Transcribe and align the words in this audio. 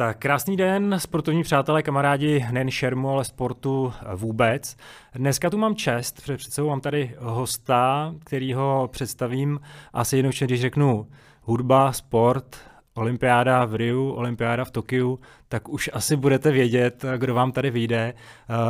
Tak 0.00 0.18
krásný 0.18 0.56
den, 0.56 0.94
sportovní 0.98 1.42
přátelé, 1.42 1.82
kamarádi, 1.82 2.46
nejen 2.50 2.70
šermu, 2.70 3.10
ale 3.10 3.24
sportu 3.24 3.92
vůbec. 4.14 4.76
Dneska 5.14 5.50
tu 5.50 5.58
mám 5.58 5.74
čest, 5.74 6.16
protože 6.16 6.36
před 6.36 6.52
sebou 6.52 6.68
mám 6.68 6.80
tady 6.80 7.14
hosta, 7.18 8.14
kterýho 8.24 8.88
představím 8.92 9.60
asi 9.92 10.16
jednoduše, 10.16 10.44
když 10.44 10.60
řeknu 10.60 11.06
hudba, 11.42 11.92
sport, 11.92 12.56
olympiáda 12.94 13.64
v 13.64 13.74
Riu, 13.74 14.12
olympiáda 14.12 14.64
v 14.64 14.70
Tokiu, 14.70 15.20
tak 15.48 15.68
už 15.68 15.90
asi 15.92 16.16
budete 16.16 16.50
vědět, 16.50 17.04
kdo 17.16 17.34
vám 17.34 17.52
tady 17.52 17.70
vyjde. 17.70 18.14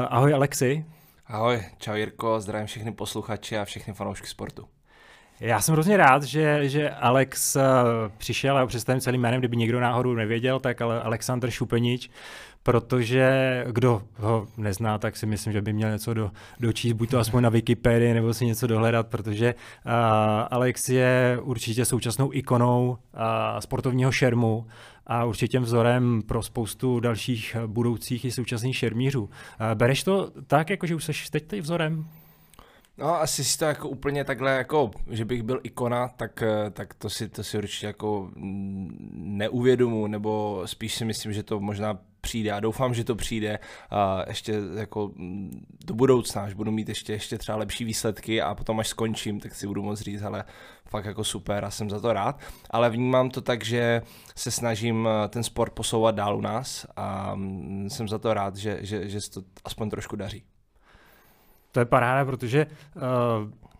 Ahoj 0.09 0.35
Alexi. 0.35 0.85
Ahoj, 1.27 1.62
čau 1.79 1.95
Jirko, 1.95 2.41
zdravím 2.41 2.67
všechny 2.67 2.93
posluchače 2.93 3.59
a 3.59 3.65
všechny 3.65 3.95
fanoušky 3.95 4.26
sportu. 4.26 4.65
Já 5.40 5.61
jsem 5.61 5.72
hrozně 5.72 5.96
rád, 5.96 6.22
že, 6.22 6.68
že 6.68 6.90
Alex 6.90 7.57
eh, 7.57 7.62
přišel, 8.18 8.58
a 8.58 8.67
představím 8.67 9.00
celým 9.00 9.21
jménem, 9.21 9.40
kdyby 9.40 9.57
někdo 9.57 9.81
náhodou 9.81 10.14
nevěděl, 10.14 10.61
tak 10.61 10.81
ale 10.81 11.03
Aleksandr 11.03 11.50
Šupenič, 11.50 12.11
protože 12.62 13.64
kdo 13.71 14.03
ho 14.17 14.46
nezná, 14.57 14.98
tak 14.98 15.17
si 15.17 15.26
myslím, 15.26 15.53
že 15.53 15.62
by 15.62 15.72
měl 15.72 15.90
něco 15.90 16.14
do, 16.14 16.31
dočíst, 16.61 16.96
buď 16.96 17.11
to 17.11 17.18
aspoň 17.18 17.43
na 17.43 17.48
Wikipedii, 17.48 18.14
nebo 18.14 18.34
si 18.34 18.46
něco 18.46 18.67
dohledat, 18.67 19.07
protože 19.08 19.54
uh, 19.54 19.93
Alex 20.50 20.89
je 20.89 21.39
určitě 21.43 21.84
současnou 21.84 22.31
ikonou 22.32 22.89
uh, 22.90 23.20
sportovního 23.61 24.12
šermu 24.12 24.67
a 25.07 25.25
určitě 25.25 25.61
vzorem 25.61 26.22
pro 26.22 26.43
spoustu 26.43 27.00
dalších 27.00 27.57
budoucích 27.67 28.25
i 28.25 28.31
současných 28.31 28.76
šermířů. 28.76 29.22
Uh, 29.22 29.31
bereš 29.75 30.04
to 30.04 30.31
tak, 30.46 30.70
jako 30.70 30.86
že 30.86 30.95
už 30.95 31.04
jsi 31.04 31.40
teď 31.40 31.61
vzorem? 31.61 32.06
No, 33.00 33.20
asi 33.20 33.45
si 33.45 33.59
to 33.59 33.64
jako 33.64 33.89
úplně 33.89 34.25
takhle, 34.25 34.56
jako, 34.56 34.91
že 35.11 35.25
bych 35.25 35.43
byl 35.43 35.61
ikona, 35.62 36.09
tak, 36.09 36.43
eh, 36.43 36.70
tak 36.70 36.95
to, 36.95 37.11
si, 37.11 37.29
to 37.29 37.45
si 37.45 37.59
určitě 37.59 37.87
jako 37.87 38.31
neuvědomu, 39.15 40.06
nebo 40.06 40.62
spíš 40.67 40.95
si 40.95 41.05
myslím, 41.05 41.33
že 41.33 41.43
to 41.43 41.61
možná 41.61 41.98
přijde 42.21 42.53
a 42.53 42.61
doufám, 42.61 42.95
že 42.95 43.05
to 43.05 43.15
přijde 43.15 43.59
a 43.91 44.25
ještě 44.28 44.55
jako 44.75 45.12
do 45.87 45.95
budoucna, 45.95 46.43
až 46.43 46.55
budu 46.55 46.71
mít 46.71 46.89
ještě, 46.89 47.12
ještě 47.12 47.39
třeba 47.39 47.59
lepší 47.59 47.84
výsledky 47.84 48.43
a 48.43 48.55
potom 48.55 48.81
až 48.81 48.89
skončím, 48.89 49.41
tak 49.41 49.55
si 49.55 49.67
budu 49.67 49.83
moct 49.83 50.01
říct, 50.01 50.23
ale 50.23 50.45
fakt 50.87 51.05
jako 51.05 51.25
super 51.25 51.65
a 51.65 51.71
jsem 51.71 51.91
za 51.91 52.01
to 52.01 52.12
rád, 52.12 52.41
ale 52.71 52.91
vnímám 52.91 53.31
to 53.31 53.41
tak, 53.41 53.65
že 53.65 54.03
se 54.37 54.51
snažím 54.51 55.09
eh, 55.09 55.28
ten 55.28 55.43
sport 55.43 55.73
posouvat 55.73 56.15
dál 56.15 56.37
u 56.37 56.41
nás 56.41 56.87
a 56.97 57.34
mm, 57.34 57.91
jsem 57.91 58.09
za 58.09 58.19
to 58.19 58.34
rád, 58.34 58.56
že, 58.56 58.78
že, 58.81 59.09
že 59.09 59.21
se 59.21 59.31
to 59.31 59.43
aspoň 59.65 59.91
trošku 59.91 60.17
daří. 60.17 60.45
To 61.73 61.81
je 61.81 61.85
paráda, 61.85 62.25
protože 62.25 62.67
uh, 62.67 63.03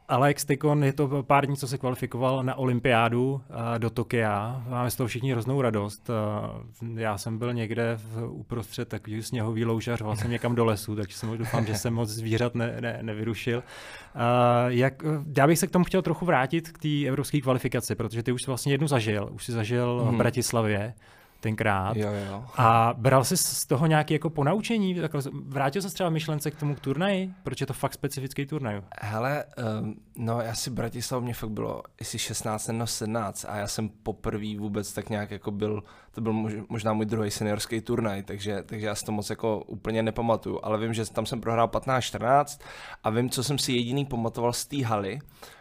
Alex 0.09 0.45
Tykon 0.45 0.85
je 0.85 0.93
to 0.93 1.23
pár 1.23 1.47
dní, 1.47 1.57
co 1.57 1.69
se 1.69 1.79
kvalifikoval 1.79 2.43
na 2.43 2.55
olympiádu 2.55 3.33
uh, 3.33 3.41
do 3.79 3.91
Tokia. 3.91 4.63
Máme 4.69 4.91
z 4.91 4.97
toho 4.97 5.07
všichni 5.07 5.33
hroznou 5.33 5.63
radost. 5.63 6.11
Uh, 6.83 6.99
já 6.99 7.19
jsem 7.19 7.39
byl 7.39 7.53
někde 7.55 7.97
v, 7.97 8.27
uprostřed 8.27 8.89
takový 8.89 9.23
sněhový 9.23 9.65
louže 9.65 9.93
a 9.93 9.97
řval 9.97 10.17
jsem 10.17 10.31
někam 10.31 10.55
do 10.55 10.65
lesu, 10.65 10.97
takže 10.97 11.17
jsem 11.17 11.39
doufám, 11.39 11.67
že 11.67 11.75
jsem 11.75 11.95
moc 11.95 12.09
zvířat 12.09 12.55
ne, 12.55 12.77
ne, 12.81 12.99
nevyrušil. 13.03 13.59
Uh, 13.59 14.23
jak, 14.67 15.03
já 15.37 15.47
bych 15.47 15.59
se 15.59 15.67
k 15.67 15.71
tomu 15.71 15.85
chtěl 15.85 16.03
trochu 16.03 16.27
vrátit 16.27 16.69
k 16.69 16.79
té 16.79 17.09
evropské 17.09 17.41
kvalifikaci, 17.41 17.95
protože 17.95 18.23
ty 18.23 18.33
už 18.33 18.43
jsi 18.43 18.47
vlastně 18.47 18.73
jednu 18.73 18.89
zažil. 18.89 19.29
Už 19.33 19.45
jsi 19.45 19.53
zažil 19.53 20.01
hmm. 20.05 20.15
v 20.15 20.19
Bratislavě 20.19 20.95
tenkrát. 21.41 21.97
Jo, 21.97 22.09
jo. 22.13 22.45
A 22.57 22.95
bral 22.97 23.25
jsi 23.25 23.37
z 23.37 23.67
toho 23.67 23.87
nějaké 23.87 24.15
jako 24.15 24.31
ponaučení? 24.31 25.03
Vrátil 25.33 25.83
se 25.83 25.91
třeba 25.91 26.11
myšlence 26.11 26.51
k 26.51 26.57
tomu 26.57 26.75
k 26.75 26.81
turnaji? 26.81 27.31
Proč 27.43 27.61
je 27.61 27.67
to 27.67 27.73
fakt 27.73 27.95
specifický 27.95 28.47
turnaj? 28.47 28.83
Hele, 29.01 29.45
um, 29.81 29.95
no 30.17 30.41
já 30.41 30.55
si 30.55 30.71
Bratislav 30.71 31.23
mě 31.23 31.35
fakt 31.35 31.51
bylo 31.51 31.83
jestli 32.01 32.19
16 32.19 32.69
nebo 32.69 32.87
17 32.87 33.45
a 33.49 33.57
já 33.57 33.67
jsem 33.67 33.89
poprvé 33.89 34.59
vůbec 34.59 34.93
tak 34.93 35.11
nějak 35.11 35.31
jako 35.31 35.51
byl, 35.51 35.83
to 36.15 36.21
byl 36.21 36.33
možná 36.69 36.93
můj 36.93 37.07
druhý 37.07 37.31
seniorský 37.31 37.81
turnaj, 37.81 38.23
takže, 38.23 38.63
takže 38.67 38.87
já 38.87 38.95
si 38.95 39.05
to 39.05 39.13
moc 39.13 39.31
jako 39.31 39.65
úplně 39.67 40.03
nepamatuju, 40.03 40.61
ale 40.63 40.79
vím, 40.79 40.95
že 40.95 41.13
tam 41.13 41.27
jsem 41.27 41.41
prohrál 41.41 41.69
15-14 41.69 42.61
a 43.05 43.11
vím, 43.11 43.31
co 43.31 43.45
jsem 43.45 43.59
si 43.59 43.73
jediný 43.73 44.05
pamatoval 44.05 44.53
z 44.53 44.67
té 44.67 44.85
haly, 44.85 45.19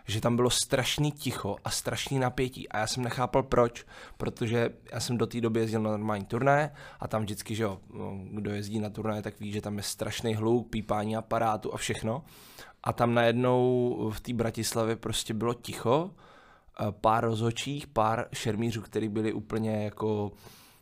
že 0.08 0.22
tam 0.22 0.36
bylo 0.36 0.50
strašný 0.50 1.12
ticho 1.12 1.56
a 1.64 1.70
strašný 1.70 2.20
napětí. 2.20 2.70
A 2.70 2.78
já 2.78 2.88
jsem 2.88 3.04
nechápal 3.04 3.44
proč, 3.44 3.86
protože 4.18 4.70
já 4.94 5.00
jsem 5.00 5.18
do 5.18 5.28
té 5.28 5.42
doby 5.42 5.60
jezdil 5.60 5.82
na 5.82 5.92
normální 5.92 6.26
turné 6.26 6.74
a 7.00 7.08
tam 7.08 7.22
vždycky, 7.22 7.56
že 7.56 7.64
jo, 7.64 7.80
no, 7.94 8.20
kdo 8.32 8.52
jezdí 8.52 8.80
na 8.80 8.90
turné, 8.90 9.22
tak 9.22 9.40
ví, 9.40 9.52
že 9.52 9.62
tam 9.62 9.78
je 9.78 9.84
strašný 9.84 10.36
hluk, 10.36 10.70
pípání 10.70 11.16
aparátu 11.16 11.74
a 11.74 11.78
všechno. 11.78 12.24
A 12.84 12.94
tam 12.94 13.14
najednou 13.14 14.12
v 14.14 14.20
té 14.20 14.34
Bratislavě 14.34 14.96
prostě 14.96 15.34
bylo 15.34 15.54
ticho, 15.54 16.12
pár 16.92 17.24
rozhočích, 17.24 17.88
pár 17.88 18.26
šermířů, 18.34 18.82
kteří 18.82 19.10
byli 19.10 19.34
úplně 19.34 19.84
jako 19.84 20.32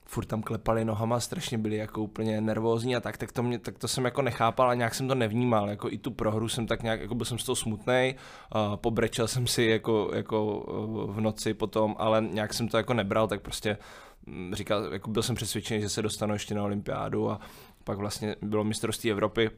furt 0.08 0.26
tam 0.26 0.42
klepali 0.42 0.86
nohama, 0.86 1.20
strašně 1.20 1.58
byli 1.58 1.76
jako 1.76 2.02
úplně 2.02 2.42
nervózní 2.42 2.96
a 2.96 3.00
tak, 3.00 3.18
tak 3.18 3.32
to, 3.32 3.44
mě, 3.44 3.60
tak 3.60 3.78
to 3.78 3.88
jsem 3.88 4.06
jako 4.06 4.22
nechápal 4.22 4.70
a 4.70 4.74
nějak 4.74 4.96
jsem 4.96 5.08
to 5.08 5.16
nevnímal, 5.16 5.70
jako 5.70 5.92
i 5.92 5.98
tu 5.98 6.12
prohru 6.12 6.50
jsem 6.50 6.68
tak 6.68 6.84
nějak, 6.84 7.02
jako 7.02 7.16
byl 7.16 7.26
jsem 7.26 7.40
z 7.40 7.44
toho 7.44 7.56
smutnej, 7.56 8.16
uh, 8.56 8.76
pobrečel 8.76 9.28
jsem 9.28 9.48
si 9.48 9.64
jako, 9.64 10.12
jako 10.14 10.46
uh, 10.46 11.16
v 11.16 11.22
noci 11.22 11.54
potom, 11.54 11.96
ale 12.00 12.28
nějak 12.32 12.54
jsem 12.54 12.68
to 12.68 12.78
jako 12.78 12.94
nebral, 12.94 13.28
tak 13.28 13.42
prostě 13.42 13.78
um, 14.28 14.56
říkal, 14.56 14.94
jako 14.94 15.10
byl 15.10 15.24
jsem 15.24 15.36
přesvědčený, 15.36 15.82
že 15.82 15.90
se 15.90 16.02
dostanu 16.02 16.34
ještě 16.34 16.56
na 16.56 16.64
olympiádu 16.64 17.32
a 17.32 17.40
pak 17.84 17.98
vlastně 17.98 18.36
bylo 18.42 18.64
mistrovství 18.64 19.12
Evropy, 19.12 19.50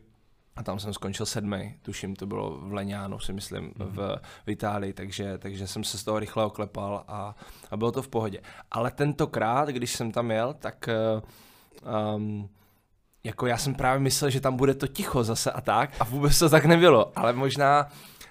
a 0.59 0.63
tam 0.63 0.79
jsem 0.79 0.93
skončil 0.93 1.25
sedmý, 1.25 1.75
tuším, 1.81 2.15
to 2.15 2.25
bylo 2.25 2.57
v 2.57 2.73
Leňánu, 2.73 3.19
si 3.19 3.33
myslím, 3.33 3.63
mm. 3.63 3.73
v, 3.77 4.19
v 4.45 4.49
Itálii, 4.51 4.93
takže, 4.93 5.37
takže 5.37 5.67
jsem 5.67 5.83
se 5.83 5.97
z 5.97 6.03
toho 6.03 6.19
rychle 6.19 6.45
oklepal 6.45 7.03
a, 7.07 7.35
a 7.71 7.77
bylo 7.77 7.91
to 7.91 8.01
v 8.01 8.07
pohodě. 8.07 8.41
Ale 8.71 8.91
tentokrát, 8.91 9.69
když 9.69 9.93
jsem 9.93 10.11
tam 10.11 10.31
jel, 10.31 10.53
tak 10.53 10.89
um, 12.15 12.49
jako 13.23 13.47
já 13.47 13.57
jsem 13.57 13.75
právě 13.75 13.99
myslel, 13.99 14.29
že 14.29 14.41
tam 14.41 14.55
bude 14.55 14.73
to 14.73 14.87
ticho 14.87 15.23
zase 15.23 15.51
a 15.51 15.61
tak 15.61 15.91
a 15.99 16.03
vůbec 16.03 16.39
to 16.39 16.49
tak 16.49 16.65
nebylo, 16.65 17.11
ale 17.15 17.33
možná 17.33 17.87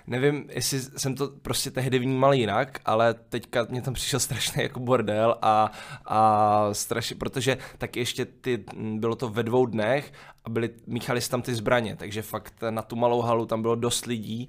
nevím, 0.09 0.45
jestli 0.53 0.81
jsem 0.81 1.15
to 1.15 1.29
prostě 1.43 1.71
tehdy 1.71 1.99
vnímal 1.99 2.35
jinak, 2.35 2.81
ale 2.85 3.15
teďka 3.15 3.67
mě 3.71 3.83
tam 3.83 3.95
přišel 3.95 4.21
strašný 4.29 4.63
jako 4.63 4.81
bordel 4.81 5.37
a, 5.43 5.73
a 6.05 6.69
strašně, 6.73 7.17
protože 7.17 7.59
tak 7.79 7.97
ještě 7.97 8.25
ty, 8.25 8.65
bylo 8.77 9.17
to 9.17 9.29
ve 9.29 9.43
dvou 9.43 9.67
dnech 9.67 10.13
a 10.45 10.51
byli, 10.51 10.71
míchali 10.87 11.21
se 11.21 11.31
tam 11.31 11.43
ty 11.43 11.55
zbraně, 11.55 11.97
takže 11.97 12.23
fakt 12.23 12.55
na 12.71 12.83
tu 12.83 12.97
malou 12.97 13.21
halu 13.21 13.47
tam 13.47 13.63
bylo 13.63 13.75
dost 13.75 14.07
lidí 14.07 14.49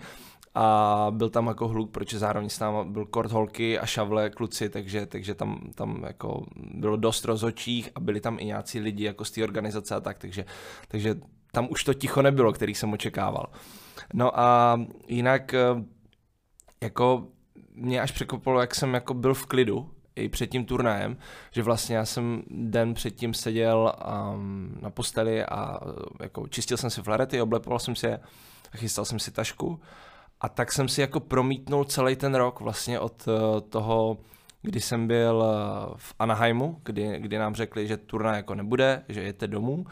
a 0.55 1.07
byl 1.09 1.29
tam 1.29 1.47
jako 1.47 1.67
hluk, 1.67 1.91
protože 1.91 2.19
zároveň 2.19 2.49
s 2.49 2.59
náma 2.59 2.83
byl 2.83 3.05
kort 3.05 3.31
holky 3.31 3.79
a 3.79 3.85
šavle 3.85 4.29
kluci, 4.29 4.69
takže, 4.69 5.05
takže 5.05 5.35
tam, 5.35 5.71
tam 5.75 6.03
jako 6.07 6.45
bylo 6.55 6.97
dost 6.97 7.25
rozhodčích 7.25 7.89
a 7.95 7.99
byli 7.99 8.21
tam 8.21 8.39
i 8.39 8.45
nějací 8.45 8.79
lidi 8.79 9.03
jako 9.03 9.25
z 9.25 9.31
té 9.31 9.43
organizace 9.43 9.95
a 9.95 9.99
tak, 9.99 10.17
takže, 10.17 10.45
takže 10.87 11.15
tam 11.51 11.67
už 11.71 11.83
to 11.83 11.93
ticho 11.93 12.21
nebylo, 12.21 12.53
který 12.53 12.75
jsem 12.75 12.93
očekával. 12.93 13.45
No 14.13 14.39
a 14.39 14.79
jinak 15.07 15.53
eh, 15.53 15.59
jako 16.81 17.27
mě 17.73 18.01
až 18.01 18.11
překvapilo, 18.11 18.61
jak 18.61 18.75
jsem 18.75 18.93
jako 18.93 19.13
byl 19.13 19.33
v 19.33 19.45
klidu, 19.45 19.89
i 20.15 20.29
před 20.29 20.47
tím 20.47 20.65
turnajem, 20.65 21.17
že 21.51 21.63
vlastně 21.63 21.95
já 21.95 22.05
jsem 22.05 22.43
den 22.49 22.93
předtím 22.93 23.33
seděl 23.33 23.93
um, 24.33 24.77
na 24.81 24.89
posteli 24.89 25.45
a 25.45 25.79
jako 26.19 26.47
čistil 26.47 26.77
jsem 26.77 26.89
si 26.89 27.01
flarety, 27.01 27.41
oblepoval 27.41 27.79
jsem 27.79 27.95
si 27.95 28.07
je 28.07 28.19
a 28.73 28.77
chystal 28.77 29.05
jsem 29.05 29.19
si 29.19 29.31
tašku. 29.31 29.79
A 30.41 30.49
tak 30.49 30.71
jsem 30.71 30.87
si 30.87 31.01
jako 31.01 31.19
promítnul 31.19 31.83
celý 31.83 32.15
ten 32.15 32.35
rok 32.35 32.59
vlastně 32.59 32.99
od 32.99 33.27
uh, 33.27 33.59
toho, 33.69 34.17
kdy 34.61 34.81
jsem 34.81 35.07
byl 35.07 35.43
v 35.95 36.15
Anaheimu, 36.19 36.81
kdy, 36.83 37.19
kdy 37.19 37.37
nám 37.37 37.55
řekli, 37.55 37.87
že 37.87 37.97
turnaj 37.97 38.35
jako 38.35 38.55
nebude, 38.55 39.03
že 39.09 39.23
jete 39.23 39.47
domů 39.47 39.85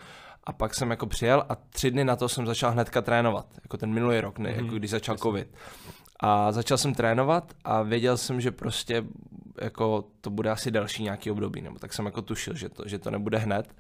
a 0.47 0.53
pak 0.53 0.75
jsem 0.75 0.91
jako 0.91 1.05
přijel 1.05 1.45
a 1.49 1.55
tři 1.55 1.91
dny 1.91 2.05
na 2.05 2.15
to 2.15 2.29
jsem 2.29 2.45
začal 2.45 2.71
hnedka 2.71 3.01
trénovat, 3.01 3.45
jako 3.63 3.77
ten 3.77 3.93
minulý 3.93 4.21
rok, 4.21 4.39
ne, 4.39 4.49
mm. 4.49 4.55
jako 4.55 4.75
když 4.75 4.91
začal 4.91 5.17
covid. 5.17 5.55
A 6.19 6.51
začal 6.51 6.77
jsem 6.77 6.93
trénovat 6.93 7.53
a 7.63 7.81
věděl 7.81 8.17
jsem, 8.17 8.41
že 8.41 8.51
prostě 8.51 9.03
jako 9.61 10.03
to 10.21 10.29
bude 10.29 10.51
asi 10.51 10.71
další 10.71 11.03
nějaký 11.03 11.31
období, 11.31 11.61
nebo 11.61 11.79
tak 11.79 11.93
jsem 11.93 12.05
jako 12.05 12.21
tušil, 12.21 12.55
že 12.55 12.69
to, 12.69 12.87
že 12.87 12.99
to 12.99 13.11
nebude 13.11 13.37
hned. 13.37 13.75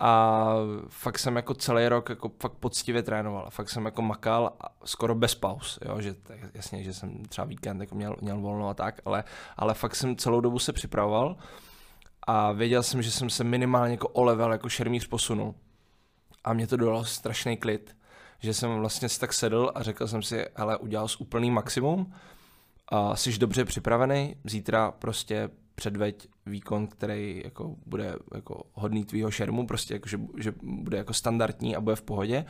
A 0.00 0.46
fakt 0.88 1.18
jsem 1.18 1.36
jako 1.36 1.54
celý 1.54 1.88
rok 1.88 2.08
jako 2.08 2.30
fakt 2.42 2.52
poctivě 2.52 3.02
trénoval. 3.02 3.50
Fakt 3.50 3.70
jsem 3.70 3.84
jako 3.84 4.02
makal 4.02 4.52
a 4.60 4.66
skoro 4.84 5.14
bez 5.14 5.34
pauz, 5.34 5.78
jo, 5.88 6.00
že 6.00 6.14
tak, 6.14 6.38
jasně, 6.54 6.82
že 6.82 6.94
jsem 6.94 7.24
třeba 7.24 7.46
víkend 7.46 7.80
jako 7.80 7.94
měl, 7.94 8.16
měl 8.20 8.40
volno 8.40 8.68
a 8.68 8.74
tak, 8.74 9.00
ale, 9.04 9.24
ale 9.56 9.74
fakt 9.74 9.94
jsem 9.96 10.16
celou 10.16 10.40
dobu 10.40 10.58
se 10.58 10.72
připravoval 10.72 11.36
a 12.26 12.52
věděl 12.52 12.82
jsem, 12.82 13.02
že 13.02 13.10
jsem 13.10 13.30
se 13.30 13.44
minimálně 13.44 13.92
jako 13.92 14.08
o 14.08 14.24
level 14.24 14.52
jako 14.52 14.68
šermíř 14.68 15.06
posunul 15.06 15.54
a 16.46 16.52
mě 16.52 16.66
to 16.66 16.76
dalo 16.76 17.04
strašný 17.04 17.56
klid, 17.56 17.96
že 18.38 18.54
jsem 18.54 18.78
vlastně 18.78 19.08
si 19.08 19.20
tak 19.20 19.32
sedl 19.32 19.70
a 19.74 19.82
řekl 19.82 20.06
jsem 20.06 20.22
si, 20.22 20.46
hele, 20.54 20.76
udělal 20.76 21.08
jsi 21.08 21.18
úplný 21.18 21.50
maximum, 21.50 22.12
a 22.88 23.16
jsi 23.16 23.38
dobře 23.38 23.64
připravený, 23.64 24.36
zítra 24.44 24.90
prostě 24.90 25.50
předveď 25.74 26.28
výkon, 26.46 26.86
který 26.86 27.42
jako 27.44 27.76
bude 27.86 28.16
jako 28.34 28.62
hodný 28.72 29.04
tvýho 29.04 29.30
šermu, 29.30 29.66
prostě 29.66 29.94
jako, 29.94 30.08
že, 30.08 30.20
že 30.38 30.52
bude 30.62 30.98
jako 30.98 31.14
standardní 31.14 31.76
a 31.76 31.80
bude 31.80 31.96
v 31.96 32.02
pohodě. 32.02 32.44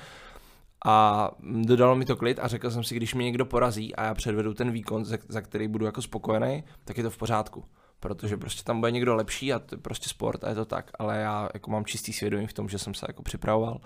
A 0.84 1.30
dodalo 1.66 1.96
mi 1.96 2.04
to 2.04 2.16
klid 2.16 2.38
a 2.38 2.48
řekl 2.48 2.70
jsem 2.70 2.84
si, 2.84 2.96
když 2.96 3.14
mě 3.14 3.24
někdo 3.24 3.46
porazí 3.46 3.94
a 3.94 4.04
já 4.04 4.14
předvedu 4.14 4.54
ten 4.54 4.70
výkon, 4.70 5.04
za, 5.04 5.16
za 5.28 5.40
který 5.40 5.68
budu 5.68 5.86
jako 5.86 6.02
spokojený, 6.02 6.64
tak 6.84 6.96
je 6.96 7.02
to 7.02 7.10
v 7.10 7.16
pořádku 7.16 7.64
protože 8.00 8.36
prostě 8.36 8.62
tam 8.62 8.80
bude 8.80 8.92
někdo 8.92 9.14
lepší 9.14 9.52
a 9.52 9.58
to 9.58 9.74
je 9.74 9.78
prostě 9.78 10.08
sport 10.08 10.44
a 10.44 10.48
je 10.48 10.54
to 10.54 10.64
tak, 10.64 10.90
ale 10.98 11.18
já 11.18 11.48
jako 11.54 11.70
mám 11.70 11.84
čistý 11.84 12.12
svědomí 12.12 12.46
v 12.46 12.52
tom, 12.52 12.68
že 12.68 12.78
jsem 12.78 12.94
se 12.94 13.06
jako 13.08 13.22
připravoval 13.22 13.80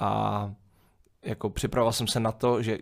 a 0.00 0.52
jako 1.24 1.50
připravoval 1.50 1.92
jsem 1.92 2.06
se 2.06 2.20
na 2.20 2.32
to, 2.32 2.62
že 2.62 2.78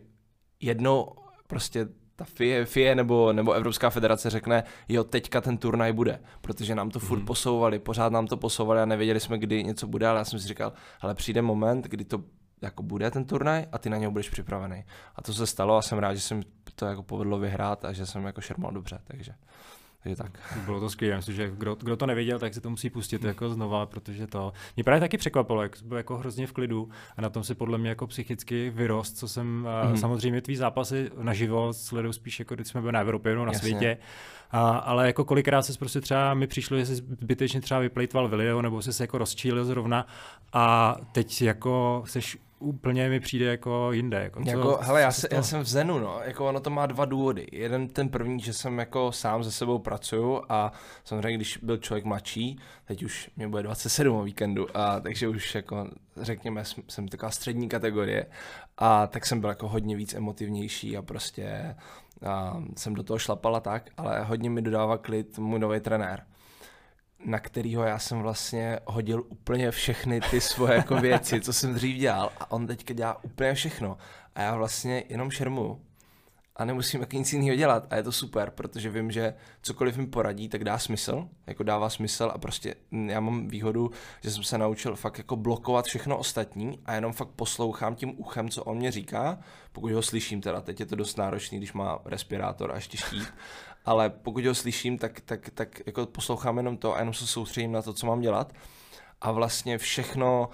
jednou 0.60 1.12
prostě 1.46 1.88
ta 2.16 2.24
FIE, 2.24 2.64
FIE 2.64 2.94
nebo, 2.94 3.32
nebo 3.32 3.52
Evropská 3.52 3.90
federace 3.90 4.30
řekne, 4.30 4.64
jo, 4.88 5.04
teďka 5.04 5.40
ten 5.40 5.58
turnaj 5.58 5.92
bude, 5.92 6.20
protože 6.40 6.74
nám 6.74 6.90
to 6.90 6.98
furt 6.98 7.18
mm. 7.18 7.26
posouvali, 7.26 7.78
pořád 7.78 8.12
nám 8.12 8.26
to 8.26 8.36
posouvali 8.36 8.80
a 8.80 8.86
nevěděli 8.86 9.20
jsme, 9.20 9.38
kdy 9.38 9.64
něco 9.64 9.86
bude, 9.86 10.08
ale 10.08 10.18
já 10.18 10.24
jsem 10.24 10.38
si 10.38 10.48
říkal, 10.48 10.72
ale 11.00 11.14
přijde 11.14 11.42
moment, 11.42 11.84
kdy 11.84 12.04
to 12.04 12.22
jako 12.62 12.82
bude 12.82 13.10
ten 13.10 13.24
turnaj 13.24 13.66
a 13.72 13.78
ty 13.78 13.90
na 13.90 13.96
něj 13.96 14.10
budeš 14.10 14.28
připravený. 14.28 14.84
A 15.16 15.22
to 15.22 15.34
se 15.34 15.46
stalo 15.46 15.76
a 15.76 15.82
jsem 15.82 15.98
rád, 15.98 16.14
že 16.14 16.20
jsem 16.20 16.42
to 16.74 16.86
jako 16.86 17.02
povedlo 17.02 17.38
vyhrát 17.38 17.84
a 17.84 17.92
že 17.92 18.06
jsem 18.06 18.24
jako 18.24 18.40
šermal 18.40 18.72
dobře, 18.72 18.98
takže. 19.04 19.32
Takže 20.06 20.16
tak. 20.16 20.62
Bylo 20.64 20.80
to 20.80 20.90
skvělé, 20.90 21.16
myslím, 21.16 21.34
že 21.34 21.50
kdo, 21.50 21.74
kdo, 21.74 21.96
to 21.96 22.06
nevěděl, 22.06 22.38
tak 22.38 22.54
si 22.54 22.60
to 22.60 22.70
musí 22.70 22.90
pustit 22.90 23.24
jako 23.24 23.48
znova, 23.48 23.86
protože 23.86 24.26
to 24.26 24.52
mě 24.76 24.84
právě 24.84 25.00
taky 25.00 25.18
překvapilo, 25.18 25.62
jak 25.62 25.76
byl 25.84 25.96
jako 25.96 26.18
hrozně 26.18 26.46
v 26.46 26.52
klidu 26.52 26.88
a 27.16 27.22
na 27.22 27.30
tom 27.30 27.44
si 27.44 27.54
podle 27.54 27.78
mě 27.78 27.88
jako 27.88 28.06
psychicky 28.06 28.70
vyrost, 28.70 29.18
co 29.18 29.28
jsem 29.28 29.68
mm. 29.90 29.96
samozřejmě 29.96 30.40
tvý 30.40 30.56
zápasy 30.56 31.10
naživo 31.22 31.72
sleduju 31.72 32.12
spíš 32.12 32.38
jako 32.38 32.54
když 32.54 32.68
jsme 32.68 32.80
byli 32.80 32.92
na 32.92 33.00
Evropě 33.00 33.32
nebo 33.32 33.44
na 33.44 33.52
Jasně. 33.52 33.68
světě, 33.68 33.98
a, 34.50 34.68
ale 34.68 35.06
jako 35.06 35.24
kolikrát 35.24 35.62
se 35.62 35.78
prostě 35.78 36.00
třeba 36.00 36.34
mi 36.34 36.46
přišlo, 36.46 36.78
že 36.78 36.86
jsi 36.86 36.94
zbytečně 36.94 37.60
třeba 37.60 37.80
vyplejtval 37.80 38.28
video 38.28 38.62
nebo 38.62 38.82
jsi 38.82 38.92
se 38.92 39.02
jako 39.02 39.18
rozčílil 39.18 39.64
zrovna 39.64 40.06
a 40.52 40.96
teď 41.12 41.42
jako 41.42 42.02
seš 42.06 42.38
úplně 42.58 43.08
mi 43.08 43.20
přijde 43.20 43.46
jako 43.46 43.92
jinde. 43.92 44.22
Jako, 44.22 44.44
co, 44.44 44.50
jako, 44.50 44.78
hele, 44.82 45.00
já, 45.00 45.12
se, 45.12 45.28
já 45.32 45.42
jsem 45.42 45.60
v 45.60 45.68
Zenu, 45.68 45.98
no. 45.98 46.20
Jako 46.24 46.48
ono 46.48 46.60
to 46.60 46.70
má 46.70 46.86
dva 46.86 47.04
důvody. 47.04 47.46
Jeden 47.52 47.88
ten 47.88 48.08
první, 48.08 48.40
že 48.40 48.52
jsem 48.52 48.78
jako 48.78 49.12
sám 49.12 49.44
se 49.44 49.52
sebou 49.52 49.78
pracuju 49.78 50.42
a 50.48 50.72
samozřejmě, 51.04 51.36
když 51.36 51.56
byl 51.56 51.76
člověk 51.76 52.04
mladší, 52.04 52.58
teď 52.84 53.02
už 53.02 53.30
mě 53.36 53.48
bude 53.48 53.62
27 53.62 54.16
o 54.16 54.22
víkendu, 54.22 54.76
a 54.76 55.00
takže 55.00 55.28
už 55.28 55.54
jako 55.54 55.88
řekněme, 56.16 56.62
jsem 56.88 57.08
taková 57.08 57.30
střední 57.30 57.68
kategorie 57.68 58.26
a 58.78 59.06
tak 59.06 59.26
jsem 59.26 59.40
byl 59.40 59.48
jako 59.48 59.68
hodně 59.68 59.96
víc 59.96 60.14
emotivnější 60.14 60.96
a 60.96 61.02
prostě 61.02 61.76
a 62.26 62.62
jsem 62.76 62.94
do 62.94 63.02
toho 63.02 63.18
šlapala 63.18 63.60
tak, 63.60 63.90
ale 63.96 64.22
hodně 64.24 64.50
mi 64.50 64.62
dodává 64.62 64.98
klid 64.98 65.38
můj 65.38 65.58
nový 65.58 65.80
trenér 65.80 66.22
na 67.24 67.38
kterého 67.38 67.82
já 67.82 67.98
jsem 67.98 68.22
vlastně 68.22 68.78
hodil 68.86 69.24
úplně 69.28 69.70
všechny 69.70 70.20
ty 70.20 70.40
svoje 70.40 70.74
jako 70.74 70.96
věci, 71.00 71.40
co 71.40 71.52
jsem 71.52 71.74
dřív 71.74 71.96
dělal 71.96 72.32
a 72.40 72.50
on 72.50 72.66
teďka 72.66 72.94
dělá 72.94 73.24
úplně 73.24 73.54
všechno. 73.54 73.98
A 74.34 74.40
já 74.40 74.56
vlastně 74.56 75.04
jenom 75.08 75.30
šermu 75.30 75.80
a 76.56 76.64
nemusím 76.64 77.00
jako 77.00 77.16
nic 77.16 77.32
jiného 77.32 77.56
dělat. 77.56 77.86
A 77.90 77.96
je 77.96 78.02
to 78.02 78.12
super, 78.12 78.50
protože 78.50 78.90
vím, 78.90 79.10
že 79.10 79.34
cokoliv 79.62 79.96
mi 79.96 80.06
poradí, 80.06 80.48
tak 80.48 80.64
dá 80.64 80.78
smysl, 80.78 81.28
jako 81.46 81.62
dává 81.62 81.90
smysl 81.90 82.30
a 82.34 82.38
prostě 82.38 82.74
já 83.06 83.20
mám 83.20 83.48
výhodu, 83.48 83.90
že 84.22 84.30
jsem 84.30 84.42
se 84.42 84.58
naučil 84.58 84.96
fakt 84.96 85.18
jako 85.18 85.36
blokovat 85.36 85.84
všechno 85.84 86.18
ostatní 86.18 86.78
a 86.86 86.94
jenom 86.94 87.12
fakt 87.12 87.28
poslouchám 87.28 87.94
tím 87.94 88.20
uchem, 88.20 88.48
co 88.48 88.64
on 88.64 88.76
mě 88.76 88.90
říká, 88.90 89.38
pokud 89.72 89.92
ho 89.92 90.02
slyším 90.02 90.40
teda, 90.40 90.60
teď 90.60 90.80
je 90.80 90.86
to 90.86 90.96
dost 90.96 91.16
náročný, 91.16 91.58
když 91.58 91.72
má 91.72 91.98
respirátor 92.04 92.72
a 92.72 92.74
ještě 92.74 92.96
štít, 92.96 93.28
ale 93.86 94.10
pokud 94.10 94.44
ho 94.44 94.54
slyším, 94.54 94.98
tak, 94.98 95.20
tak, 95.20 95.50
tak 95.50 95.80
jako 95.86 96.06
poslouchám 96.06 96.56
jenom 96.56 96.76
to 96.76 96.94
a 96.94 96.98
jenom 96.98 97.14
se 97.14 97.26
soustředím 97.26 97.72
na 97.72 97.82
to, 97.82 97.92
co 97.92 98.06
mám 98.06 98.20
dělat. 98.20 98.52
A 99.20 99.32
vlastně 99.32 99.78
všechno, 99.78 100.48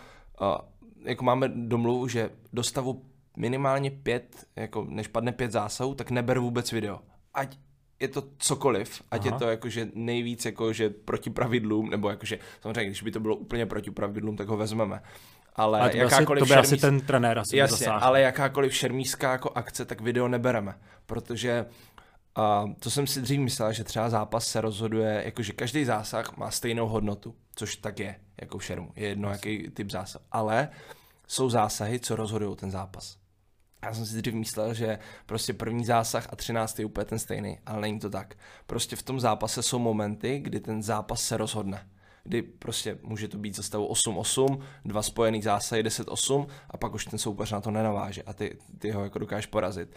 jako 1.04 1.24
máme 1.24 1.48
domluvu, 1.48 2.08
že 2.08 2.30
dostavu 2.52 3.04
minimálně 3.36 3.90
pět, 3.90 4.46
jako 4.56 4.86
než 4.88 5.08
padne 5.08 5.32
pět 5.32 5.52
zásahů, 5.52 5.94
tak 5.94 6.10
neberu 6.10 6.42
vůbec 6.42 6.72
video. 6.72 7.00
Ať 7.34 7.58
je 8.00 8.08
to 8.08 8.22
cokoliv, 8.38 9.02
ať 9.10 9.26
Aha. 9.26 9.34
je 9.34 9.38
to 9.38 9.50
jakože 9.50 9.88
nejvíc 9.94 10.44
jakože 10.44 10.90
proti 10.90 11.30
pravidlům, 11.30 11.90
nebo 11.90 12.10
jakože 12.10 12.38
samozřejmě, 12.60 12.86
když 12.86 13.02
by 13.02 13.10
to 13.10 13.20
bylo 13.20 13.36
úplně 13.36 13.66
proti 13.66 13.90
pravidlům, 13.90 14.36
tak 14.36 14.48
ho 14.48 14.56
vezmeme. 14.56 15.02
Ale, 15.56 15.80
ale 15.80 15.90
to 15.90 15.96
jakákoliv 15.96 16.42
asi, 16.42 16.48
to 16.48 16.54
by 16.54 16.54
šermíz... 16.54 16.72
asi 16.72 16.80
ten 16.80 17.00
trenér 17.00 17.38
asi 17.38 17.56
Jasně, 17.56 17.86
ale 17.86 18.20
jakákoliv 18.20 18.74
šermíská 18.74 19.32
jako 19.32 19.50
akce, 19.54 19.84
tak 19.84 20.00
video 20.00 20.28
nebereme, 20.28 20.74
protože 21.06 21.66
a 22.34 22.64
to 22.80 22.90
jsem 22.90 23.06
si 23.06 23.20
dřív 23.20 23.40
myslel, 23.40 23.72
že 23.72 23.84
třeba 23.84 24.10
zápas 24.10 24.46
se 24.46 24.60
rozhoduje, 24.60 25.22
jakože 25.24 25.52
každý 25.52 25.84
zásah 25.84 26.36
má 26.36 26.50
stejnou 26.50 26.88
hodnotu, 26.88 27.36
což 27.54 27.76
tak 27.76 27.98
je, 27.98 28.20
jako 28.40 28.58
v 28.58 28.64
šermu. 28.64 28.92
Je 28.96 29.08
jedno, 29.08 29.30
jaký 29.30 29.70
typ 29.70 29.90
zásah. 29.90 30.22
Ale 30.32 30.68
jsou 31.28 31.50
zásahy, 31.50 32.00
co 32.00 32.16
rozhodují 32.16 32.56
ten 32.56 32.70
zápas. 32.70 33.16
Já 33.84 33.94
jsem 33.94 34.06
si 34.06 34.22
dřív 34.22 34.34
myslel, 34.34 34.74
že 34.74 34.98
prostě 35.26 35.52
první 35.52 35.84
zásah 35.84 36.26
a 36.32 36.36
třináctý 36.36 36.82
je 36.82 36.86
úplně 36.86 37.04
ten 37.04 37.18
stejný, 37.18 37.58
ale 37.66 37.80
není 37.80 37.98
to 38.00 38.10
tak. 38.10 38.34
Prostě 38.66 38.96
v 38.96 39.02
tom 39.02 39.20
zápase 39.20 39.62
jsou 39.62 39.78
momenty, 39.78 40.38
kdy 40.38 40.60
ten 40.60 40.82
zápas 40.82 41.22
se 41.22 41.36
rozhodne. 41.36 41.88
Kdy 42.24 42.42
prostě 42.42 42.98
může 43.02 43.28
to 43.28 43.38
být 43.38 43.56
za 43.56 43.62
stavu 43.62 43.92
8-8, 43.92 44.62
dva 44.84 45.02
spojený 45.02 45.42
zásahy 45.42 45.82
10-8 45.82 46.46
a 46.70 46.76
pak 46.76 46.94
už 46.94 47.04
ten 47.04 47.18
soupeř 47.18 47.52
na 47.52 47.60
to 47.60 47.70
nenaváže 47.70 48.22
a 48.22 48.32
ty, 48.32 48.58
ty 48.78 48.90
ho 48.90 49.04
jako 49.04 49.18
dokážeš 49.18 49.46
porazit. 49.46 49.96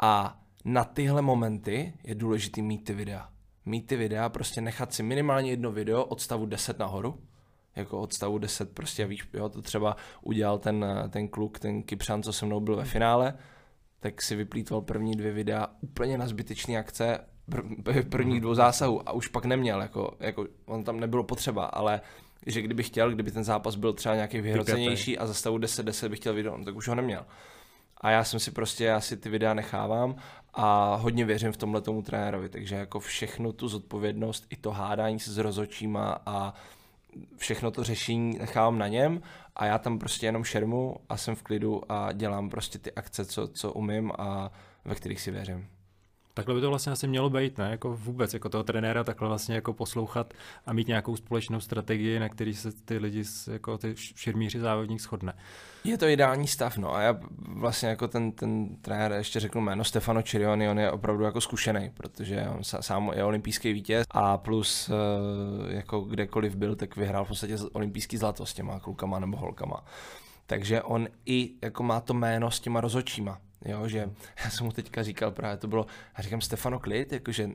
A 0.00 0.40
na 0.64 0.84
tyhle 0.84 1.22
momenty 1.22 1.92
je 2.04 2.14
důležité 2.14 2.62
mít 2.62 2.84
ty 2.84 2.92
videa. 2.92 3.28
Mít 3.66 3.86
ty 3.86 3.96
videa, 3.96 4.28
prostě 4.28 4.60
nechat 4.60 4.92
si 4.92 5.02
minimálně 5.02 5.50
jedno 5.50 5.72
video 5.72 6.04
od 6.04 6.20
stavu 6.20 6.46
10 6.46 6.78
nahoru, 6.78 7.20
jako 7.76 8.00
od 8.00 8.12
stavu 8.12 8.38
10 8.38 8.74
prostě 8.74 9.06
víš, 9.06 9.28
jo, 9.34 9.48
to 9.48 9.62
třeba 9.62 9.96
udělal 10.22 10.58
ten, 10.58 10.86
ten 11.10 11.28
kluk, 11.28 11.58
ten 11.58 11.82
Kypřan, 11.82 12.22
co 12.22 12.32
se 12.32 12.46
mnou 12.46 12.60
byl 12.60 12.76
ve 12.76 12.84
finále, 12.84 13.34
tak 14.00 14.22
si 14.22 14.36
vyplýtval 14.36 14.80
první 14.80 15.12
dvě 15.12 15.32
videa 15.32 15.66
úplně 15.80 16.18
na 16.18 16.26
zbytečné 16.26 16.78
akce, 16.78 17.18
pr- 17.50 18.08
prvních 18.08 18.40
dvou 18.40 18.54
zásahů 18.54 19.08
a 19.08 19.12
už 19.12 19.28
pak 19.28 19.44
neměl, 19.44 19.80
jako, 19.82 20.16
jako 20.20 20.46
on 20.66 20.84
tam 20.84 21.00
nebylo 21.00 21.24
potřeba, 21.24 21.64
ale 21.64 22.00
že 22.46 22.62
kdyby 22.62 22.82
chtěl, 22.82 23.10
kdyby 23.10 23.30
ten 23.30 23.44
zápas 23.44 23.74
byl 23.74 23.92
třeba 23.92 24.14
nějaký 24.14 24.40
vyhrocenější 24.40 25.18
a 25.18 25.26
za 25.26 25.34
stavu 25.34 25.58
10-10 25.58 26.08
by 26.08 26.16
chtěl 26.16 26.34
video, 26.34 26.56
no, 26.56 26.64
tak 26.64 26.76
už 26.76 26.88
ho 26.88 26.94
neměl. 26.94 27.26
A 28.00 28.10
já 28.10 28.24
jsem 28.24 28.40
si 28.40 28.50
prostě, 28.50 28.84
já 28.84 29.00
si 29.00 29.16
ty 29.16 29.28
videa 29.28 29.54
nechávám 29.54 30.16
a 30.54 30.94
hodně 30.94 31.24
věřím 31.24 31.52
v 31.52 31.56
tomhle 31.56 31.80
tomu 31.80 32.02
trenérovi, 32.02 32.48
takže 32.48 32.74
jako 32.74 33.00
všechnu 33.00 33.52
tu 33.52 33.68
zodpovědnost, 33.68 34.46
i 34.50 34.56
to 34.56 34.70
hádání 34.70 35.20
se 35.20 35.32
s 35.32 35.38
rozočíma 35.38 36.18
a 36.26 36.54
všechno 37.36 37.70
to 37.70 37.84
řešení 37.84 38.38
nechávám 38.38 38.78
na 38.78 38.88
něm 38.88 39.22
a 39.56 39.66
já 39.66 39.78
tam 39.78 39.98
prostě 39.98 40.26
jenom 40.26 40.44
šermu 40.44 40.96
a 41.08 41.16
jsem 41.16 41.34
v 41.34 41.42
klidu 41.42 41.92
a 41.92 42.12
dělám 42.12 42.50
prostě 42.50 42.78
ty 42.78 42.92
akce, 42.92 43.24
co, 43.24 43.48
co 43.48 43.72
umím 43.72 44.12
a 44.18 44.50
ve 44.84 44.94
kterých 44.94 45.20
si 45.20 45.30
věřím. 45.30 45.68
Takhle 46.38 46.54
by 46.54 46.60
to 46.60 46.68
vlastně 46.68 46.92
asi 46.92 47.08
mělo 47.08 47.30
být, 47.30 47.58
ne? 47.58 47.70
Jako 47.70 47.96
vůbec, 47.96 48.34
jako 48.34 48.48
toho 48.48 48.64
trenéra 48.64 49.04
takhle 49.04 49.28
vlastně 49.28 49.54
jako 49.54 49.72
poslouchat 49.72 50.34
a 50.66 50.72
mít 50.72 50.88
nějakou 50.88 51.16
společnou 51.16 51.60
strategii, 51.60 52.18
na 52.18 52.28
který 52.28 52.54
se 52.54 52.72
ty 52.72 52.98
lidi, 52.98 53.22
jako 53.52 53.78
ty 53.78 53.94
širmíři 53.96 54.60
závodník 54.60 55.00
shodne. 55.00 55.32
Je 55.84 55.98
to 55.98 56.06
ideální 56.06 56.46
stav, 56.46 56.76
no 56.78 56.94
a 56.94 57.00
já 57.00 57.20
vlastně 57.38 57.88
jako 57.88 58.08
ten, 58.08 58.32
ten 58.32 58.76
trenér, 58.76 59.12
ještě 59.12 59.40
řeknu 59.40 59.60
jméno, 59.60 59.84
Stefano 59.84 60.22
Cirioni, 60.22 60.68
on 60.68 60.78
je 60.78 60.90
opravdu 60.90 61.24
jako 61.24 61.40
zkušený, 61.40 61.90
protože 61.94 62.46
on 62.56 62.64
sám 62.64 63.10
je 63.14 63.24
olympijský 63.24 63.72
vítěz 63.72 64.06
a 64.10 64.38
plus 64.38 64.90
eh, 64.90 65.74
jako 65.74 66.00
kdekoliv 66.00 66.56
byl, 66.56 66.76
tak 66.76 66.96
vyhrál 66.96 67.24
v 67.24 67.28
podstatě 67.28 67.56
olympijský 67.72 68.16
zlato 68.16 68.46
s 68.46 68.54
těma 68.54 68.80
klukama 68.80 69.18
nebo 69.18 69.36
holkama. 69.36 69.84
Takže 70.46 70.82
on 70.82 71.08
i 71.26 71.50
jako 71.62 71.82
má 71.82 72.00
to 72.00 72.14
jméno 72.14 72.50
s 72.50 72.60
těma 72.60 72.80
rozočíma. 72.80 73.38
Jo, 73.64 73.88
že 73.88 73.98
já 74.44 74.50
jsem 74.50 74.66
mu 74.66 74.72
teďka 74.72 75.02
říkal 75.02 75.30
právě, 75.30 75.56
to 75.56 75.68
bylo, 75.68 75.86
já 76.18 76.22
říkám 76.22 76.40
Stefano 76.40 76.78
Klid, 76.78 77.12
jakože 77.12 77.48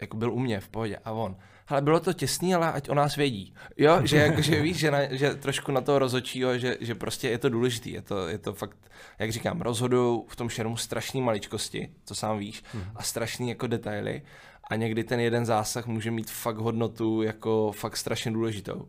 jako 0.00 0.16
byl 0.16 0.32
u 0.32 0.38
mě 0.38 0.60
v 0.60 0.68
pohodě 0.68 0.98
a 1.04 1.12
on, 1.12 1.36
ale 1.68 1.82
bylo 1.82 2.00
to 2.00 2.12
těsný, 2.12 2.54
ale 2.54 2.72
ať 2.72 2.88
o 2.88 2.94
nás 2.94 3.16
vědí. 3.16 3.54
Jo, 3.76 4.06
že, 4.06 4.16
jako, 4.26 4.42
že 4.42 4.62
víš, 4.62 4.76
že, 4.76 4.90
na, 4.90 4.98
že 5.14 5.34
trošku 5.34 5.72
na 5.72 5.80
to 5.80 5.98
rozočího, 5.98 6.58
že, 6.58 6.76
že 6.80 6.94
prostě 6.94 7.28
je 7.28 7.38
to 7.38 7.48
důležitý, 7.48 7.92
je 7.92 8.02
to, 8.02 8.28
je 8.28 8.38
to 8.38 8.52
fakt, 8.52 8.76
jak 9.18 9.32
říkám, 9.32 9.60
rozhodují 9.60 10.22
v 10.28 10.36
tom 10.36 10.48
šermu 10.48 10.76
strašné 10.76 11.20
maličkosti, 11.20 11.92
to 12.04 12.14
sám 12.14 12.38
víš, 12.38 12.62
hmm. 12.72 12.84
a 12.96 13.02
strašný 13.02 13.48
jako 13.48 13.66
detaily 13.66 14.22
a 14.70 14.76
někdy 14.76 15.04
ten 15.04 15.20
jeden 15.20 15.46
zásah 15.46 15.86
může 15.86 16.10
mít 16.10 16.30
fakt 16.30 16.56
hodnotu 16.56 17.22
jako 17.22 17.72
fakt 17.72 17.96
strašně 17.96 18.30
důležitou. 18.30 18.88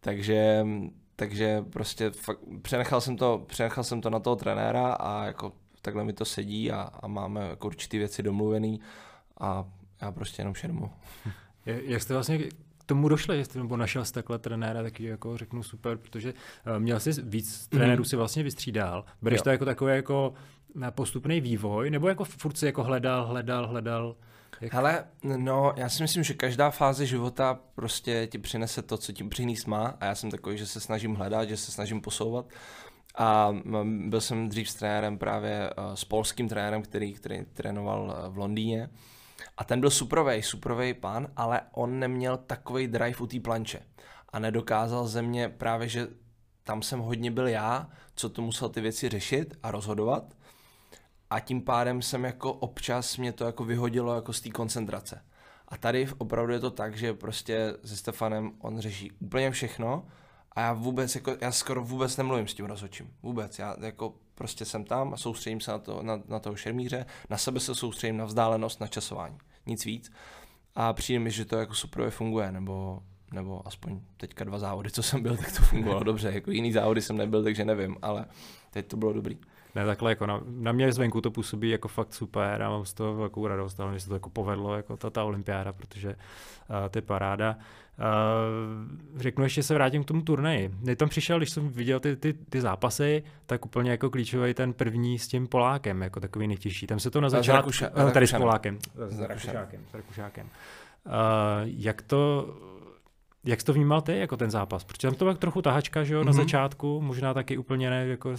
Takže 0.00 0.66
takže 1.16 1.64
prostě 1.70 2.10
fakt, 2.10 2.38
přenechal, 2.62 3.00
jsem 3.00 3.16
to, 3.16 3.44
přenechal 3.46 3.84
jsem 3.84 4.00
to 4.00 4.10
na 4.10 4.18
toho 4.18 4.36
trenéra 4.36 4.92
a 4.92 5.24
jako 5.24 5.52
takhle 5.82 6.04
mi 6.04 6.12
to 6.12 6.24
sedí 6.24 6.72
a, 6.72 6.90
a 7.02 7.06
máme 7.06 7.48
jako 7.48 7.66
určitý 7.66 7.98
věci 7.98 8.22
domluvený 8.22 8.80
a 9.40 9.64
já 10.02 10.12
prostě 10.12 10.40
jenom 10.40 10.54
šermu. 10.54 10.90
Jak 11.66 12.02
jste 12.02 12.14
vlastně 12.14 12.38
k 12.38 12.84
tomu 12.86 13.08
došli, 13.08 13.36
jestli 13.36 13.60
nebo 13.60 13.76
našel 13.76 14.04
jste 14.04 14.14
takhle 14.14 14.38
trenéra, 14.38 14.82
taky 14.82 15.04
jako 15.04 15.36
řeknu 15.36 15.62
super, 15.62 15.96
protože 15.96 16.32
uh, 16.32 16.78
měl 16.78 17.00
jsi 17.00 17.22
víc 17.22 17.66
trenérů 17.66 18.00
mm. 18.00 18.04
si 18.04 18.16
vlastně 18.16 18.42
vystřídal. 18.42 19.04
Bereš 19.22 19.38
jo. 19.38 19.42
to 19.44 19.50
jako 19.50 19.64
takový 19.64 19.94
jako 19.94 20.34
postupný 20.90 21.40
vývoj, 21.40 21.90
nebo 21.90 22.08
jako 22.08 22.24
furt 22.24 22.56
si 22.58 22.66
jako 22.66 22.82
hledal, 22.82 23.26
hledal, 23.26 23.66
hledal? 23.66 24.16
Jak... 24.60 24.74
Hele, 24.74 25.04
no, 25.22 25.72
já 25.76 25.88
si 25.88 26.02
myslím, 26.02 26.24
že 26.24 26.34
každá 26.34 26.70
fáze 26.70 27.06
života 27.06 27.58
prostě 27.74 28.26
ti 28.26 28.38
přinese 28.38 28.82
to, 28.82 28.98
co 28.98 29.12
ti 29.12 29.24
přinést 29.24 29.66
má 29.66 29.96
a 30.00 30.04
já 30.04 30.14
jsem 30.14 30.30
takový, 30.30 30.58
že 30.58 30.66
se 30.66 30.80
snažím 30.80 31.14
hledat, 31.14 31.48
že 31.48 31.56
se 31.56 31.72
snažím 31.72 32.00
posouvat 32.00 32.46
a 33.14 33.54
byl 33.84 34.20
jsem 34.20 34.48
dřív 34.48 34.70
s 34.70 34.74
trenérem 34.74 35.18
právě, 35.18 35.70
eh, 35.70 35.96
s 35.96 36.04
polským 36.04 36.48
trenérem, 36.48 36.82
který, 36.82 37.12
který 37.12 37.44
trénoval 37.44 38.16
eh, 38.16 38.28
v 38.28 38.38
Londýně 38.38 38.90
A 39.56 39.64
ten 39.64 39.80
byl 39.80 39.90
suprovej, 39.90 40.42
suprovej 40.42 40.94
pán, 40.94 41.28
ale 41.36 41.60
on 41.72 41.98
neměl 41.98 42.36
takový 42.36 42.86
drive 42.86 43.18
u 43.20 43.26
té 43.26 43.40
planče. 43.40 43.80
A 44.28 44.38
nedokázal 44.38 45.06
ze 45.06 45.22
mě 45.22 45.48
právě, 45.48 45.88
že 45.88 46.08
tam 46.64 46.82
jsem 46.82 47.00
hodně 47.00 47.30
byl 47.30 47.48
já, 47.48 47.90
co 48.14 48.28
to 48.28 48.42
musel 48.42 48.68
ty 48.68 48.80
věci 48.80 49.08
řešit 49.08 49.58
a 49.62 49.70
rozhodovat. 49.70 50.34
A 51.34 51.40
tím 51.40 51.62
pádem 51.62 52.02
jsem 52.02 52.24
jako 52.24 52.52
občas 52.52 53.16
mě 53.16 53.32
to 53.32 53.44
jako 53.44 53.64
vyhodilo 53.64 54.14
jako 54.14 54.32
z 54.32 54.40
té 54.40 54.50
koncentrace. 54.50 55.24
A 55.68 55.76
tady 55.76 56.08
opravdu 56.18 56.52
je 56.52 56.60
to 56.60 56.70
tak, 56.70 56.96
že 56.96 57.14
prostě 57.14 57.74
se 57.84 57.96
Stefanem 57.96 58.52
on 58.58 58.80
řeší 58.80 59.12
úplně 59.12 59.50
všechno 59.50 60.06
a 60.52 60.60
já 60.60 60.72
vůbec, 60.72 61.14
jako, 61.14 61.36
já 61.40 61.52
skoro 61.52 61.84
vůbec 61.84 62.16
nemluvím 62.16 62.48
s 62.48 62.54
tím 62.54 62.66
rozhodčím. 62.66 63.10
Vůbec. 63.22 63.58
Já 63.58 63.76
jako 63.80 64.14
prostě 64.34 64.64
jsem 64.64 64.84
tam 64.84 65.14
a 65.14 65.16
soustředím 65.16 65.60
se 65.60 65.70
na, 65.70 65.78
to, 65.78 66.02
na, 66.02 66.20
na 66.28 66.38
toho 66.38 66.56
šermíře, 66.56 67.06
na 67.30 67.38
sebe 67.38 67.60
se 67.60 67.74
soustředím, 67.74 68.16
na 68.16 68.24
vzdálenost, 68.24 68.80
na 68.80 68.86
časování. 68.86 69.38
Nic 69.66 69.84
víc. 69.84 70.12
A 70.74 70.92
přijde 70.92 71.18
mi, 71.18 71.30
že 71.30 71.44
to 71.44 71.56
jako 71.56 71.74
super 71.74 72.10
funguje, 72.10 72.52
nebo, 72.52 73.02
nebo 73.32 73.66
aspoň 73.68 74.00
teďka 74.16 74.44
dva 74.44 74.58
závody, 74.58 74.90
co 74.90 75.02
jsem 75.02 75.22
byl, 75.22 75.36
tak 75.36 75.56
to 75.56 75.62
fungovalo 75.62 76.04
dobře. 76.04 76.32
Jako 76.34 76.50
jiný 76.50 76.72
závody 76.72 77.02
jsem 77.02 77.16
nebyl, 77.16 77.44
takže 77.44 77.64
nevím, 77.64 77.96
ale 78.02 78.26
teď 78.70 78.86
to 78.86 78.96
bylo 78.96 79.12
dobrý. 79.12 79.38
Ne, 79.74 79.86
takhle 79.86 80.10
jako 80.10 80.26
na, 80.26 80.40
na 80.46 80.72
mě 80.72 80.92
zvenku 80.92 81.20
to 81.20 81.30
působí 81.30 81.70
jako 81.70 81.88
fakt 81.88 82.14
super 82.14 82.62
a 82.62 82.70
mám 82.70 82.84
z 82.84 82.94
toho 82.94 83.14
velkou 83.14 83.46
radost, 83.46 83.80
ale 83.80 83.90
mě 83.90 84.00
se 84.00 84.08
to 84.08 84.14
jako 84.14 84.30
povedlo, 84.30 84.76
jako 84.76 84.96
ta, 84.96 85.10
ta 85.10 85.24
olympiáda, 85.24 85.72
protože 85.72 86.08
uh, 86.08 86.88
to 86.90 86.98
je 86.98 87.02
paráda. 87.02 87.56
Uh, 87.98 89.20
řeknu, 89.20 89.44
ještě 89.44 89.62
se 89.62 89.74
vrátím 89.74 90.04
k 90.04 90.06
tomu 90.06 90.22
turnaji. 90.22 90.68
Mě 90.80 90.96
tam 90.96 91.08
přišel, 91.08 91.38
když 91.38 91.50
jsem 91.50 91.68
viděl 91.68 92.00
ty, 92.00 92.16
ty, 92.16 92.32
ty 92.32 92.60
zápasy, 92.60 93.22
tak 93.46 93.66
úplně 93.66 93.90
jako 93.90 94.10
klíčový 94.10 94.54
ten 94.54 94.72
první 94.72 95.18
s 95.18 95.28
tím 95.28 95.46
Polákem, 95.46 96.02
jako 96.02 96.20
takový 96.20 96.48
nejtěžší. 96.48 96.86
Tam 96.86 96.98
se 96.98 97.10
to 97.10 97.20
na 97.20 97.28
začátku... 97.28 97.70
Uh, 98.04 98.10
tady 98.10 98.26
s 98.26 98.32
Polákem. 98.32 98.78
S 99.08 99.20
Rakušákem. 99.20 99.80
S 99.90 99.94
Rakušákem. 99.94 100.46
Uh, 101.06 101.12
jak 101.64 102.02
to 102.02 102.54
jak 103.44 103.60
jsi 103.60 103.66
to 103.66 103.72
vnímal 103.72 104.00
ty, 104.00 104.18
jako 104.18 104.36
ten 104.36 104.50
zápas? 104.50 104.84
Protože 104.84 105.08
tam 105.08 105.14
to 105.14 105.24
byla 105.24 105.34
trochu 105.34 105.62
tahačka, 105.62 106.04
že 106.04 106.14
jo, 106.14 106.20
mm-hmm. 106.20 106.24
na 106.24 106.32
mhm. 106.32 106.40
začátku, 106.40 107.00
možná 107.00 107.34
taky 107.34 107.58
úplně 107.58 107.90
ne, 107.90 108.06
jako 108.06 108.34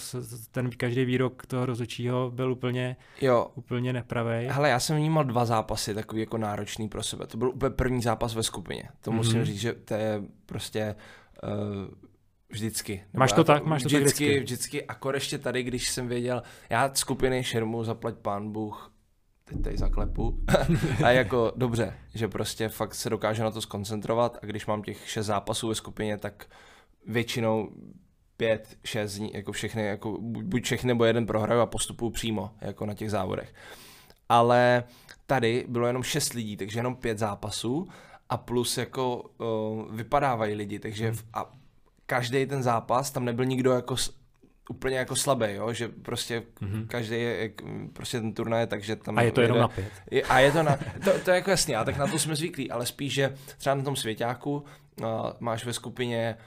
ten 0.51 0.69
každý 0.69 1.05
výrok 1.05 1.45
toho 1.45 1.65
rozhodčího 1.65 2.31
byl 2.31 2.51
úplně, 2.51 2.97
jo. 3.21 3.47
úplně 3.55 3.93
nepravý. 3.93 4.47
Hele, 4.47 4.69
já 4.69 4.79
jsem 4.79 4.97
vnímal 4.97 5.24
dva 5.24 5.45
zápasy 5.45 5.93
takový 5.93 6.21
jako 6.21 6.38
náročný 6.38 6.89
pro 6.89 7.03
sebe. 7.03 7.27
To 7.27 7.38
byl 7.38 7.50
úplně 7.50 7.69
první 7.69 8.01
zápas 8.01 8.35
ve 8.35 8.43
skupině. 8.43 8.89
To 9.01 9.12
mm-hmm. 9.12 9.15
musím 9.15 9.45
říct, 9.45 9.59
že 9.59 9.74
to 9.74 9.93
je 9.93 10.21
prostě 10.45 10.95
uh, 11.43 11.50
vždycky. 12.50 13.03
Máš 13.13 13.31
to 13.31 13.43
tak, 13.43 13.65
máš 13.65 13.83
to 13.83 13.88
vždycky, 13.88 14.03
tak 14.03 14.13
vždycky. 14.13 14.39
Vždycky, 14.39 14.85
akor 14.85 15.15
ještě 15.15 15.38
tady, 15.38 15.63
když 15.63 15.89
jsem 15.89 16.07
věděl, 16.07 16.43
já 16.69 16.91
skupiny 16.93 17.43
šermu, 17.43 17.83
zaplať 17.83 18.15
pán 18.15 18.51
Bůh, 18.51 18.94
teď 19.45 19.61
tady 19.61 19.77
zaklepu. 19.77 20.39
a 21.03 21.09
jako 21.09 21.53
dobře, 21.55 21.93
že 22.13 22.27
prostě 22.27 22.69
fakt 22.69 22.95
se 22.95 23.09
dokáže 23.09 23.43
na 23.43 23.51
to 23.51 23.61
skoncentrovat 23.61 24.37
a 24.41 24.45
když 24.45 24.65
mám 24.65 24.83
těch 24.83 25.09
šest 25.09 25.25
zápasů 25.25 25.67
ve 25.67 25.75
skupině, 25.75 26.17
tak 26.17 26.45
většinou 27.07 27.69
pět, 28.37 28.77
šest 28.83 29.15
dní, 29.15 29.31
jako 29.33 29.51
všechny, 29.51 29.85
jako 29.85 30.17
buď 30.21 30.63
všechny 30.63 30.87
nebo 30.87 31.05
jeden 31.05 31.25
prohraju 31.25 31.61
a 31.61 31.65
postupuju 31.65 32.11
přímo, 32.11 32.51
jako 32.61 32.85
na 32.85 32.93
těch 32.93 33.11
závodech. 33.11 33.53
Ale 34.29 34.83
tady 35.25 35.65
bylo 35.67 35.87
jenom 35.87 36.03
šest 36.03 36.33
lidí, 36.33 36.57
takže 36.57 36.79
jenom 36.79 36.95
pět 36.95 37.17
zápasů 37.17 37.87
a 38.29 38.37
plus 38.37 38.77
jako 38.77 39.21
uh, 39.37 39.95
vypadávají 39.95 40.55
lidi, 40.55 40.79
takže 40.79 41.11
v, 41.11 41.23
a 41.33 41.53
každý 42.05 42.45
ten 42.45 42.63
zápas, 42.63 43.11
tam 43.11 43.25
nebyl 43.25 43.45
nikdo 43.45 43.71
jako 43.71 43.95
úplně 44.69 44.98
jako 44.98 45.15
slabý, 45.15 45.45
jo? 45.50 45.74
že 45.74 45.88
prostě 45.88 46.43
mm-hmm. 46.62 46.88
každý 46.88 47.15
je, 47.15 47.51
prostě 47.93 48.19
ten 48.19 48.34
turnaj 48.34 48.62
je 48.62 48.67
tak, 48.67 48.84
že 48.84 48.95
tam... 48.95 49.17
A 49.17 49.22
je 49.22 49.31
to 49.31 49.41
jenom 49.41 49.57
na 49.57 49.67
pět. 49.67 49.91
Je, 50.12 50.24
a 50.24 50.39
je 50.39 50.51
to 50.51 50.63
na, 50.63 50.77
to, 51.03 51.19
to 51.19 51.31
je 51.31 51.36
jako 51.36 51.50
jasný, 51.50 51.75
a 51.75 51.84
tak 51.84 51.98
na 51.98 52.07
to 52.07 52.19
jsme 52.19 52.36
zvyklí, 52.36 52.72
ale 52.72 52.86
spíš, 52.86 53.13
že 53.13 53.36
třeba 53.57 53.75
na 53.75 53.84
tom 53.84 53.95
svěťáku 53.95 54.55
uh, 54.55 55.05
máš 55.39 55.65
ve 55.65 55.74
skupině 55.74 56.38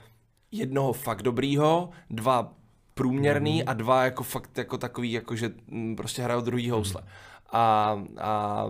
jednoho 0.51 0.93
fakt 0.93 1.21
dobrýho, 1.21 1.89
dva 2.09 2.53
průměrný 2.93 3.61
mm-hmm. 3.61 3.69
a 3.69 3.73
dva 3.73 4.03
jako 4.03 4.23
fakt 4.23 4.57
jako 4.57 4.77
takový, 4.77 5.11
jako 5.11 5.35
že 5.35 5.51
m, 5.71 5.95
prostě 5.95 6.21
hrajou 6.21 6.41
druhý 6.41 6.69
housle. 6.69 7.01
Mm-hmm. 7.01 7.28
A, 7.51 7.97
a 8.17 8.65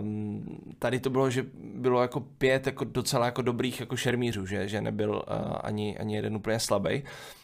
tady 0.78 1.00
to 1.00 1.10
bylo, 1.10 1.30
že 1.30 1.46
bylo 1.74 2.02
jako 2.02 2.20
pět 2.20 2.66
jako 2.66 2.84
docela 2.84 3.26
jako 3.26 3.42
dobrých 3.42 3.80
jako 3.80 3.96
šermířů, 3.96 4.46
že, 4.46 4.68
že 4.68 4.80
nebyl 4.80 5.10
uh, 5.10 5.56
ani, 5.62 5.98
ani 5.98 6.16
jeden 6.16 6.36
úplně 6.36 6.60
slabý. 6.60 7.02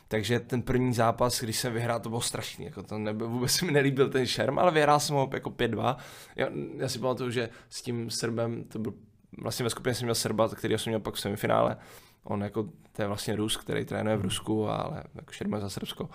Takže 0.09 0.41
ten 0.41 0.63
první 0.63 0.95
zápas, 0.95 1.41
když 1.41 1.59
jsem 1.59 1.73
vyhrál, 1.73 2.01
to 2.01 2.09
bylo 2.09 2.21
strašný. 2.21 2.65
Jako 2.65 2.83
to 2.83 2.99
nebyl, 2.99 3.29
vůbec 3.29 3.53
se 3.53 3.65
mi 3.65 3.73
nelíbil 3.73 4.11
ten 4.11 4.27
šerm, 4.27 4.59
ale 4.59 4.73
vyhrál 4.73 5.01
jsem 5.01 5.17
ho 5.17 5.31
jako 5.35 5.51
5-2. 5.51 5.97
Já, 6.37 6.49
já 6.77 6.89
si 6.89 6.99
pamatuju, 6.99 7.31
že 7.31 7.49
s 7.69 7.83
tím 7.83 8.11
Srbem, 8.11 8.65
to 8.65 8.79
byl 8.79 8.95
vlastně 9.39 9.65
ve 9.65 9.71
skupině 9.71 9.95
jsem 9.95 10.07
měl 10.07 10.15
Srba, 10.15 10.49
který 10.49 10.79
jsem 10.79 10.91
měl 10.91 11.01
pak 11.01 11.15
v 11.15 11.21
semifinále. 11.21 11.77
On 12.25 12.43
jako, 12.43 12.69
to 12.93 13.03
je 13.03 13.09
vlastně 13.09 13.37
Rus, 13.37 13.57
který 13.57 13.85
trénuje 13.85 14.17
v 14.17 14.21
Rusku, 14.21 14.69
ale 14.69 15.05
jako 15.15 15.33
je 15.55 15.61
za 15.61 15.69
Srbsko. 15.69 16.09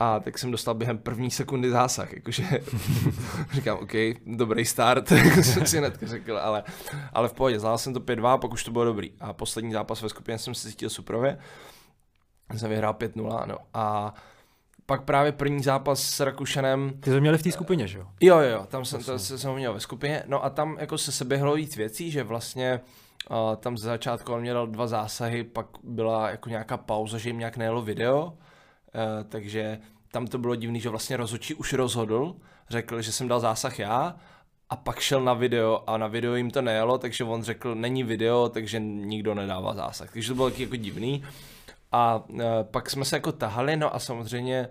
A 0.00 0.20
tak 0.20 0.38
jsem 0.38 0.50
dostal 0.50 0.74
během 0.74 0.98
první 0.98 1.30
sekundy 1.30 1.70
zásah, 1.70 2.12
jakože 2.12 2.44
říkám, 3.52 3.78
OK, 3.78 3.92
dobrý 4.26 4.64
start, 4.64 5.12
jako 5.24 5.42
jsem 5.42 5.66
si 5.66 5.78
hnedka 5.78 6.06
řekl, 6.06 6.38
ale, 6.38 6.62
ale 7.12 7.28
v 7.28 7.32
pohodě, 7.32 7.60
znal 7.60 7.78
jsem 7.78 7.94
to 7.94 8.00
5-2, 8.00 8.38
pak 8.38 8.52
už 8.52 8.64
to 8.64 8.70
bylo 8.70 8.84
dobrý. 8.84 9.12
A 9.20 9.32
poslední 9.32 9.72
zápas 9.72 10.02
ve 10.02 10.08
skupině 10.08 10.38
jsem 10.38 10.54
se 10.54 10.68
cítil 10.68 10.90
suprově 10.90 11.38
jsem 12.58 12.70
vyhrál 12.70 12.92
5-0, 12.92 13.46
no. 13.46 13.56
A 13.74 14.14
pak 14.86 15.02
právě 15.02 15.32
první 15.32 15.62
zápas 15.62 16.02
s 16.02 16.20
Rakušanem. 16.20 16.92
Ty 17.00 17.10
jsi 17.10 17.20
měli 17.20 17.38
v 17.38 17.42
té 17.42 17.52
skupině, 17.52 17.88
že 17.88 17.98
jo? 17.98 18.06
Jo, 18.20 18.38
jo, 18.38 18.66
tam 18.68 18.84
jsem, 18.84 19.04
to, 19.04 19.18
jsem 19.18 19.50
ho 19.50 19.56
měl 19.56 19.74
ve 19.74 19.80
skupině. 19.80 20.22
No 20.26 20.44
a 20.44 20.50
tam 20.50 20.76
jako 20.80 20.98
se 20.98 21.12
seběhlo 21.12 21.54
víc 21.54 21.76
věcí, 21.76 22.10
že 22.10 22.22
vlastně 22.22 22.80
uh, 23.30 23.56
tam 23.56 23.78
ze 23.78 23.88
začátku 23.88 24.32
on 24.32 24.40
mě 24.40 24.52
dal 24.52 24.66
dva 24.66 24.86
zásahy, 24.86 25.44
pak 25.44 25.66
byla 25.82 26.30
jako 26.30 26.48
nějaká 26.48 26.76
pauza, 26.76 27.18
že 27.18 27.28
jim 27.28 27.38
nějak 27.38 27.56
nejelo 27.56 27.82
video, 27.82 28.32
takže 29.28 29.78
tam 30.12 30.26
to 30.26 30.38
bylo 30.38 30.54
divný, 30.54 30.80
že 30.80 30.88
vlastně 30.88 31.16
rozhodčí 31.16 31.54
už 31.54 31.72
rozhodl, 31.72 32.36
řekl, 32.70 33.02
že 33.02 33.12
jsem 33.12 33.28
dal 33.28 33.40
zásah 33.40 33.78
já 33.78 34.16
a 34.70 34.76
pak 34.76 35.00
šel 35.00 35.20
na 35.20 35.34
video 35.34 35.84
a 35.86 35.98
na 35.98 36.06
video 36.06 36.34
jim 36.34 36.50
to 36.50 36.62
nejelo, 36.62 36.98
takže 36.98 37.24
on 37.24 37.42
řekl, 37.42 37.74
není 37.74 38.04
video, 38.04 38.48
takže 38.48 38.80
nikdo 38.80 39.34
nedává 39.34 39.74
zásah. 39.74 40.12
Takže 40.12 40.28
to 40.28 40.34
bylo 40.34 40.50
taky 40.50 40.62
jako 40.62 40.76
divný. 40.76 41.24
A 41.92 42.24
uh, 42.28 42.42
pak 42.62 42.90
jsme 42.90 43.04
se 43.04 43.16
jako 43.16 43.32
tahali, 43.32 43.76
no 43.76 43.94
a 43.94 43.98
samozřejmě 43.98 44.68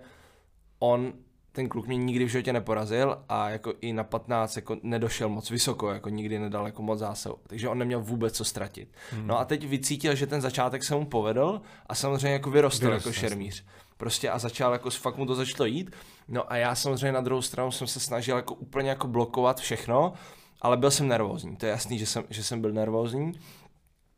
on, 0.78 1.12
ten 1.52 1.68
kluk 1.68 1.86
mě 1.86 1.96
nikdy 1.96 2.24
v 2.24 2.28
životě 2.28 2.52
neporazil 2.52 3.18
a 3.28 3.50
jako 3.50 3.74
i 3.80 3.92
na 3.92 4.04
15 4.04 4.56
jako 4.56 4.76
nedošel 4.82 5.28
moc 5.28 5.50
vysoko, 5.50 5.90
jako 5.90 6.08
nikdy 6.08 6.38
nedal 6.38 6.66
jako 6.66 6.82
moc 6.82 6.98
zásahu. 6.98 7.36
Takže 7.46 7.68
on 7.68 7.78
neměl 7.78 8.00
vůbec 8.00 8.36
co 8.36 8.44
ztratit. 8.44 8.88
Hmm. 9.10 9.26
No 9.26 9.38
a 9.38 9.44
teď 9.44 9.66
vycítil, 9.66 10.14
že 10.14 10.26
ten 10.26 10.40
začátek 10.40 10.84
se 10.84 10.94
mu 10.94 11.06
povedl 11.06 11.60
a 11.86 11.94
samozřejmě 11.94 12.32
jako 12.32 12.50
vyrostl, 12.50 12.86
vyrostl 12.86 13.08
jako 13.08 13.18
šermíř. 13.20 13.64
Prostě 14.00 14.30
a 14.30 14.38
začal 14.38 14.72
jako, 14.72 14.90
fakt 14.90 15.16
mu 15.16 15.26
to 15.26 15.34
začalo 15.34 15.66
jít. 15.66 15.96
No 16.28 16.52
a 16.52 16.56
já 16.56 16.74
samozřejmě 16.74 17.12
na 17.12 17.20
druhou 17.20 17.42
stranu 17.42 17.70
jsem 17.70 17.86
se 17.86 18.00
snažil 18.00 18.36
jako 18.36 18.54
úplně 18.54 18.88
jako 18.88 19.08
blokovat 19.08 19.60
všechno, 19.60 20.12
ale 20.60 20.76
byl 20.76 20.90
jsem 20.90 21.08
nervózní. 21.08 21.56
To 21.56 21.66
je 21.66 21.70
jasný, 21.72 21.98
že 21.98 22.06
jsem, 22.06 22.24
že 22.30 22.44
jsem 22.44 22.60
byl 22.60 22.72
nervózní. 22.72 23.32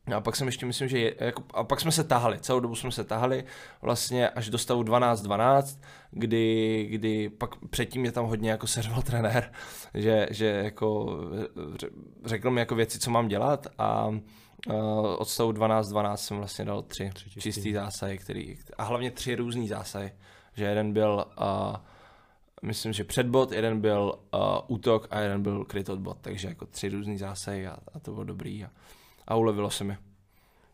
No 0.08 0.16
a 0.16 0.20
pak 0.20 0.36
jsem 0.36 0.46
ještě 0.46 0.66
myslím, 0.66 0.88
že 0.88 0.98
je, 0.98 1.14
jako, 1.20 1.42
a 1.54 1.64
pak 1.64 1.80
jsme 1.80 1.92
se 1.92 2.04
tahali, 2.04 2.38
celou 2.40 2.60
dobu 2.60 2.74
jsme 2.74 2.92
se 2.92 3.04
tahali 3.04 3.44
vlastně 3.82 4.28
až 4.28 4.50
do 4.50 4.58
stavu 4.58 4.82
12-12, 4.82 5.80
kdy, 6.10 6.86
kdy 6.90 7.28
pak 7.28 7.56
předtím 7.70 8.02
mě 8.02 8.12
tam 8.12 8.26
hodně 8.26 8.50
jako 8.50 8.66
seřval 8.66 9.02
trenér, 9.06 9.52
že, 9.94 10.26
že 10.30 10.46
jako 10.46 11.18
řekl 12.24 12.50
mi 12.50 12.60
jako 12.60 12.74
věci, 12.74 12.98
co 12.98 13.10
mám 13.10 13.28
dělat 13.28 13.66
a 13.78 14.10
uh, 14.66 14.74
od 15.18 15.28
stavu 15.28 15.52
12-12 15.52 16.16
jsem 16.16 16.36
vlastně 16.36 16.64
dal 16.64 16.82
tři, 16.82 17.10
tři 17.14 17.30
čistý. 17.30 17.40
čistý 17.40 17.72
zásahy, 17.72 18.18
který, 18.18 18.58
a 18.78 18.84
hlavně 18.84 19.10
tři 19.10 19.34
různý 19.34 19.68
zásahy, 19.68 20.12
že 20.54 20.64
jeden 20.64 20.92
byl 20.92 21.24
uh, 21.40 21.76
myslím, 22.62 22.92
že 22.92 23.04
předbod, 23.04 23.52
jeden 23.52 23.80
byl 23.80 24.14
uh, 24.34 24.40
útok 24.66 25.06
a 25.10 25.20
jeden 25.20 25.42
byl 25.42 25.64
kryt 25.64 25.88
odbod, 25.88 26.18
takže 26.20 26.48
jako 26.48 26.66
tři 26.66 26.88
různý 26.88 27.18
zásahy 27.18 27.66
a, 27.66 27.76
a 27.94 27.98
to 28.00 28.12
bylo 28.12 28.24
dobrý. 28.24 28.64
A, 28.64 28.70
a 29.26 29.34
ulevilo 29.34 29.70
se 29.70 29.84
mi. 29.84 29.96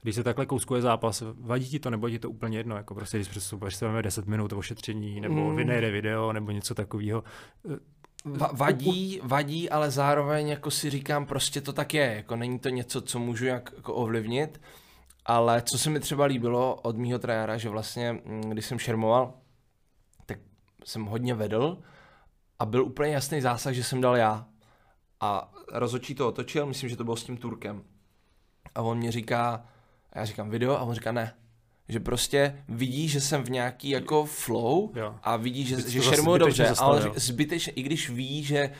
Když 0.02 0.14
se 0.14 0.22
takhle 0.22 0.46
kouskuje 0.46 0.82
zápas, 0.82 1.22
vadí 1.40 1.68
ti 1.68 1.78
to 1.78 1.90
nebo 1.90 2.10
ti 2.10 2.18
to 2.18 2.30
úplně 2.30 2.58
jedno? 2.58 2.76
Jako 2.76 2.94
prostě, 2.94 3.18
když 3.18 3.28
představujeme 3.28 4.02
10 4.02 4.26
minut 4.26 4.52
ošetření, 4.52 5.20
nebo 5.20 5.50
mm. 5.50 5.56
vynejde 5.56 5.90
video, 5.90 6.32
nebo 6.32 6.50
něco 6.50 6.74
takového. 6.74 7.24
Va- 8.36 8.50
vadí, 8.52 9.20
vadí, 9.22 9.70
ale 9.70 9.90
zároveň 9.90 10.48
jako 10.48 10.70
si 10.70 10.90
říkám, 10.90 11.26
prostě 11.26 11.60
to 11.60 11.72
tak 11.72 11.94
je. 11.94 12.14
Jako 12.16 12.36
není 12.36 12.58
to 12.58 12.68
něco, 12.68 13.00
co 13.00 13.18
můžu 13.18 13.46
jak, 13.46 13.72
jako 13.76 13.94
ovlivnit. 13.94 14.60
Ale 15.26 15.62
co 15.62 15.78
se 15.78 15.90
mi 15.90 16.00
třeba 16.00 16.24
líbilo 16.24 16.74
od 16.74 16.96
mýho 16.96 17.18
trenéra, 17.18 17.56
že 17.56 17.68
vlastně, 17.68 18.12
mm, 18.12 18.40
když 18.40 18.66
jsem 18.66 18.78
šermoval, 18.78 19.34
tak 20.26 20.38
jsem 20.84 21.04
hodně 21.04 21.34
vedl 21.34 21.78
a 22.58 22.66
byl 22.66 22.84
úplně 22.84 23.12
jasný 23.12 23.40
zásah, 23.40 23.74
že 23.74 23.84
jsem 23.84 24.00
dal 24.00 24.16
já. 24.16 24.46
A 25.20 25.52
rozhodčí 25.72 26.14
to 26.14 26.28
otočil, 26.28 26.66
myslím, 26.66 26.88
že 26.88 26.96
to 26.96 27.04
bylo 27.04 27.16
s 27.16 27.24
tím 27.24 27.36
Turkem 27.36 27.82
a 28.74 28.82
on 28.82 28.98
mě 28.98 29.12
říká, 29.12 29.64
a 30.12 30.18
já 30.18 30.24
říkám 30.24 30.50
video 30.50 30.76
a 30.76 30.80
on 30.82 30.94
říká 30.94 31.12
ne. 31.12 31.34
Že 31.88 32.00
prostě 32.00 32.56
vidí, 32.68 33.08
že 33.08 33.20
jsem 33.20 33.42
v 33.42 33.50
nějaký 33.50 33.90
jako 33.90 34.24
flow 34.24 34.90
jo. 34.94 35.14
a 35.22 35.36
vidí, 35.36 35.64
že, 35.64 35.90
že 35.90 36.02
šermuje 36.02 36.38
dobře 36.38 36.68
a 36.78 36.86
on 36.86 37.12
zbytečně, 37.16 37.72
i 37.72 37.82
když 37.82 38.10
ví, 38.10 38.44
že 38.44 38.70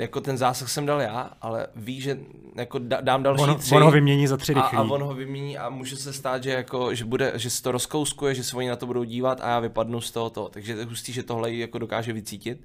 jako 0.00 0.20
ten 0.20 0.38
zásah 0.38 0.68
jsem 0.68 0.86
dal 0.86 1.00
já, 1.00 1.30
ale 1.40 1.66
ví, 1.76 2.00
že 2.00 2.18
jako 2.54 2.78
dám 2.78 3.22
další 3.22 3.42
on, 3.42 3.56
tři. 3.56 3.74
On 3.74 3.82
ho 3.82 3.90
vymění 3.90 4.26
za 4.26 4.36
tři 4.36 4.54
rychlý. 4.54 4.78
A, 4.78 4.80
a 4.80 4.84
on 4.84 5.02
ho 5.02 5.14
vymění 5.14 5.58
a 5.58 5.70
může 5.70 5.96
se 5.96 6.12
stát, 6.12 6.42
že, 6.42 6.50
jako, 6.50 6.94
že, 6.94 7.04
bude, 7.04 7.32
že 7.34 7.50
se 7.50 7.62
to 7.62 7.72
rozkouskuje, 7.72 8.34
že 8.34 8.44
se 8.44 8.56
oni 8.56 8.68
na 8.68 8.76
to 8.76 8.86
budou 8.86 9.04
dívat 9.04 9.40
a 9.40 9.48
já 9.48 9.60
vypadnu 9.60 10.00
z 10.00 10.10
toho. 10.10 10.30
Takže 10.50 10.72
je 10.72 10.84
hustý, 10.84 11.12
že 11.12 11.22
tohle 11.22 11.52
jako 11.52 11.78
dokáže 11.78 12.12
vycítit. 12.12 12.64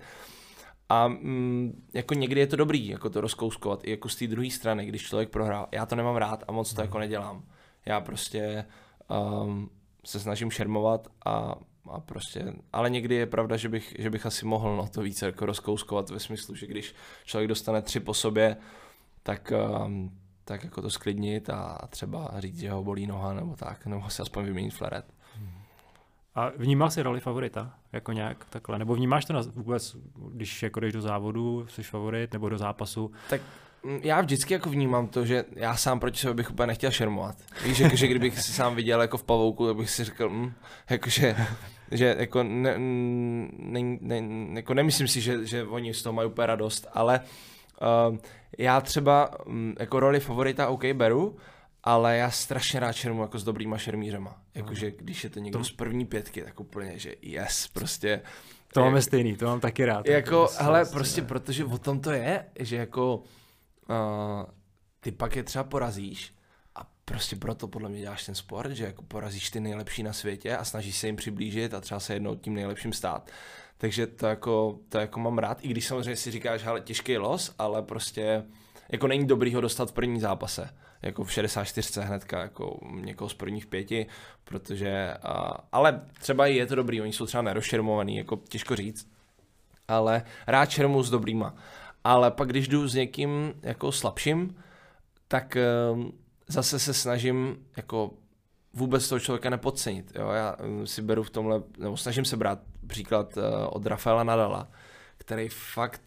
A 0.89 1.07
mm, 1.07 1.83
jako 1.93 2.13
někdy 2.13 2.39
je 2.39 2.47
to 2.47 2.55
dobrý, 2.55 2.87
jako 2.87 3.09
to 3.09 3.21
rozkouskovat, 3.21 3.79
i 3.83 3.91
jako 3.91 4.09
z 4.09 4.15
té 4.15 4.27
druhé 4.27 4.49
strany, 4.49 4.85
když 4.85 5.07
člověk 5.07 5.29
prohrál. 5.29 5.67
Já 5.71 5.85
to 5.85 5.95
nemám 5.95 6.15
rád 6.15 6.43
a 6.47 6.51
moc 6.51 6.73
to 6.73 6.81
hmm. 6.81 6.87
jako 6.87 6.99
nedělám. 6.99 7.43
Já 7.85 8.01
prostě 8.01 8.65
um, 9.09 9.69
se 10.05 10.19
snažím 10.19 10.51
šermovat 10.51 11.07
a, 11.25 11.55
a 11.89 11.99
prostě, 11.99 12.53
ale 12.73 12.89
někdy 12.89 13.15
je 13.15 13.25
pravda, 13.25 13.57
že 13.57 13.69
bych, 13.69 13.95
že 13.99 14.09
bych 14.09 14.25
asi 14.25 14.45
mohl 14.45 14.75
no, 14.75 14.87
to 14.87 15.01
více 15.01 15.25
jako 15.25 15.45
rozkouskovat 15.45 16.09
ve 16.09 16.19
smyslu, 16.19 16.55
že 16.55 16.67
když 16.67 16.95
člověk 17.25 17.49
dostane 17.49 17.81
tři 17.81 17.99
po 17.99 18.13
sobě, 18.13 18.57
tak, 19.23 19.53
um, 19.85 20.11
tak 20.45 20.63
jako 20.63 20.81
to 20.81 20.89
sklidnit 20.89 21.49
a 21.49 21.87
třeba 21.89 22.31
říct, 22.37 22.59
že 22.59 22.71
ho 22.71 22.83
bolí 22.83 23.07
noha 23.07 23.33
nebo 23.33 23.55
tak, 23.55 23.85
nebo 23.85 24.09
si 24.09 24.21
aspoň 24.21 24.45
vyměnit 24.45 24.73
flaret. 24.73 25.05
A 26.35 26.51
vnímal 26.57 26.91
jsi 26.91 27.01
roli 27.01 27.19
favorita? 27.19 27.73
Jako 27.91 28.11
nějak 28.11 28.45
takhle? 28.45 28.79
Nebo 28.79 28.95
vnímáš 28.95 29.25
to 29.25 29.33
na, 29.33 29.41
vůbec, 29.55 29.95
když 30.31 30.63
jako 30.63 30.79
jdeš 30.79 30.93
do 30.93 31.01
závodu, 31.01 31.67
jsi 31.69 31.83
favorit, 31.83 32.33
nebo 32.33 32.49
do 32.49 32.57
zápasu? 32.57 33.11
Tak 33.29 33.41
já 34.03 34.21
vždycky 34.21 34.53
jako 34.53 34.69
vnímám 34.69 35.07
to, 35.07 35.25
že 35.25 35.45
já 35.55 35.75
sám 35.75 35.99
proti 35.99 36.19
sebe 36.19 36.33
bych 36.33 36.51
úplně 36.51 36.67
nechtěl 36.67 36.91
šermovat. 36.91 37.35
Víš, 37.65 37.79
jako, 37.79 37.95
že 37.95 38.07
kdybych 38.07 38.39
si 38.39 38.51
sám 38.53 38.75
viděl 38.75 39.01
jako 39.01 39.17
v 39.17 39.23
pavouku, 39.23 39.67
tak 39.67 39.75
bych 39.75 39.89
si 39.89 40.03
řekl, 40.03 40.29
mm, 40.29 40.53
jakože, 40.89 41.35
že 41.91 42.15
jako, 42.19 42.43
ne, 42.43 42.75
ne, 42.77 43.97
ne, 44.01 44.23
jako 44.53 44.73
nemyslím 44.73 45.07
si, 45.07 45.21
že, 45.21 45.47
že 45.47 45.63
oni 45.63 45.93
z 45.93 46.03
toho 46.03 46.13
mají 46.13 46.29
úplně 46.29 46.45
radost, 46.45 46.87
ale 46.93 47.19
uh, 48.09 48.17
já 48.57 48.81
třeba 48.81 49.45
um, 49.45 49.75
jako 49.79 49.99
roli 49.99 50.19
favorita 50.19 50.67
OK 50.67 50.85
beru, 50.85 51.37
ale 51.83 52.17
já 52.17 52.31
strašně 52.31 52.79
rád 52.79 52.91
šermu 52.91 53.21
jako 53.21 53.39
s 53.39 53.43
dobrýma 53.43 53.77
šermířema. 53.77 54.37
Jakože 54.55 54.91
když 54.91 55.23
je 55.23 55.29
to 55.29 55.39
někdo 55.39 55.59
to... 55.59 55.65
z 55.65 55.71
první 55.71 56.05
pětky, 56.05 56.41
tak 56.41 56.59
úplně, 56.59 56.99
že 56.99 57.15
yes, 57.21 57.67
prostě. 57.73 58.21
To 58.73 58.81
máme 58.81 59.01
stejný, 59.01 59.35
to 59.35 59.45
mám 59.45 59.59
taky 59.59 59.85
rád. 59.85 60.07
Jako, 60.07 60.49
hele, 60.59 60.79
prostě, 60.79 60.95
prostě 60.95 61.21
protože 61.21 61.65
o 61.65 61.77
tom 61.77 61.99
to 61.99 62.11
je, 62.11 62.45
že 62.59 62.75
jako 62.75 63.23
uh, 63.89 64.45
ty 64.99 65.11
pak 65.11 65.35
je 65.35 65.43
třeba 65.43 65.63
porazíš 65.63 66.35
a 66.75 66.87
prostě 67.05 67.35
proto 67.35 67.67
podle 67.67 67.89
mě 67.89 67.99
děláš 67.99 68.25
ten 68.25 68.35
sport, 68.35 68.71
že 68.71 68.85
jako 68.85 69.01
porazíš 69.01 69.49
ty 69.49 69.59
nejlepší 69.59 70.03
na 70.03 70.13
světě 70.13 70.57
a 70.57 70.65
snažíš 70.65 70.97
se 70.97 71.07
jim 71.07 71.15
přiblížit 71.15 71.73
a 71.73 71.81
třeba 71.81 71.99
se 71.99 72.13
jednou 72.13 72.35
tím 72.35 72.53
nejlepším 72.53 72.93
stát. 72.93 73.31
Takže 73.77 74.07
to 74.07 74.25
jako, 74.25 74.79
to 74.89 74.97
jako 74.97 75.19
mám 75.19 75.37
rád, 75.37 75.57
i 75.61 75.67
když 75.67 75.87
samozřejmě 75.87 76.15
si 76.15 76.31
říkáš, 76.31 76.63
hele, 76.63 76.81
těžký 76.81 77.17
los, 77.17 77.55
ale 77.59 77.81
prostě 77.81 78.43
jako 78.89 79.07
není 79.07 79.27
dobrý 79.27 79.53
ho 79.53 79.61
dostat 79.61 79.89
v 79.89 79.93
první 79.93 80.19
zápase 80.19 80.69
jako 81.01 81.23
v 81.23 81.31
64 81.31 82.01
hnedka 82.01 82.41
jako 82.41 82.79
někoho 82.91 83.29
z 83.29 83.33
prvních 83.33 83.65
pěti, 83.65 84.07
protože, 84.43 85.13
a, 85.13 85.57
ale 85.71 86.01
třeba 86.19 86.45
je 86.45 86.65
to 86.65 86.75
dobrý, 86.75 87.01
oni 87.01 87.13
jsou 87.13 87.25
třeba 87.25 87.41
nerozšermovaný, 87.41 88.17
jako 88.17 88.39
těžko 88.49 88.75
říct, 88.75 89.07
ale 89.87 90.23
rád 90.47 90.69
šermu 90.69 91.03
s 91.03 91.09
dobrýma. 91.09 91.55
Ale 92.05 92.31
pak 92.31 92.49
když 92.49 92.67
jdu 92.67 92.87
s 92.87 92.93
někým 92.93 93.53
jako 93.61 93.91
slabším, 93.91 94.55
tak 95.27 95.57
um, 95.93 96.11
zase 96.47 96.79
se 96.79 96.93
snažím 96.93 97.57
jako 97.77 98.11
vůbec 98.73 99.09
toho 99.09 99.19
člověka 99.19 99.49
nepodcenit. 99.49 100.11
Jo? 100.15 100.29
Já 100.29 100.55
um, 100.55 100.87
si 100.87 101.01
beru 101.01 101.23
v 101.23 101.29
tomhle, 101.29 101.63
nebo 101.77 101.97
snažím 101.97 102.25
se 102.25 102.37
brát 102.37 102.59
příklad 102.87 103.37
uh, 103.37 103.43
od 103.69 103.85
Rafaela 103.85 104.23
Nadala, 104.23 104.67
který 105.17 105.49
fakt 105.49 106.01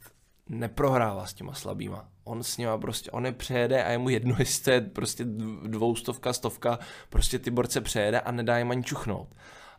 neprohrává 0.48 1.26
s 1.26 1.34
těma 1.34 1.54
slabýma. 1.54 2.08
On 2.24 2.42
s 2.42 2.56
nima 2.56 2.78
prostě, 2.78 3.10
on 3.10 3.26
je 3.26 3.32
přejede 3.32 3.84
a 3.84 3.90
je 3.90 3.98
mu 3.98 4.08
jedno, 4.08 4.36
jestli 4.38 4.64
to 4.64 4.70
je 4.70 4.80
prostě 4.80 5.24
dvoustovka, 5.62 6.32
stovka, 6.32 6.78
prostě 7.08 7.38
ty 7.38 7.50
borce 7.50 7.80
přejede 7.80 8.20
a 8.20 8.32
nedá 8.32 8.58
jim 8.58 8.70
ani 8.70 8.82
čuchnout. 8.82 9.28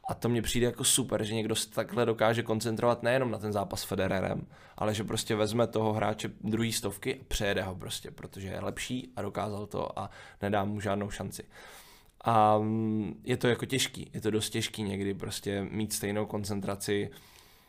A 0.09 0.13
to 0.13 0.29
mně 0.29 0.41
přijde 0.41 0.65
jako 0.65 0.83
super, 0.83 1.23
že 1.23 1.33
někdo 1.33 1.55
se 1.55 1.69
takhle 1.69 2.05
dokáže 2.05 2.43
koncentrovat 2.43 3.03
nejenom 3.03 3.31
na 3.31 3.37
ten 3.37 3.53
zápas 3.53 3.81
s 3.81 3.83
Federerem, 3.83 4.47
ale 4.77 4.93
že 4.93 5.03
prostě 5.03 5.35
vezme 5.35 5.67
toho 5.67 5.93
hráče 5.93 6.31
druhý 6.41 6.71
stovky 6.71 7.15
a 7.15 7.23
přejede 7.27 7.61
ho 7.61 7.75
prostě, 7.75 8.11
protože 8.11 8.47
je 8.47 8.59
lepší 8.59 9.13
a 9.15 9.21
dokázal 9.21 9.65
to 9.65 9.99
a 9.99 10.09
nedá 10.41 10.65
mu 10.65 10.79
žádnou 10.79 11.09
šanci. 11.09 11.43
A 12.21 12.57
mm, 12.57 13.21
je 13.23 13.37
to 13.37 13.47
jako 13.47 13.65
těžký, 13.65 14.09
je 14.13 14.21
to 14.21 14.31
dost 14.31 14.49
těžký 14.49 14.83
někdy 14.83 15.13
prostě 15.13 15.67
mít 15.71 15.93
stejnou 15.93 16.25
koncentraci 16.25 17.09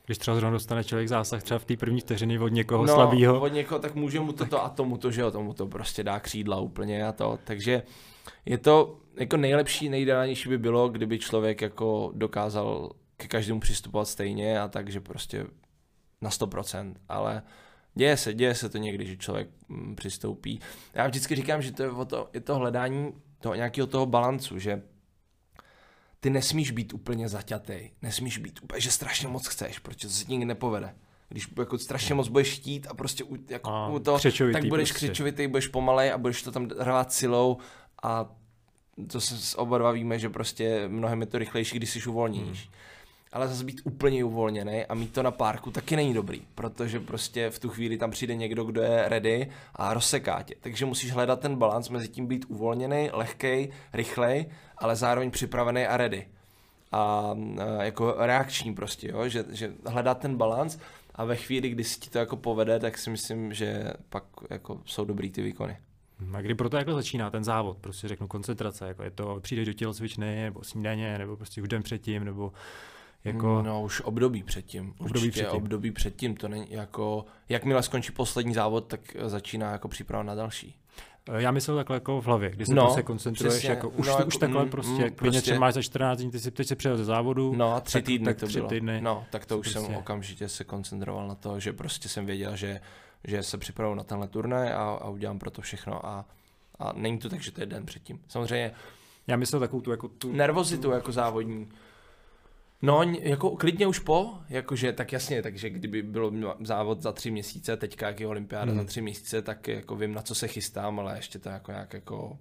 když 0.07 0.18
třeba 0.18 0.35
zrovna 0.35 0.53
dostane 0.53 0.85
člověk 0.85 1.09
zásah 1.09 1.42
třeba 1.42 1.59
v 1.59 1.64
té 1.64 1.76
první 1.76 2.00
vteřiny 2.00 2.38
od 2.38 2.48
někoho 2.48 2.87
no, 2.87 2.94
slabého. 2.94 3.40
od 3.40 3.53
někoho, 3.53 3.79
tak 3.81 3.94
může 3.94 4.20
mu 4.20 4.33
toto 4.33 4.64
a 4.64 4.68
tomu 4.68 4.96
to, 4.96 5.11
že 5.11 5.20
jo, 5.20 5.31
tomu 5.31 5.55
to 5.55 5.66
prostě 5.66 6.05
dá 6.05 6.20
křídla 6.20 6.61
úplně 6.61 7.07
a 7.07 7.12
to. 7.12 7.38
Takže 7.44 7.83
je 8.46 8.59
to 8.59 9.00
jako 9.16 9.37
nejlepší, 9.37 9.88
nejideálnější 9.88 10.48
by 10.48 10.59
bylo, 10.59 10.88
kdyby 10.88 11.18
člověk 11.18 11.61
jako 11.62 12.12
dokázal 12.14 12.92
ke 13.16 13.28
každému 13.28 13.61
přistupovat 13.61 14.09
stejně 14.09 14.61
a 14.61 14.68
tak, 14.68 14.88
že 14.88 15.00
prostě 15.00 15.46
na 16.20 16.30
100%, 16.30 16.94
ale 17.09 17.42
děje 17.94 18.16
se, 18.16 18.35
děje 18.35 18.54
se 18.54 18.68
to 18.68 18.78
někdy, 18.78 19.06
že 19.06 19.16
člověk 19.16 19.48
mm, 19.68 19.96
přistoupí. 19.96 20.61
Já 20.94 21.06
vždycky 21.06 21.37
říkám, 21.37 21.62
že 21.62 21.72
to 21.72 21.83
je, 21.83 21.90
o 21.90 22.04
to, 22.04 22.30
je 22.33 22.40
to 22.40 22.54
hledání 22.54 23.12
toho 23.40 23.54
nějakého 23.54 23.87
toho 23.87 24.06
balancu, 24.06 24.59
že 24.59 24.83
ty 26.20 26.30
nesmíš 26.30 26.70
být 26.70 26.92
úplně 26.92 27.28
zaťatý, 27.28 27.90
nesmíš 28.02 28.38
být 28.38 28.61
úplně, 28.62 28.80
že 28.80 28.90
strašně 28.90 29.28
moc 29.28 29.46
chceš, 29.46 29.78
protože 29.78 30.09
to 30.09 30.14
se 30.14 30.24
nikdy 30.28 30.44
nepovede. 30.44 30.94
Když 31.28 31.48
jako 31.59 31.78
strašně 31.78 32.14
moc 32.14 32.28
budeš 32.28 32.54
chtít 32.54 32.87
a 32.90 32.94
prostě 32.94 33.24
u, 33.24 33.37
jako 33.48 33.70
a, 33.70 33.88
u 33.88 33.98
to, 33.98 34.18
tak 34.52 34.64
budeš 34.64 34.90
prostě. 34.90 35.06
křičovitý, 35.06 35.46
budeš 35.46 35.68
pomalej 35.68 36.12
a 36.12 36.18
budeš 36.18 36.42
to 36.42 36.52
tam 36.52 36.68
hrát 36.78 37.12
silou 37.12 37.59
a 38.02 38.26
to 39.06 39.20
se 39.20 39.56
oba 39.56 39.78
dva 39.78 39.90
víme, 39.90 40.18
že 40.18 40.28
prostě 40.28 40.88
mnohem 40.88 41.20
je 41.20 41.26
to 41.26 41.38
rychlejší, 41.38 41.76
když 41.76 41.90
jsi 41.90 42.08
uvolněníš. 42.08 42.68
Hmm 42.68 42.80
ale 43.32 43.48
zase 43.48 43.64
být 43.64 43.80
úplně 43.84 44.24
uvolněný 44.24 44.84
a 44.84 44.94
mít 44.94 45.12
to 45.12 45.22
na 45.22 45.30
párku 45.30 45.70
taky 45.70 45.96
není 45.96 46.14
dobrý, 46.14 46.42
protože 46.54 47.00
prostě 47.00 47.50
v 47.50 47.58
tu 47.58 47.68
chvíli 47.68 47.98
tam 47.98 48.10
přijde 48.10 48.34
někdo, 48.34 48.64
kdo 48.64 48.82
je 48.82 49.08
ready 49.08 49.50
a 49.74 49.94
rozseká 49.94 50.42
tě. 50.42 50.54
Takže 50.60 50.86
musíš 50.86 51.12
hledat 51.12 51.40
ten 51.40 51.56
balans 51.56 51.88
mezi 51.88 52.08
tím 52.08 52.26
být 52.26 52.44
uvolněný, 52.48 53.10
lehkej, 53.12 53.72
rychlej, 53.92 54.46
ale 54.78 54.96
zároveň 54.96 55.30
připravený 55.30 55.86
a 55.86 55.96
ready. 55.96 56.28
A, 56.92 56.98
a 56.98 57.82
jako 57.82 58.14
reakční 58.18 58.74
prostě, 58.74 59.08
jo? 59.08 59.28
Že, 59.28 59.44
že 59.50 59.72
hledat 59.86 60.18
ten 60.18 60.36
balans 60.36 60.78
a 61.14 61.24
ve 61.24 61.36
chvíli, 61.36 61.68
kdy 61.68 61.84
si 61.84 62.00
ti 62.00 62.10
to 62.10 62.18
jako 62.18 62.36
povede, 62.36 62.78
tak 62.78 62.98
si 62.98 63.10
myslím, 63.10 63.54
že 63.54 63.92
pak 64.08 64.24
jako 64.50 64.80
jsou 64.84 65.04
dobrý 65.04 65.30
ty 65.30 65.42
výkony. 65.42 65.76
A 66.33 66.40
kdy 66.40 66.54
proto 66.54 66.76
jako 66.76 66.94
začíná 66.94 67.30
ten 67.30 67.44
závod? 67.44 67.78
Prostě 67.78 68.09
řeknu 68.09 68.28
koncentrace, 68.28 68.88
jako 68.88 69.02
je 69.02 69.11
to, 69.11 69.40
přijdeš 69.40 69.66
do 69.66 69.72
tělocvičny, 69.72 70.42
nebo 70.42 70.64
snídaně, 70.64 71.18
nebo 71.18 71.37
prostě 71.37 71.62
už 71.62 71.68
den 71.68 71.83
předtím, 71.83 72.24
nebo 72.24 72.52
jako... 73.24 73.62
No 73.62 73.83
už 73.83 74.00
období 74.00 74.42
předtím. 74.42 74.94
Období 74.98 75.30
předtím. 75.30 75.56
období 75.56 75.90
předtím. 75.90 76.37
To 76.37 76.48
není 76.48 76.66
jako, 76.70 77.24
jakmile 77.48 77.83
skončí 77.83 78.12
poslední 78.12 78.54
závod, 78.54 78.87
tak 78.87 79.00
začíná 79.24 79.72
jako 79.72 79.88
příprava 79.88 80.22
na 80.22 80.35
další. 80.35 80.76
Eh, 81.28 81.42
já 81.42 81.50
myslel 81.50 81.76
takhle 81.76 81.96
jako 81.96 82.20
v 82.20 82.26
hlavě, 82.26 82.50
kdy 82.50 82.66
se 82.66 82.74
no, 82.74 82.85
prostě 82.85 83.02
koncentruješ, 83.02 83.54
přesně, 83.54 83.70
jako, 83.70 83.88
už, 83.88 84.06
no, 84.06 84.12
jako, 84.12 84.24
už 84.24 84.37
takhle 84.37 84.64
mm, 84.64 84.70
prostě, 84.70 85.04
mm, 85.04 85.14
prostě 85.14 85.40
třeba 85.40 85.59
máš 85.59 85.74
za 85.74 85.83
14 85.83 86.18
dní, 86.18 86.30
ty 86.30 86.38
si, 86.38 86.50
teď 86.50 86.66
si 86.66 86.76
přijel 86.76 86.96
ze 86.96 87.04
závodu. 87.04 87.54
No 87.56 87.74
a 87.74 87.80
tři 87.80 87.92
tak, 87.98 88.04
týdny 88.04 88.24
tak, 88.24 88.37
to 88.37 88.46
tři 88.46 88.59
bylo. 88.59 88.68
Týdny, 88.68 89.00
no, 89.00 89.24
tak 89.30 89.46
to 89.46 89.59
už 89.59 89.72
prostě. 89.72 89.88
jsem 89.88 89.96
okamžitě 89.96 90.48
se 90.48 90.64
koncentroval 90.64 91.28
na 91.28 91.35
to, 91.35 91.61
že 91.61 91.72
prostě 91.72 92.09
jsem 92.09 92.26
věděl, 92.26 92.56
že, 92.56 92.80
že 93.24 93.42
se 93.42 93.59
připravu 93.59 93.94
na 93.94 94.04
tenhle 94.04 94.28
turnaj 94.28 94.72
a, 94.72 94.76
a 94.76 95.09
udělám 95.09 95.38
pro 95.38 95.50
to 95.50 95.62
všechno 95.62 96.06
a, 96.06 96.24
a 96.78 96.92
není 96.92 97.18
to 97.18 97.28
tak, 97.28 97.42
že 97.42 97.52
to 97.52 97.61
je 97.61 97.66
den 97.66 97.87
předtím. 97.87 98.20
Samozřejmě 98.28 98.72
já 99.26 99.37
myslel 99.37 99.61
takovou 99.61 99.83
tu 99.83 99.90
jako 99.90 100.09
tu... 100.09 100.33
Nervozitu 100.33 100.90
jako 100.90 101.12
závodní 101.12 101.68
No, 102.83 103.02
jako 103.02 103.50
klidně 103.50 103.87
už 103.87 103.98
po, 103.98 104.35
jakože 104.48 104.92
tak 104.92 105.12
jasně, 105.12 105.42
takže 105.42 105.70
kdyby 105.70 106.02
bylo 106.02 106.33
závod 106.61 107.02
za 107.02 107.12
tři 107.12 107.30
měsíce, 107.30 107.76
teďka 107.76 108.06
jak 108.06 108.20
je 108.20 108.26
olympiáda 108.26 108.72
hmm. 108.72 108.80
za 108.80 108.87
tři 108.87 109.02
měsíce, 109.02 109.42
tak 109.42 109.68
jako 109.68 109.96
vím, 109.96 110.14
na 110.14 110.22
co 110.22 110.35
se 110.35 110.48
chystám, 110.48 111.00
ale 111.00 111.16
ještě 111.16 111.38
to 111.38 111.48
jako 111.48 111.72
nějak 111.72 111.92
jako, 111.94 112.38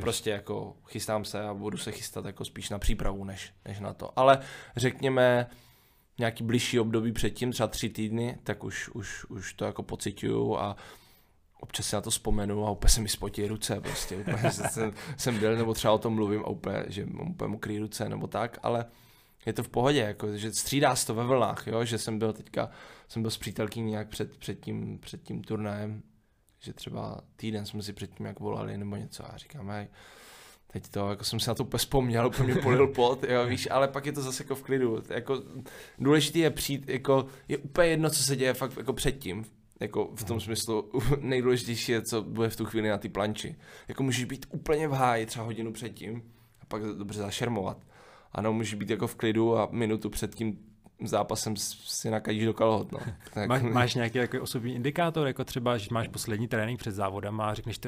prostě 0.00 0.30
jako 0.30 0.76
chystám 0.86 1.24
se 1.24 1.40
a 1.40 1.54
budu 1.54 1.78
se 1.78 1.92
chystat 1.92 2.24
jako 2.24 2.44
spíš 2.44 2.70
na 2.70 2.78
přípravu, 2.78 3.24
než, 3.24 3.52
než 3.64 3.80
na 3.80 3.94
to. 3.94 4.18
Ale 4.18 4.38
řekněme, 4.76 5.46
nějaký 6.20 6.44
blížší 6.44 6.80
období 6.80 7.12
předtím, 7.12 7.52
třeba 7.52 7.66
tři 7.66 7.88
týdny, 7.88 8.38
tak 8.44 8.64
už, 8.64 8.88
už, 8.88 9.24
už 9.24 9.52
to 9.52 9.64
jako 9.64 9.82
pocituju 9.82 10.56
a 10.56 10.76
občas 11.60 11.86
si 11.86 11.96
na 11.96 12.00
to 12.00 12.10
vzpomenu 12.10 12.66
a 12.66 12.70
úplně 12.70 12.90
se 12.90 13.00
mi 13.00 13.08
spotí 13.08 13.46
ruce, 13.46 13.80
prostě 13.80 14.16
úplně 14.16 14.50
jsem, 14.52 14.92
jsem 15.16 15.38
byl, 15.38 15.56
nebo 15.56 15.74
třeba 15.74 15.94
o 15.94 15.98
tom 15.98 16.14
mluvím 16.14 16.40
a 16.40 16.48
úplně, 16.48 16.84
že 16.88 17.06
mám 17.06 17.30
úplně 17.30 17.48
mokrý 17.48 17.78
ruce 17.78 18.08
nebo 18.08 18.26
tak, 18.26 18.58
ale 18.62 18.86
je 19.46 19.52
to 19.52 19.62
v 19.62 19.68
pohodě, 19.68 19.98
jako, 19.98 20.36
že 20.36 20.52
střídá 20.52 20.96
se 20.96 21.06
to 21.06 21.14
ve 21.14 21.24
vlnách, 21.24 21.66
jo? 21.66 21.84
že 21.84 21.98
jsem 21.98 22.18
byl 22.18 22.32
teďka, 22.32 22.70
jsem 23.08 23.22
byl 23.22 23.30
s 23.30 23.38
přítelkyní 23.38 23.90
nějak 23.90 24.08
před, 24.08 24.36
před, 24.36 24.60
tím, 24.60 24.98
před 24.98 25.22
tím 25.22 25.44
turnajem, 25.44 26.02
že 26.60 26.72
třeba 26.72 27.20
týden 27.36 27.66
jsme 27.66 27.82
si 27.82 27.92
předtím 27.92 28.26
jak 28.26 28.40
volali 28.40 28.78
nebo 28.78 28.96
něco 28.96 29.34
a 29.34 29.36
říkám, 29.36 29.70
hej, 29.70 29.88
teď 30.72 30.88
to, 30.88 31.10
jako 31.10 31.24
jsem 31.24 31.40
si 31.40 31.48
na 31.48 31.54
to 31.54 31.64
úplně 31.64 31.78
vzpomněl, 31.78 32.26
úplně 32.26 32.52
mě 32.52 32.62
polil 32.62 32.86
pot, 32.86 33.24
jo, 33.28 33.46
víš, 33.48 33.68
ale 33.70 33.88
pak 33.88 34.06
je 34.06 34.12
to 34.12 34.22
zase 34.22 34.42
jako 34.42 34.54
v 34.54 34.62
klidu, 34.62 35.02
jako 35.08 35.42
důležité 35.98 36.38
je 36.38 36.50
přijít, 36.50 36.88
jako 36.88 37.26
je 37.48 37.58
úplně 37.58 37.88
jedno, 37.88 38.10
co 38.10 38.22
se 38.22 38.36
děje 38.36 38.54
fakt 38.54 38.76
jako 38.76 38.92
předtím, 38.92 39.44
Jako 39.80 40.10
v 40.14 40.24
tom 40.24 40.40
smyslu 40.40 40.90
nejdůležitější 41.20 41.92
je, 41.92 42.02
co 42.02 42.22
bude 42.22 42.48
v 42.48 42.56
tu 42.56 42.64
chvíli 42.64 42.88
na 42.88 42.98
ty 42.98 43.08
planči. 43.08 43.56
Jako 43.88 44.02
můžeš 44.02 44.24
být 44.24 44.46
úplně 44.50 44.88
v 44.88 44.92
háji 44.92 45.26
třeba 45.26 45.44
hodinu 45.44 45.72
předtím 45.72 46.22
a 46.60 46.64
pak 46.68 46.82
dobře 46.82 47.20
zašermovat. 47.20 47.78
Ano, 48.32 48.52
můžeš 48.52 48.74
být 48.74 48.90
jako 48.90 49.06
v 49.06 49.14
klidu 49.14 49.58
a 49.58 49.68
minutu 49.70 50.10
před 50.10 50.34
tím 50.34 50.58
zápasem 51.04 51.56
si 51.56 52.10
nakadíš 52.10 52.44
do 52.44 52.54
kalhot. 52.54 52.92
No. 52.92 52.98
Tak. 53.34 53.48
Má, 53.48 53.58
máš 53.58 53.94
nějaký 53.94 54.18
jako 54.18 54.42
osobní 54.42 54.74
indikátor, 54.74 55.26
jako 55.26 55.44
třeba, 55.44 55.78
že 55.78 55.88
máš 55.90 56.08
poslední 56.08 56.48
trénink 56.48 56.80
před 56.80 56.92
závodem 56.92 57.40
a 57.40 57.54
řekneš, 57.54 57.78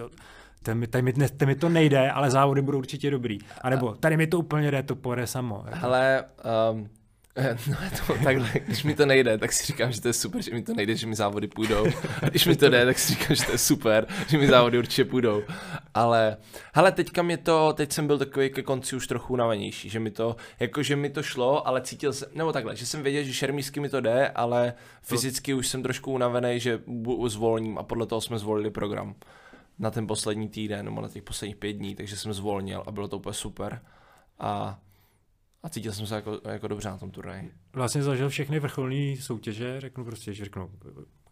tady 0.63 0.79
mi, 0.79 0.87
tady, 0.87 1.03
mi, 1.03 1.13
tady 1.13 1.47
mi 1.47 1.55
to 1.55 1.69
nejde, 1.69 2.11
ale 2.11 2.31
závody 2.31 2.63
budou 2.63 2.79
určitě 2.79 3.11
dobrý. 3.11 3.39
A 3.61 3.71
nebo 3.71 3.95
tady 3.95 4.17
mi 4.17 4.27
to 4.27 4.39
úplně 4.39 4.71
jde, 4.71 4.83
to 4.83 4.97
pojede 4.97 5.27
samo. 5.27 5.65
Jako. 5.67 5.87
Ale 5.87 6.25
um, 6.73 6.89
No 7.69 7.77
to 8.07 8.15
takhle, 8.25 8.51
když 8.67 8.85
mi 8.85 8.95
to 8.95 9.07
nejde, 9.07 9.39
tak 9.39 9.53
si 9.53 9.67
říkám, 9.67 9.93
že 9.93 10.01
to 10.01 10.09
je 10.09 10.13
super, 10.13 10.43
že 10.43 10.55
mi 10.55 10.63
to 10.63 10.75
nejde, 10.75 10.97
že 10.97 11.07
mi 11.07 11.15
závody 11.15 11.47
půjdou. 11.47 11.87
A 12.23 12.29
když 12.29 12.47
mi 12.47 12.57
to 12.57 12.69
jde, 12.69 12.85
tak 12.85 12.99
si 12.99 13.15
říkám, 13.15 13.37
že 13.37 13.45
to 13.45 13.53
je 13.53 13.59
super, 13.59 14.07
že 14.29 14.39
mi 14.39 14.49
závody 14.49 14.79
určitě 14.79 15.05
půjdou. 15.05 15.43
Ale, 15.95 16.37
hele, 16.75 16.93
teďka 16.93 17.23
mě 17.23 17.37
to, 17.37 17.73
teď 17.73 17.93
jsem 17.93 18.07
byl 18.07 18.19
takový 18.19 18.51
ke 18.51 18.63
konci 18.63 18.97
už 18.97 19.07
trochu 19.07 19.33
unavenější, 19.33 19.89
že 19.89 20.01
mi 20.01 20.11
to, 20.11 20.37
jako 20.61 20.83
že 20.83 20.97
mi 20.97 21.11
to 21.11 21.23
šlo, 21.23 21.69
ale 21.69 21.81
cítil 21.81 22.13
jsem, 22.13 22.29
nebo 22.35 22.53
takhle, 22.53 22.77
že 22.77 22.87
jsem 22.87 23.03
věděl, 23.03 23.23
že 23.23 23.35
šermísky 23.35 23.81
mi 23.81 23.89
to 23.89 24.01
jde, 24.01 24.29
ale 24.29 24.75
fyzicky 25.03 25.55
už 25.55 25.69
jsem 25.69 25.83
trošku 25.83 26.13
unavený, 26.13 26.61
že 26.61 26.81
zvolním 27.27 27.79
a 27.79 27.83
podle 27.83 28.07
toho 28.07 28.21
jsme 28.21 28.39
zvolili 28.39 28.71
program 28.71 29.15
na 29.79 29.91
ten 29.91 30.07
poslední 30.07 30.49
týden, 30.49 30.85
nebo 30.85 31.01
na 31.01 31.09
těch 31.09 31.23
posledních 31.23 31.57
pět 31.57 31.73
dní, 31.73 31.95
takže 31.95 32.17
jsem 32.17 32.33
zvolnil 32.33 32.83
a 32.87 32.91
bylo 32.91 33.09
to 33.09 33.17
úplně 33.17 33.35
super. 33.35 33.81
A 34.39 34.81
a 35.63 35.69
cítil 35.69 35.93
jsem 35.93 36.07
se 36.07 36.15
jako, 36.15 36.41
jako 36.45 36.69
dobře 36.69 36.89
na 36.89 36.99
tom 36.99 37.11
turnaji. 37.11 37.53
Vlastně 37.73 38.03
zažil 38.03 38.29
všechny 38.29 38.61
vrcholné 38.61 39.17
soutěže, 39.17 39.81
řeknu 39.81 40.05
prostě, 40.05 40.33
že 40.33 40.45
řeknu 40.45 40.71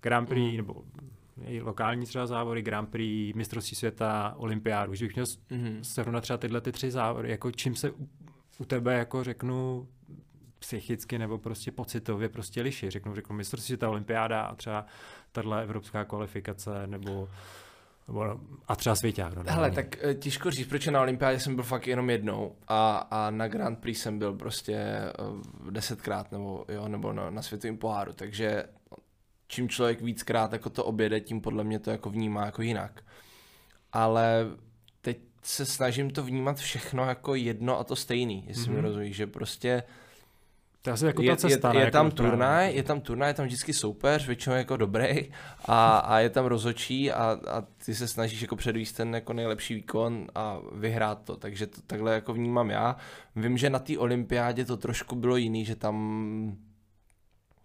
Grand 0.01 0.29
Prix, 0.29 0.51
mm. 0.51 0.57
nebo 0.57 0.85
lokální 1.61 2.07
třeba 2.07 2.27
závody, 2.27 2.63
Grand 2.63 2.89
Prix, 2.89 3.37
mistrovství 3.37 3.77
světa, 3.77 4.35
olympiádu, 4.37 4.95
že 4.95 5.05
bych 5.05 5.15
měl 5.15 5.25
mm-hmm. 5.25 5.81
srovnat 5.83 6.21
třeba 6.21 6.37
tyhle 6.37 6.61
ty 6.61 6.73
tři 6.73 6.91
závody, 6.91 7.31
jako 7.31 7.51
čím 7.51 7.77
se 7.77 7.91
u, 7.91 8.09
u 8.59 8.65
tebe 8.65 8.95
jako 8.95 9.25
řeknu 9.25 9.89
psychicky 10.59 11.19
nebo 11.19 11.39
prostě 11.39 11.73
pocitově 11.73 12.29
prostě 12.29 12.63
liší. 12.63 12.91
Řeknu, 12.91 13.15
řeknu 13.15 13.37
mistrovství 13.37 13.67
světa, 13.67 13.89
olympiáda 13.89 14.43
a 14.43 14.55
třeba 14.55 14.87
tahle 15.33 15.63
evropská 15.63 16.05
kvalifikace 16.05 16.87
nebo 16.87 17.29
a 18.69 18.77
třeba 18.77 18.97
svěťák. 18.97 19.35
No, 19.35 19.43
Hele, 19.47 19.71
tak 19.71 20.05
eh, 20.05 20.15
těžko 20.15 20.51
říct, 20.51 20.69
proč 20.69 20.87
na 20.87 21.01
olympiádě 21.01 21.41
jsem 21.41 21.55
byl 21.55 21.65
fakt 21.65 21.87
jenom 21.87 22.11
jednou 22.11 22.57
a, 22.69 22.97
a 23.11 23.31
na 23.31 23.49
Grand 23.49 23.79
Prix 23.79 24.03
jsem 24.03 24.19
byl 24.19 24.33
prostě 24.33 24.79
uh, 25.19 25.71
desetkrát 25.71 26.33
nebo, 26.33 26.65
jo, 26.69 26.89
nebo 26.89 27.13
na, 27.13 27.31
na 27.31 27.43
světovém 27.43 27.77
poháru, 27.77 28.13
takže 28.13 28.65
čím 29.47 29.69
člověk 29.69 30.01
víckrát 30.01 30.53
jako 30.53 30.71
to 30.71 30.85
objede, 30.85 31.21
tím 31.21 31.41
podle 31.41 31.65
mě 31.65 31.79
to 31.79 31.91
jako 31.91 32.11
vnímá 32.11 32.47
jako 32.47 32.63
jinak. 32.63 33.05
Ale 33.93 34.47
teď 35.01 35.19
se 35.43 35.67
snažím 35.67 36.11
to 36.11 36.23
vnímat 36.23 36.59
všechno 36.59 37.05
jako 37.05 37.35
jedno 37.35 37.79
a 37.79 37.85
to 37.85 37.97
stejný, 37.97 38.45
jestli 38.47 38.65
mm-hmm. 38.65 38.71
mi 38.71 38.77
mhm. 38.77 38.85
rozumíš, 38.85 39.17
že 39.17 39.27
prostě 39.27 39.83
to 40.83 40.91
je 40.91 40.95
asi 40.95 41.07
jako 41.07 41.23
ta 41.23 41.37
cesta, 41.37 41.73
je, 41.73 41.79
je, 41.79 41.85
je, 41.85 41.91
tam 41.91 42.11
turnaj, 42.11 42.75
je 42.75 42.83
tam 42.83 43.01
turnaj, 43.01 43.31
je 43.31 43.35
tam 43.35 43.47
vždycky 43.47 43.73
soupeř, 43.73 44.27
většinou 44.27 44.57
jako 44.57 44.77
dobrý 44.77 45.33
a, 45.65 45.99
a 45.99 46.19
je 46.19 46.31
tam 46.31 46.47
rozočí 46.47 47.13
a, 47.13 47.39
a 47.49 47.65
ty 47.85 47.95
se 47.95 48.09
snažíš 48.09 48.43
jako 48.43 48.57
předvíst 48.57 48.97
ten 48.97 49.15
jako 49.15 49.33
nejlepší 49.33 49.75
výkon 49.75 50.27
a 50.35 50.59
vyhrát 50.73 51.23
to, 51.25 51.37
takže 51.37 51.67
to 51.67 51.81
takhle 51.87 52.15
jako 52.15 52.33
vnímám 52.33 52.71
já. 52.71 52.97
Vím, 53.37 53.59
že 53.59 53.71
na 53.71 53.79
té 53.79 53.99
olympiádě 53.99 54.65
to 54.65 54.77
trošku 54.77 55.17
bylo 55.17 55.37
jiný, 55.37 55.65
že 55.65 55.77
tam 55.77 56.57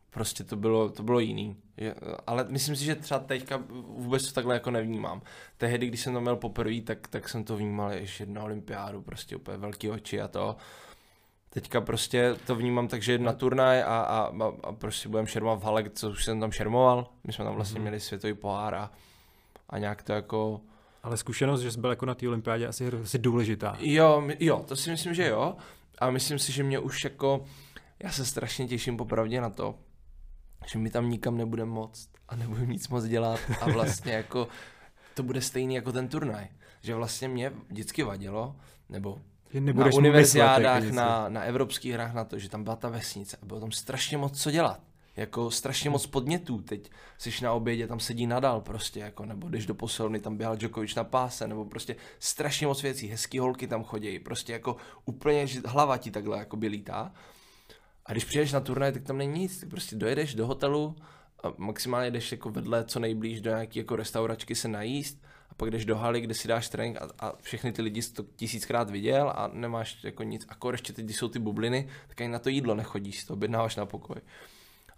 prostě 0.09 0.43
to 0.43 0.55
bylo, 0.55 0.89
to 0.89 1.03
bylo 1.03 1.19
jiný. 1.19 1.57
Je, 1.77 1.95
ale 2.27 2.45
myslím 2.49 2.75
si, 2.75 2.85
že 2.85 2.95
třeba 2.95 3.19
teďka 3.19 3.63
vůbec 3.87 4.27
to 4.27 4.33
takhle 4.33 4.53
jako 4.53 4.71
nevnímám. 4.71 5.21
Tehdy, 5.57 5.87
když 5.87 6.01
jsem 6.01 6.13
to 6.13 6.21
měl 6.21 6.35
poprvé, 6.35 6.81
tak, 6.81 7.07
tak 7.07 7.29
jsem 7.29 7.43
to 7.43 7.57
vnímal 7.57 7.91
ještě 7.91 8.25
na 8.25 8.43
olympiádu, 8.43 9.01
prostě 9.01 9.35
úplně 9.35 9.57
velký 9.57 9.89
oči 9.89 10.21
a 10.21 10.27
to. 10.27 10.55
Teďka 11.55 11.81
prostě 11.81 12.35
to 12.47 12.55
vnímám 12.55 12.87
tak, 12.87 13.01
že 13.01 13.17
na 13.17 13.33
turnaj 13.33 13.81
a, 13.81 13.85
a, 13.85 14.31
a, 14.43 14.51
a 14.63 14.71
prostě 14.71 15.09
budeme 15.09 15.27
šermovat 15.27 15.59
v 15.59 15.63
hale, 15.63 15.89
co 15.89 16.09
už 16.09 16.25
jsem 16.25 16.39
tam 16.39 16.51
šermoval. 16.51 17.07
My 17.23 17.33
jsme 17.33 17.45
tam 17.45 17.55
vlastně 17.55 17.79
mm-hmm. 17.79 17.81
měli 17.81 17.99
světový 17.99 18.33
pohár 18.33 18.75
a, 18.75 18.91
a 19.69 19.77
nějak 19.77 20.03
to 20.03 20.13
jako... 20.13 20.61
Ale 21.03 21.17
zkušenost, 21.17 21.61
že 21.61 21.71
jsi 21.71 21.79
byl 21.79 21.89
jako 21.89 22.05
na 22.05 22.15
té 22.15 22.27
olympiádě, 22.27 22.67
asi, 22.67 22.87
asi 22.87 23.19
důležitá. 23.19 23.77
Jo, 23.79 24.23
jo, 24.39 24.65
to 24.67 24.75
si 24.75 24.89
myslím, 24.91 25.13
že 25.13 25.27
jo. 25.27 25.55
A 25.99 26.09
myslím 26.09 26.39
si, 26.39 26.51
že 26.51 26.63
mě 26.63 26.79
už 26.79 27.03
jako... 27.03 27.45
Já 28.03 28.11
se 28.11 28.25
strašně 28.25 28.67
těším 28.67 28.97
popravdě 28.97 29.41
na 29.41 29.49
to, 29.49 29.75
že 30.65 30.79
mi 30.79 30.89
tam 30.89 31.09
nikam 31.09 31.37
nebude 31.37 31.65
moc 31.65 32.09
a 32.29 32.35
nebudu 32.35 32.65
nic 32.65 32.87
moc 32.87 33.03
dělat 33.03 33.39
a 33.61 33.69
vlastně 33.71 34.13
jako 34.13 34.47
to 35.13 35.23
bude 35.23 35.41
stejný 35.41 35.75
jako 35.75 35.91
ten 35.91 36.07
turnaj. 36.07 36.47
Že 36.81 36.95
vlastně 36.95 37.27
mě 37.27 37.51
vždycky 37.69 38.03
vadilo, 38.03 38.55
nebo 38.89 39.21
na 39.59 39.89
univerziádách, 39.93 40.91
na, 40.91 41.29
na 41.29 41.41
evropských 41.41 41.93
hrách 41.93 42.13
na 42.13 42.23
to, 42.23 42.39
že 42.39 42.49
tam 42.49 42.63
byla 42.63 42.75
ta 42.75 42.89
vesnice 42.89 43.37
a 43.41 43.45
bylo 43.45 43.59
tam 43.59 43.71
strašně 43.71 44.17
moc 44.17 44.41
co 44.41 44.51
dělat. 44.51 44.79
Jako 45.15 45.51
strašně 45.51 45.89
moc 45.89 46.07
podnětů. 46.07 46.61
Teď 46.61 46.91
jsi 47.17 47.43
na 47.43 47.53
obědě, 47.53 47.87
tam 47.87 47.99
sedí 47.99 48.27
nadal 48.27 48.61
prostě, 48.61 48.99
jako, 48.99 49.25
nebo 49.25 49.47
když 49.47 49.65
do 49.65 49.75
posilovny, 49.75 50.19
tam 50.19 50.37
běhal 50.37 50.55
Djokovic 50.55 50.95
na 50.95 51.03
páse, 51.03 51.47
nebo 51.47 51.65
prostě 51.65 51.95
strašně 52.19 52.67
moc 52.67 52.83
věcí, 52.83 53.07
hezký 53.07 53.39
holky 53.39 53.67
tam 53.67 53.83
chodí, 53.83 54.19
prostě 54.19 54.53
jako 54.53 54.75
úplně, 55.05 55.47
že 55.47 55.61
hlava 55.65 55.97
ti 55.97 56.11
takhle 56.11 56.37
jako 56.37 56.57
by 56.57 56.67
lítá. 56.67 57.11
A 58.05 58.11
když 58.11 58.25
přijdeš 58.25 58.51
na 58.51 58.59
turnaj, 58.59 58.91
tak 58.91 59.03
tam 59.03 59.17
není 59.17 59.39
nic, 59.39 59.59
ty 59.59 59.65
prostě 59.65 59.95
dojedeš 59.95 60.35
do 60.35 60.47
hotelu 60.47 60.95
a 61.43 61.53
maximálně 61.57 62.11
jdeš 62.11 62.31
jako 62.31 62.49
vedle 62.49 62.85
co 62.85 62.99
nejblíž 62.99 63.41
do 63.41 63.49
nějaké 63.49 63.79
jako 63.79 63.95
restauračky 63.95 64.55
se 64.55 64.67
najíst 64.67 65.25
pak 65.57 65.71
jdeš 65.71 65.85
do 65.85 65.95
haly, 65.95 66.21
kde 66.21 66.33
si 66.33 66.47
dáš 66.47 66.69
trénink 66.69 66.97
a, 67.01 67.09
a 67.19 67.33
všechny 67.41 67.71
ty 67.71 67.81
lidi 67.81 68.01
to 68.01 68.23
tisíckrát 68.35 68.89
viděl 68.89 69.33
a 69.35 69.49
nemáš 69.53 70.03
jako 70.03 70.23
nic. 70.23 70.47
A 70.49 70.71
ještě 70.71 70.93
teď, 70.93 71.05
když 71.05 71.17
jsou 71.17 71.27
ty 71.27 71.39
bubliny, 71.39 71.89
tak 72.07 72.21
ani 72.21 72.29
na 72.29 72.39
to 72.39 72.49
jídlo 72.49 72.75
nechodíš, 72.75 73.23
to 73.23 73.33
objednáváš 73.33 73.75
na 73.75 73.85
pokoj. 73.85 74.21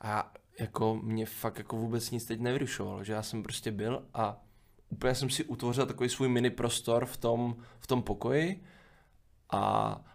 A 0.01 0.33
jako 0.59 0.95
mě 0.95 1.25
fakt 1.25 1.57
jako 1.57 1.77
vůbec 1.77 2.11
nic 2.11 2.25
teď 2.25 2.39
nevyrušovalo, 2.39 3.03
že 3.03 3.13
já 3.13 3.23
jsem 3.23 3.43
prostě 3.43 3.71
byl 3.71 4.05
a 4.13 4.43
úplně 4.89 5.15
jsem 5.15 5.29
si 5.29 5.43
utvořil 5.43 5.85
takový 5.85 6.09
svůj 6.09 6.29
mini 6.29 6.49
prostor 6.49 7.05
v 7.05 7.17
tom, 7.17 7.55
v 7.79 7.87
tom 7.87 8.01
pokoji 8.01 8.63
a, 9.49 9.61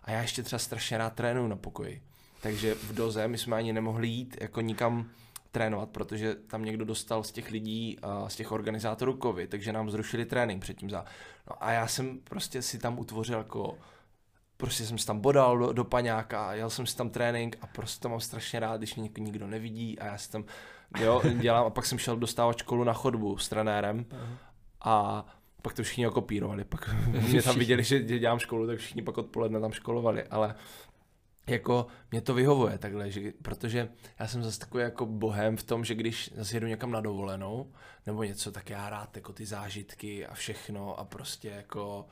a 0.02 0.10
já 0.10 0.22
ještě 0.22 0.42
třeba 0.42 0.58
strašně 0.58 0.98
rád 0.98 1.14
trénuju 1.14 1.46
na 1.46 1.56
pokoji. 1.56 2.02
Takže 2.42 2.74
v 2.74 2.94
doze 2.94 3.28
my 3.28 3.38
jsme 3.38 3.56
ani 3.56 3.72
nemohli 3.72 4.08
jít 4.08 4.36
jako 4.40 4.60
nikam 4.60 5.10
trénovat, 5.52 5.90
protože 5.90 6.34
tam 6.34 6.64
někdo 6.64 6.84
dostal 6.84 7.24
z 7.24 7.32
těch 7.32 7.50
lidí, 7.50 7.98
z 8.28 8.36
těch 8.36 8.52
organizátorů 8.52 9.18
covid, 9.22 9.50
takže 9.50 9.72
nám 9.72 9.90
zrušili 9.90 10.24
trénink 10.24 10.62
předtím 10.62 10.90
za. 10.90 11.04
No 11.50 11.64
a 11.64 11.72
já 11.72 11.86
jsem 11.86 12.18
prostě 12.24 12.62
si 12.62 12.78
tam 12.78 12.98
utvořil 12.98 13.38
jako 13.38 13.78
prostě 14.56 14.86
jsem 14.86 14.98
si 14.98 15.06
tam 15.06 15.20
bodal 15.20 15.58
do, 15.58 15.72
do 15.72 15.84
paňáka 15.84 16.54
jel 16.54 16.70
jsem 16.70 16.86
si 16.86 16.96
tam 16.96 17.10
trénink 17.10 17.56
a 17.60 17.66
prostě 17.66 18.02
to 18.02 18.08
mám 18.08 18.20
strašně 18.20 18.60
rád, 18.60 18.76
když 18.76 18.94
mě 18.94 19.10
nikdo 19.18 19.46
nevidí 19.46 19.98
a 19.98 20.06
já 20.06 20.18
si 20.18 20.30
tam 20.30 20.44
jo, 21.00 21.22
dělám 21.40 21.66
a 21.66 21.70
pak 21.70 21.86
jsem 21.86 21.98
šel 21.98 22.16
dostávat 22.16 22.58
školu 22.58 22.84
na 22.84 22.92
chodbu 22.92 23.38
s 23.38 23.48
trenérem 23.48 24.06
a 24.80 25.26
pak 25.62 25.74
to 25.74 25.82
všichni 25.82 26.06
okopírovali, 26.06 26.64
pak 26.64 26.94
mě 27.28 27.42
tam 27.42 27.58
viděli, 27.58 27.84
že 27.84 28.00
dělám 28.02 28.38
školu, 28.38 28.66
tak 28.66 28.78
všichni 28.78 29.02
pak 29.02 29.18
odpoledne 29.18 29.60
tam 29.60 29.72
školovali, 29.72 30.24
ale 30.24 30.54
jako 31.46 31.86
mě 32.10 32.20
to 32.20 32.34
vyhovuje 32.34 32.78
takhle, 32.78 33.10
že, 33.10 33.32
protože 33.42 33.88
já 34.18 34.28
jsem 34.28 34.42
zase 34.42 34.58
takový 34.58 34.82
jako 34.82 35.06
bohem 35.06 35.56
v 35.56 35.62
tom, 35.62 35.84
že 35.84 35.94
když 35.94 36.30
zase 36.36 36.56
jedu 36.56 36.66
někam 36.66 36.90
na 36.90 37.00
dovolenou 37.00 37.72
nebo 38.06 38.24
něco, 38.24 38.52
tak 38.52 38.70
já 38.70 38.90
rád 38.90 39.16
jako 39.16 39.32
ty 39.32 39.46
zážitky 39.46 40.26
a 40.26 40.34
všechno 40.34 40.98
a 40.98 41.04
prostě 41.04 41.48
jako 41.48 42.06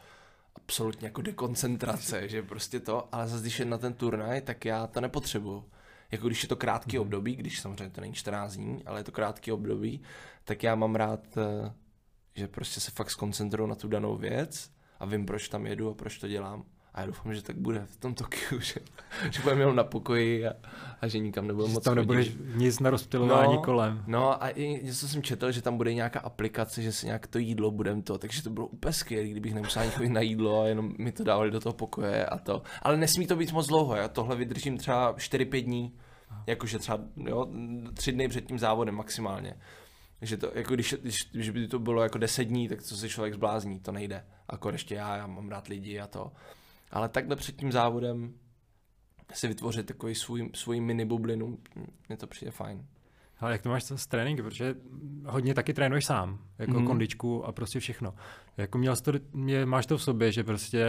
absolutně 0.56 1.08
jako 1.08 1.22
dekoncentrace, 1.22 2.28
že 2.28 2.42
prostě 2.42 2.80
to, 2.80 3.08
ale 3.14 3.28
zase 3.28 3.42
když 3.42 3.58
je 3.58 3.64
na 3.64 3.78
ten 3.78 3.92
turnaj, 3.92 4.40
tak 4.40 4.64
já 4.64 4.86
to 4.86 5.00
nepotřebuju. 5.00 5.64
Jako 6.10 6.26
když 6.26 6.42
je 6.42 6.48
to 6.48 6.56
krátký 6.56 6.96
mm. 6.96 7.02
období, 7.02 7.36
když 7.36 7.60
samozřejmě 7.60 7.90
to 7.90 8.00
není 8.00 8.14
14 8.14 8.56
dní, 8.56 8.84
ale 8.86 9.00
je 9.00 9.04
to 9.04 9.12
krátký 9.12 9.52
období, 9.52 10.02
tak 10.44 10.62
já 10.62 10.74
mám 10.74 10.94
rád, 10.94 11.38
eh, 11.38 11.72
že 12.34 12.48
prostě 12.48 12.80
se 12.80 12.90
fakt 12.90 13.10
skoncentruju 13.10 13.68
na 13.68 13.74
tu 13.74 13.88
danou 13.88 14.16
věc 14.16 14.70
a 15.00 15.06
vím, 15.06 15.26
proč 15.26 15.48
tam 15.48 15.66
jedu 15.66 15.90
a 15.90 15.94
proč 15.94 16.18
to 16.18 16.28
dělám. 16.28 16.64
A 16.94 17.00
já 17.00 17.06
doufám, 17.06 17.34
že 17.34 17.42
tak 17.42 17.56
bude 17.56 17.86
v 17.86 17.96
tom 17.96 18.14
Tokiu, 18.14 18.60
že, 18.60 18.74
že 19.30 19.42
budeme 19.42 19.60
jenom 19.60 19.76
na 19.76 19.84
pokoji 19.84 20.46
a, 20.46 20.52
a 21.00 21.08
že 21.08 21.18
nikam 21.18 21.46
nebudeme 21.46 21.74
moc 21.74 21.84
tam 21.84 21.94
nebudeš 21.94 22.36
nic 22.54 22.80
na 22.80 22.90
rozptilování 22.90 23.54
no, 23.54 23.62
kolem. 23.62 24.04
No 24.06 24.42
a 24.42 24.48
i 24.48 24.80
něco 24.84 25.08
jsem 25.08 25.22
četl, 25.22 25.52
že 25.52 25.62
tam 25.62 25.76
bude 25.76 25.94
nějaká 25.94 26.20
aplikace, 26.20 26.82
že 26.82 26.92
si 26.92 27.06
nějak 27.06 27.26
to 27.26 27.38
jídlo 27.38 27.70
budem 27.70 28.02
to, 28.02 28.18
takže 28.18 28.42
to 28.42 28.50
bylo 28.50 28.66
úplně 28.66 28.92
skvělé, 28.92 29.28
kdybych 29.28 29.54
nemusel 29.54 29.82
ani 29.82 29.90
chodit 29.90 30.08
na 30.08 30.20
jídlo 30.20 30.62
a 30.62 30.66
jenom 30.66 30.94
mi 30.98 31.12
to 31.12 31.24
dávali 31.24 31.50
do 31.50 31.60
toho 31.60 31.72
pokoje 31.72 32.26
a 32.26 32.38
to. 32.38 32.62
Ale 32.82 32.96
nesmí 32.96 33.26
to 33.26 33.36
být 33.36 33.52
moc 33.52 33.66
dlouho, 33.66 33.96
já 33.96 34.08
tohle 34.08 34.36
vydržím 34.36 34.78
třeba 34.78 35.14
4-5 35.14 35.64
dní, 35.64 35.92
jakože 36.46 36.78
třeba 36.78 37.00
jo, 37.16 37.46
3 37.94 38.12
dny 38.12 38.28
před 38.28 38.46
tím 38.46 38.58
závodem 38.58 38.94
maximálně. 38.94 39.54
Takže 40.18 40.36
to, 40.36 40.50
jako 40.54 40.74
když, 40.74 40.94
když, 41.02 41.16
když 41.32 41.50
by 41.50 41.68
to 41.68 41.78
bylo 41.78 42.02
jako 42.02 42.18
10 42.18 42.44
dní, 42.44 42.68
tak 42.68 42.78
to 42.78 42.96
se 42.96 43.08
člověk 43.08 43.34
zblázní, 43.34 43.80
to 43.80 43.92
nejde. 43.92 44.24
Ako 44.48 44.70
ještě 44.70 44.94
já, 44.94 45.16
já 45.16 45.26
mám 45.26 45.48
rád 45.48 45.68
lidi 45.68 46.00
a 46.00 46.06
to. 46.06 46.32
Ale 46.90 47.08
takhle 47.08 47.36
před 47.36 47.56
tím 47.56 47.72
závodem 47.72 48.34
si 49.32 49.48
vytvořit 49.48 49.86
takový 49.86 50.14
svůj, 50.14 50.50
svůj 50.54 50.80
mini 50.80 51.04
bublinu, 51.04 51.58
mně 52.08 52.16
to 52.16 52.26
přijde 52.26 52.50
fajn. 52.50 52.86
Ale 53.40 53.52
jak 53.52 53.62
to 53.62 53.68
máš 53.68 53.84
s 53.84 54.06
tréninky, 54.06 54.42
protože 54.42 54.74
hodně 55.26 55.54
taky 55.54 55.74
trénuješ 55.74 56.04
sám, 56.04 56.38
jako 56.58 56.80
mm. 56.80 56.86
kondičku 56.86 57.44
a 57.44 57.52
prostě 57.52 57.80
všechno. 57.80 58.14
Jako 58.56 58.78
měl 58.78 58.96
to, 58.96 59.12
mě, 59.32 59.66
máš 59.66 59.86
to 59.86 59.98
v 59.98 60.02
sobě, 60.02 60.32
že 60.32 60.44
prostě 60.44 60.86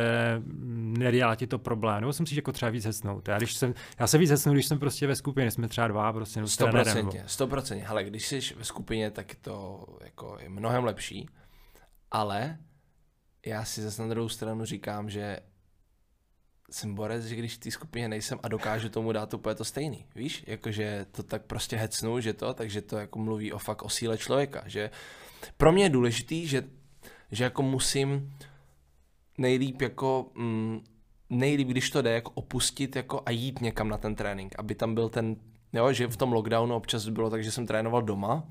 nedělá 0.98 1.36
ti 1.36 1.48
to 1.48 1.60
problém, 1.60 2.02
nebo 2.02 2.14
si 2.14 2.22
musíš 2.22 2.36
jako 2.36 2.52
třeba 2.52 2.72
víc 2.72 2.86
hecnout. 2.86 3.28
Já, 3.28 3.38
když 3.38 3.54
jsem, 3.54 3.74
já 4.00 4.08
se 4.08 4.18
víc 4.18 4.30
hecnu, 4.30 4.54
když 4.54 4.66
jsem 4.66 4.80
prostě 4.80 5.08
ve 5.08 5.16
skupině, 5.16 5.52
jsme 5.52 5.68
třeba 5.68 5.88
dva, 5.88 6.14
prostě 6.14 6.40
nebo 6.40 6.48
100%, 6.48 7.26
100%, 7.26 7.84
ale 7.88 8.04
když 8.04 8.28
jsi 8.28 8.40
ve 8.56 8.64
skupině, 8.64 9.12
tak 9.12 9.36
to 9.36 9.86
jako 10.04 10.38
je 10.40 10.50
mnohem 10.50 10.84
lepší, 10.84 11.30
ale 12.12 12.58
já 13.46 13.66
si 13.66 13.82
zase 13.82 14.02
na 14.02 14.08
druhou 14.08 14.30
stranu 14.30 14.66
říkám, 14.66 15.10
že 15.10 15.40
jsem 16.72 16.96
borec, 16.96 17.26
že 17.26 17.36
když 17.36 17.56
v 17.56 17.58
té 17.58 17.72
skupině 17.72 18.08
nejsem 18.08 18.40
a 18.44 18.48
dokážu 18.48 18.90
tomu 18.90 19.12
dát 19.12 19.34
úplně 19.34 19.56
to 19.56 19.66
stejný, 19.66 20.06
víš, 20.16 20.44
jakože 20.48 21.06
to 21.12 21.24
tak 21.24 21.46
prostě 21.46 21.78
hecnu, 21.78 22.20
že 22.20 22.34
to, 22.34 22.54
takže 22.54 22.82
to 22.82 22.98
jako 22.98 23.20
mluví 23.20 23.54
o 23.54 23.58
fakt 23.58 23.84
o 23.84 23.90
síle 23.90 24.18
člověka, 24.18 24.64
že 24.66 24.90
pro 25.58 25.72
mě 25.72 25.84
je 25.84 25.90
důležitý, 25.90 26.48
že, 26.48 26.64
že 27.32 27.44
jako 27.44 27.62
musím 27.62 28.34
nejlíp 29.38 29.82
jako 29.82 30.32
mm, 30.36 30.84
nejlíp, 31.30 31.68
když 31.68 31.90
to 31.90 32.02
jde, 32.02 32.12
jako 32.12 32.32
opustit 32.32 32.96
jako 32.96 33.22
a 33.26 33.32
jít 33.32 33.62
někam 33.62 33.90
na 33.90 33.98
ten 33.98 34.16
trénink, 34.16 34.56
aby 34.58 34.76
tam 34.76 34.96
byl 34.96 35.10
ten, 35.10 35.36
jo, 35.74 35.94
že 35.94 36.08
v 36.08 36.18
tom 36.18 36.34
lockdownu 36.34 36.76
občas 36.76 37.08
bylo 37.08 37.30
tak, 37.30 37.44
že 37.44 37.52
jsem 37.52 37.68
trénoval 37.68 38.02
doma 38.02 38.44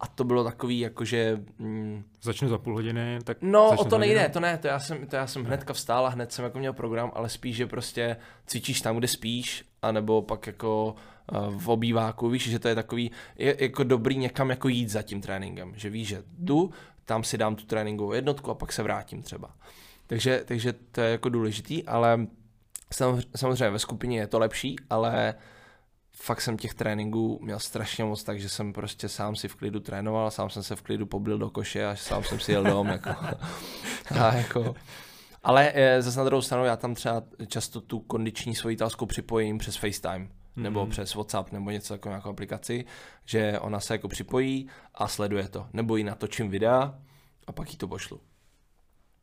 a 0.00 0.06
to 0.06 0.24
bylo 0.24 0.44
takový, 0.44 0.78
jakože... 0.80 1.40
Mm, 1.58 2.04
Začnu 2.22 2.48
za 2.48 2.58
půl 2.58 2.74
hodiny, 2.74 3.18
tak... 3.24 3.38
No, 3.40 3.70
o 3.70 3.84
to 3.84 3.98
nejde, 3.98 4.28
to 4.28 4.40
ne, 4.40 4.58
to 4.58 4.66
já 4.66 4.78
jsem, 4.78 5.06
to 5.06 5.16
já 5.16 5.26
jsem 5.26 5.44
hnedka 5.44 5.72
vstál 5.72 6.06
a 6.06 6.08
hned 6.08 6.32
jsem 6.32 6.44
jako 6.44 6.58
měl 6.58 6.72
program, 6.72 7.12
ale 7.14 7.28
spíš, 7.28 7.56
že 7.56 7.66
prostě 7.66 8.16
cvičíš 8.46 8.80
tam, 8.80 8.96
kde 8.96 9.08
spíš, 9.08 9.64
anebo 9.82 10.22
pak 10.22 10.46
jako 10.46 10.94
uh, 11.32 11.58
v 11.58 11.68
obýváku, 11.68 12.28
víš, 12.28 12.50
že 12.50 12.58
to 12.58 12.68
je 12.68 12.74
takový, 12.74 13.10
je 13.36 13.64
jako 13.64 13.84
dobrý 13.84 14.16
někam 14.16 14.50
jako 14.50 14.68
jít 14.68 14.88
za 14.88 15.02
tím 15.02 15.20
tréninkem, 15.20 15.72
že 15.76 15.90
víš, 15.90 16.08
že 16.08 16.22
jdu, 16.38 16.70
tam 17.04 17.24
si 17.24 17.38
dám 17.38 17.56
tu 17.56 17.64
tréninkovou 17.64 18.12
jednotku 18.12 18.50
a 18.50 18.54
pak 18.54 18.72
se 18.72 18.82
vrátím 18.82 19.22
třeba. 19.22 19.50
Takže, 20.06 20.42
takže 20.44 20.72
to 20.72 21.00
je 21.00 21.10
jako 21.10 21.28
důležitý, 21.28 21.84
ale 21.84 22.26
samozřejmě 23.36 23.70
ve 23.70 23.78
skupině 23.78 24.18
je 24.18 24.26
to 24.26 24.38
lepší, 24.38 24.76
ale 24.90 25.34
fakt 26.12 26.40
jsem 26.40 26.56
těch 26.56 26.74
tréninků 26.74 27.38
měl 27.42 27.58
strašně 27.58 28.04
moc, 28.04 28.24
takže 28.24 28.48
jsem 28.48 28.72
prostě 28.72 29.08
sám 29.08 29.36
si 29.36 29.48
v 29.48 29.54
klidu 29.54 29.80
trénoval, 29.80 30.30
sám 30.30 30.50
jsem 30.50 30.62
se 30.62 30.76
v 30.76 30.82
klidu 30.82 31.06
poblil 31.06 31.38
do 31.38 31.50
koše 31.50 31.86
a 31.86 31.96
sám 31.96 32.24
jsem 32.24 32.40
si 32.40 32.52
jel 32.52 32.64
dom. 32.64 32.86
jako. 32.86 33.10
A 34.20 34.34
jako, 34.34 34.74
ale 35.42 35.72
e, 35.74 36.02
zase 36.02 36.18
na 36.18 36.24
druhou 36.24 36.42
stranu 36.42 36.64
já 36.64 36.76
tam 36.76 36.94
třeba 36.94 37.22
často 37.46 37.80
tu 37.80 38.00
kondiční 38.00 38.54
svoji 38.54 38.74
italskou 38.74 39.06
připojím 39.06 39.58
přes 39.58 39.76
FaceTime 39.76 40.24
mm-hmm. 40.24 40.62
nebo 40.62 40.82
mhm. 40.82 40.90
přes 40.90 41.14
WhatsApp 41.14 41.52
nebo 41.52 41.70
něco 41.70 41.94
jako 41.94 42.08
nějakou 42.08 42.30
aplikaci, 42.30 42.84
že 43.24 43.58
ona 43.58 43.80
se 43.80 43.94
jako 43.94 44.08
připojí 44.08 44.68
a 44.94 45.08
sleduje 45.08 45.48
to. 45.48 45.66
Nebo 45.72 45.96
ji 45.96 46.04
natočím 46.04 46.50
videa 46.50 46.98
a 47.46 47.52
pak 47.52 47.70
jí 47.70 47.76
to 47.76 47.88
pošlu. 47.88 48.20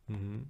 Mm-hmm. 0.09 0.45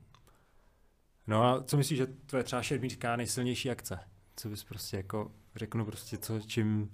No 1.27 1.43
a 1.43 1.63
co 1.63 1.77
myslíš, 1.77 1.97
že 1.97 2.07
to 2.25 2.37
je 2.37 2.43
třeba 2.43 2.61
šermířská 2.61 3.15
nejsilnější 3.15 3.69
akce? 3.69 3.99
Co 4.35 4.49
bys 4.49 4.63
prostě 4.63 4.97
jako 4.97 5.31
řeknu 5.59 5.85
prostě, 5.85 6.17
co, 6.17 6.39
čím, 6.39 6.89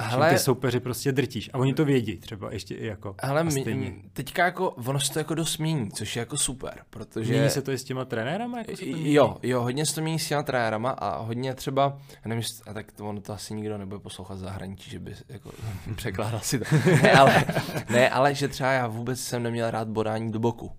Hele, 0.00 0.30
ty 0.30 0.38
soupeři 0.38 0.80
prostě 0.80 1.12
drtíš. 1.12 1.50
A 1.52 1.58
oni 1.58 1.74
to 1.74 1.84
vědí 1.84 2.16
třeba 2.16 2.52
ještě 2.52 2.74
i 2.74 2.86
jako. 2.86 3.14
Ale 3.18 3.44
my, 3.44 4.02
teďka 4.12 4.44
jako, 4.44 4.70
ono 4.70 5.00
se 5.00 5.12
to 5.12 5.18
jako 5.18 5.34
dost 5.34 5.58
mění, 5.58 5.90
což 5.90 6.16
je 6.16 6.20
jako 6.20 6.36
super, 6.36 6.82
protože... 6.90 7.32
Mění 7.32 7.50
se 7.50 7.62
to 7.62 7.72
i 7.72 7.78
s 7.78 7.84
těma 7.84 8.04
trenérama? 8.04 8.58
Jako 8.58 8.72
jo, 8.86 9.36
jo, 9.42 9.62
hodně 9.62 9.86
se 9.86 9.94
to 9.94 10.00
mění 10.00 10.18
s 10.18 10.28
těma 10.28 10.42
trenérama 10.42 10.90
a 10.90 11.18
hodně 11.18 11.54
třeba, 11.54 11.98
nevím, 12.24 12.44
a 12.66 12.74
tak 12.74 12.92
to, 12.92 13.08
ono 13.08 13.20
to 13.20 13.32
asi 13.32 13.54
nikdo 13.54 13.78
nebude 13.78 14.00
poslouchat 14.00 14.34
v 14.34 14.38
zahraničí, 14.38 14.90
že 14.90 14.98
by 14.98 15.14
jako 15.28 15.50
překládal 15.96 16.40
si 16.40 16.58
to. 16.58 16.64
Ne 17.02 17.12
ale, 17.12 17.44
ne, 17.90 18.10
ale 18.10 18.34
že 18.34 18.48
třeba 18.48 18.72
já 18.72 18.86
vůbec 18.86 19.20
jsem 19.20 19.42
neměl 19.42 19.70
rád 19.70 19.88
bodání 19.88 20.32
do 20.32 20.38
boku. 20.38 20.72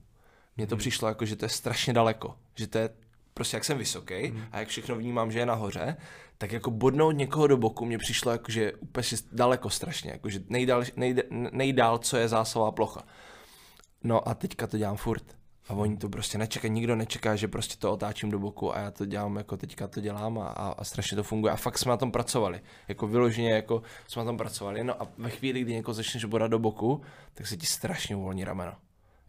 Mně 0.58 0.68
to 0.68 0.76
hmm. 0.76 0.80
přišlo 0.80 1.08
jako, 1.08 1.26
že 1.26 1.36
to 1.36 1.46
je 1.46 1.50
strašně 1.50 1.94
daleko, 1.94 2.36
že 2.56 2.68
to 2.68 2.78
je 2.78 2.90
prostě 3.40 3.58
jak 3.58 3.66
jsem 3.66 3.78
vysoký 3.78 4.26
hmm. 4.26 4.44
a 4.52 4.60
jak 4.60 4.68
všechno 4.68 4.96
vnímám, 4.96 5.32
že 5.32 5.40
je 5.40 5.46
nahoře, 5.46 5.98
tak 6.38 6.52
jako 6.52 6.72
bodnout 6.72 7.16
někoho 7.16 7.48
do 7.48 7.58
boku 7.58 7.86
mě 7.86 7.98
přišlo 7.98 8.32
jako, 8.32 8.52
že 8.52 8.74
úplně 8.74 9.04
daleko 9.32 9.70
strašně, 9.70 10.12
jako, 10.12 10.30
že 10.30 10.40
nejdál, 10.50 10.84
nejdál, 10.96 11.24
nejdál, 11.52 11.98
co 11.98 12.18
je 12.18 12.28
zásová 12.28 12.72
plocha. 12.72 13.04
No 14.04 14.28
a 14.28 14.34
teďka 14.34 14.68
to 14.68 14.78
dělám 14.78 14.98
furt. 14.98 15.24
A 15.70 15.74
oni 15.74 15.98
to 15.98 16.10
prostě 16.10 16.38
nečekají, 16.38 16.74
nikdo 16.74 16.96
nečeká, 16.96 17.36
že 17.36 17.48
prostě 17.48 17.78
to 17.78 17.92
otáčím 17.92 18.32
do 18.32 18.40
boku 18.40 18.76
a 18.76 18.80
já 18.80 18.92
to 18.92 19.06
dělám, 19.06 19.38
jako 19.38 19.58
teďka 19.58 19.88
to 19.88 20.02
dělám 20.02 20.40
a, 20.40 20.48
a, 20.48 20.70
a 20.70 20.84
strašně 20.84 21.16
to 21.16 21.24
funguje. 21.24 21.54
A 21.54 21.56
fakt 21.56 21.78
jsme 21.78 21.90
na 21.90 21.98
tom 21.98 22.12
pracovali, 22.12 22.62
jako 22.88 23.08
vyloženě, 23.08 23.52
jako 23.52 23.82
jsme 24.08 24.20
na 24.20 24.26
tom 24.26 24.38
pracovali. 24.38 24.84
No 24.84 25.02
a 25.02 25.08
ve 25.18 25.30
chvíli, 25.30 25.62
kdy 25.62 25.74
někoho 25.74 25.94
začneš 25.94 26.26
bodat 26.26 26.52
do 26.52 26.60
boku, 26.60 27.02
tak 27.34 27.48
se 27.48 27.58
ti 27.58 27.66
strašně 27.66 28.16
uvolní 28.16 28.44
rameno. 28.44 28.74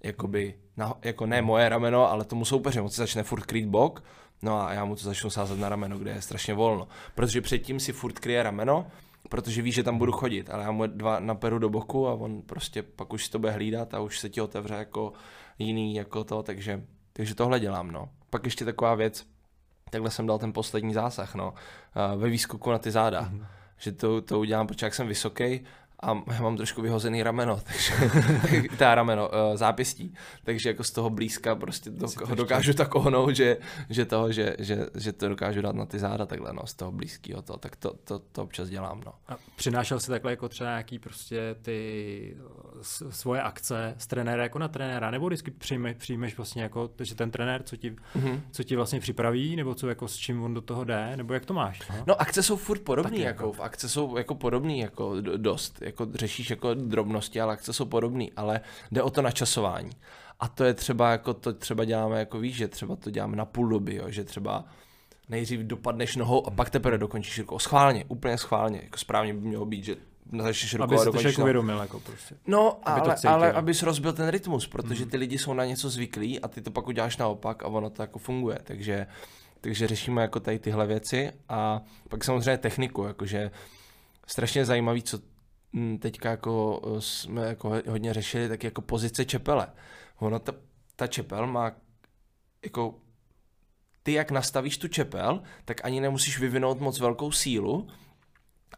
Jakoby, 0.03 0.55
na, 0.77 0.95
jako 1.05 1.27
ne 1.27 1.43
moje 1.43 1.69
rameno, 1.69 2.11
ale 2.11 2.25
tomu 2.25 2.45
soupeři, 2.45 2.81
on 2.81 2.89
se 2.89 3.03
začne 3.03 3.23
furt 3.23 3.47
krýt 3.47 3.67
bok, 3.67 4.03
No 4.43 4.61
a 4.61 4.73
já 4.73 4.85
mu 4.85 4.97
to 4.97 5.03
začnu 5.03 5.31
sázet 5.31 5.59
na 5.59 5.69
rameno, 5.69 5.99
kde 5.99 6.11
je 6.11 6.23
strašně 6.23 6.55
volno. 6.55 6.89
Protože 7.15 7.41
předtím 7.41 7.81
si 7.81 7.93
furt 7.93 8.19
kryje 8.19 8.43
rameno, 8.43 8.87
protože 9.29 9.63
ví, 9.63 9.73
že 9.73 9.83
tam 9.83 9.99
budu 9.99 10.13
chodit, 10.13 10.51
ale 10.51 10.65
já 10.65 10.71
mu 10.71 10.87
dva 10.87 11.21
naperu 11.21 11.59
do 11.59 11.69
boku 11.69 12.09
a 12.09 12.13
on 12.13 12.43
prostě 12.43 12.83
pak 12.83 13.13
už 13.13 13.25
si 13.25 13.31
to 13.31 13.39
bude 13.39 13.53
hlídat 13.53 13.95
a 13.95 14.01
už 14.01 14.19
se 14.19 14.29
ti 14.29 14.41
otevře 14.41 14.75
jako 14.75 15.13
jiný 15.59 15.95
jako 15.95 16.25
to, 16.25 16.43
takže, 16.43 16.85
takže 17.13 17.35
tohle 17.35 17.61
dělám, 17.61 17.91
no. 17.91 18.09
Pak 18.31 18.45
ještě 18.45 18.65
taková 18.65 18.95
věc, 18.95 19.27
takhle 19.91 20.11
jsem 20.11 20.27
dal 20.27 20.39
ten 20.39 20.53
poslední 20.53 20.95
zásah, 20.95 21.35
no, 21.35 21.55
ve 22.17 22.29
výskoku 22.29 22.71
na 22.71 22.79
ty 22.79 22.91
záda. 22.91 23.23
Mm-hmm. 23.23 23.47
Že 23.77 23.93
to, 23.93 24.23
to 24.23 24.41
udělám, 24.41 24.67
protože 24.67 24.87
jak 24.87 24.95
jsem 24.95 25.09
vysoký 25.09 25.61
a 26.03 26.23
já 26.33 26.43
mám 26.43 26.57
trošku 26.57 26.83
vyhozený 26.83 27.23
rameno, 27.23 27.61
takže 27.67 27.95
ta 28.79 28.95
rameno, 28.95 29.29
uh, 29.29 29.57
zápěstí, 29.57 30.15
takže 30.45 30.69
jako 30.69 30.85
z 30.85 30.91
toho 30.91 31.11
blízka 31.11 31.55
prostě 31.55 31.91
do, 31.91 32.07
ho 32.25 32.35
dokážu 32.35 32.73
tak 32.73 32.95
ohnout, 32.95 33.37
že, 33.37 33.57
že, 33.91 34.05
toho, 34.05 34.33
že, 34.33 34.57
že, 34.59 34.87
že, 34.95 35.13
to 35.13 35.29
dokážu 35.29 35.63
dát 35.63 35.75
na 35.75 35.87
ty 35.87 35.99
záda 35.99 36.27
takhle, 36.27 36.53
no, 36.53 36.67
z 36.67 36.75
toho 36.75 36.93
blízkého 36.93 37.43
to, 37.43 37.57
tak 37.57 37.77
to, 37.77 37.95
to, 38.05 38.19
to 38.19 38.43
občas 38.43 38.69
dělám, 38.69 39.01
no. 39.07 39.13
A 39.29 39.37
přinášel 39.57 40.01
si 40.01 40.11
takhle 40.11 40.33
jako 40.33 40.49
třeba 40.49 40.71
nějaký 40.71 40.99
prostě 40.99 41.57
ty 41.63 42.37
svoje 43.11 43.43
akce 43.43 43.95
z 43.99 44.07
trenéra 44.07 44.43
jako 44.43 44.59
na 44.59 44.69
trenéra, 44.69 45.11
nebo 45.11 45.27
vždycky 45.27 45.51
přijme, 45.51 45.95
přijmeš 45.95 46.37
vlastně 46.37 46.63
jako, 46.63 46.91
že 47.01 47.15
ten 47.15 47.31
trenér, 47.31 47.63
co 47.63 47.77
ti, 47.77 47.91
mm-hmm. 47.91 48.41
co 48.51 48.63
ti 48.63 48.77
vlastně 48.77 49.01
připraví, 49.01 49.57
nebo 49.57 49.75
co 49.75 49.89
jako 49.89 50.09
s 50.09 50.17
čím 50.17 50.43
on 50.43 50.55
do 50.55 50.61
toho 50.61 50.85
jde, 50.85 51.17
nebo 51.17 51.35
jak 51.35 51.47
to 51.47 51.55
máš? 51.55 51.81
Aha. 51.89 52.05
No 52.07 52.21
akce 52.21 52.43
jsou 52.43 52.57
furt 52.57 52.81
podobné, 52.81 53.19
jako, 53.19 53.47
jako, 53.47 53.63
akce 53.63 53.89
jsou 53.89 54.17
jako 54.17 54.35
podobné 54.35 54.77
jako 54.77 55.21
dost, 55.21 55.83
jako 55.91 56.07
řešíš 56.15 56.51
jako 56.51 56.75
drobnosti, 56.75 57.41
ale 57.41 57.53
akce 57.53 57.73
jsou 57.73 57.85
podobné, 57.85 58.27
ale 58.37 58.61
jde 58.93 59.03
o 59.03 59.11
to 59.11 59.23
načasování. 59.23 59.91
A 60.41 60.49
to 60.49 60.65
je 60.65 60.75
třeba, 60.75 61.11
jako 61.11 61.35
to 61.35 61.53
třeba 61.53 61.85
děláme, 61.85 62.19
jako 62.19 62.39
víš, 62.39 62.57
že 62.57 62.69
třeba 62.69 62.97
to 62.97 63.11
děláme 63.11 63.37
na 63.37 63.45
půl 63.45 63.69
doby, 63.69 63.95
jo, 63.95 64.05
že 64.11 64.25
třeba 64.25 64.65
nejdřív 65.29 65.61
dopadneš 65.61 66.17
nohou 66.17 66.47
a 66.47 66.51
pak 66.51 66.71
teprve 66.71 66.99
dokončíš 66.99 67.39
rukou. 67.39 67.59
Schválně, 67.59 68.05
úplně 68.09 68.39
schválně. 68.39 68.81
Jako 68.83 68.99
správně 68.99 69.35
by 69.35 69.41
mělo 69.41 69.67
být, 69.67 69.85
že 69.85 69.97
začneš 70.43 70.75
rukou 70.75 70.85
aby 70.85 70.97
a 70.97 71.05
dokončíš 71.05 71.37
to 71.37 71.43
uvědomil, 71.43 71.79
jako 71.79 72.01
prostě. 72.01 72.35
No, 72.47 72.89
aby 72.89 73.01
ale, 73.01 73.15
cítil. 73.15 73.31
ale 73.31 73.53
abys 73.53 73.83
rozbil 73.83 74.13
ten 74.13 74.29
rytmus, 74.29 74.67
protože 74.67 75.03
mhm. 75.03 75.11
ty 75.11 75.17
lidi 75.17 75.39
jsou 75.39 75.55
na 75.55 75.65
něco 75.65 75.91
zvyklí 75.91 76.41
a 76.41 76.49
ty 76.49 76.61
to 76.61 76.71
pak 76.71 76.89
uděláš 76.89 77.17
naopak 77.17 77.63
a 77.63 77.67
ono 77.67 77.91
to 77.91 78.03
jako 78.03 78.19
funguje. 78.19 78.59
Takže, 78.65 79.07
takže 79.61 79.87
řešíme 79.87 80.23
jako 80.23 80.41
tady 80.41 80.59
tyhle 80.59 80.87
věci 80.87 81.33
a 81.49 81.81
pak 82.09 82.25
samozřejmě 82.25 82.59
techniku, 82.59 83.05
jakože 83.05 83.51
strašně 84.27 84.65
zajímavý, 84.65 85.03
co 85.03 85.19
teďka 85.99 86.31
jako 86.31 86.83
eh, 86.85 87.01
jsme 87.01 87.47
jako 87.47 87.73
hodně 87.89 88.15
řešili, 88.15 88.49
tak 88.49 88.65
jako 88.65 88.83
pozice 88.83 89.25
čepele. 89.25 89.67
Ono 90.19 90.39
ta, 90.39 90.53
ta 90.97 91.07
čepel 91.07 91.47
má 91.47 91.73
jako 92.65 92.95
ty 94.03 94.13
jak 94.13 94.31
nastavíš 94.31 94.79
tu 94.79 94.89
čepel, 94.89 95.43
tak 95.65 95.85
ani 95.85 96.01
nemusíš 96.01 96.39
vyvinout 96.39 96.81
moc 96.81 97.01
velkou 97.01 97.33
sílu, 97.33 97.89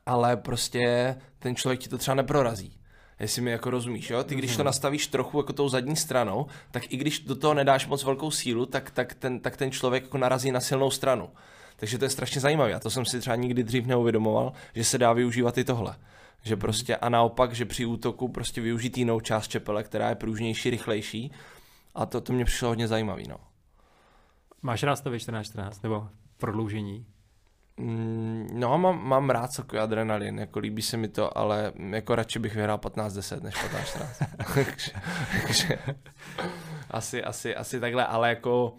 ale 0.06 0.36
prostě 0.36 1.16
ten 1.38 1.56
člověk 1.56 1.80
ti 1.80 1.88
to 1.88 1.98
třeba 1.98 2.14
neprorazí. 2.14 2.78
Jestli 3.20 3.42
mi 3.42 3.50
jako 3.50 3.70
rozumíš, 3.70 4.10
jo? 4.10 4.24
Ty 4.24 4.34
když 4.34 4.50
to 4.50 4.62
mhm. 4.62 4.66
nastavíš 4.66 5.06
trochu 5.06 5.38
jako 5.38 5.52
tou 5.52 5.68
zadní 5.68 5.96
stranou, 5.96 6.46
tak 6.70 6.92
i 6.92 6.96
když 6.96 7.20
do 7.20 7.34
toho 7.34 7.54
nedáš 7.54 7.86
moc 7.86 8.04
velkou 8.04 8.30
sílu, 8.30 8.66
tak, 8.66 8.90
tak, 8.90 9.14
ten, 9.14 9.40
tak 9.40 9.56
ten 9.56 9.70
člověk 9.70 10.02
jako 10.02 10.18
narazí 10.18 10.52
na 10.52 10.60
silnou 10.60 10.90
stranu. 10.90 11.30
Takže 11.76 11.98
to 11.98 12.04
je 12.04 12.10
strašně 12.10 12.40
zajímavé. 12.40 12.74
A 12.74 12.80
to 12.80 12.90
jsem 12.90 13.04
si 13.04 13.20
třeba 13.20 13.36
nikdy 13.36 13.62
dřív 13.62 13.86
neuvědomoval, 13.86 14.52
že 14.74 14.84
se 14.84 14.98
dá 14.98 15.12
využívat 15.12 15.58
i 15.58 15.64
tohle. 15.64 15.96
Že 16.42 16.56
prostě 16.56 16.96
a 16.96 17.08
naopak, 17.08 17.52
že 17.52 17.64
při 17.64 17.86
útoku 17.86 18.28
prostě 18.28 18.60
využít 18.60 18.98
jinou 18.98 19.20
část 19.20 19.48
čepele, 19.48 19.84
která 19.84 20.08
je 20.08 20.14
pružnější, 20.14 20.70
rychlejší. 20.70 21.32
A 21.94 22.06
to, 22.06 22.20
to 22.20 22.32
mě 22.32 22.44
přišlo 22.44 22.68
hodně 22.68 22.88
zajímavý, 22.88 23.28
no. 23.28 23.36
Máš 24.62 24.82
rád 24.82 24.96
stavy 24.96 25.18
14-14 25.18 25.70
nebo 25.82 26.08
prodloužení? 26.38 27.06
Mm, 27.76 28.48
no, 28.52 28.78
mám, 28.78 29.06
mám 29.06 29.30
rád 29.30 29.56
takový 29.56 29.80
adrenalin, 29.80 30.38
jako 30.38 30.58
líbí 30.58 30.82
se 30.82 30.96
mi 30.96 31.08
to, 31.08 31.38
ale 31.38 31.72
jako 31.90 32.14
radši 32.14 32.38
bych 32.38 32.54
vyhrál 32.54 32.78
15-10 32.78 33.42
než 33.42 33.54
15-14. 33.54 34.26
takže, 35.46 35.78
asi, 36.90 37.24
asi, 37.24 37.56
asi 37.56 37.80
takhle, 37.80 38.06
ale 38.06 38.28
jako 38.28 38.74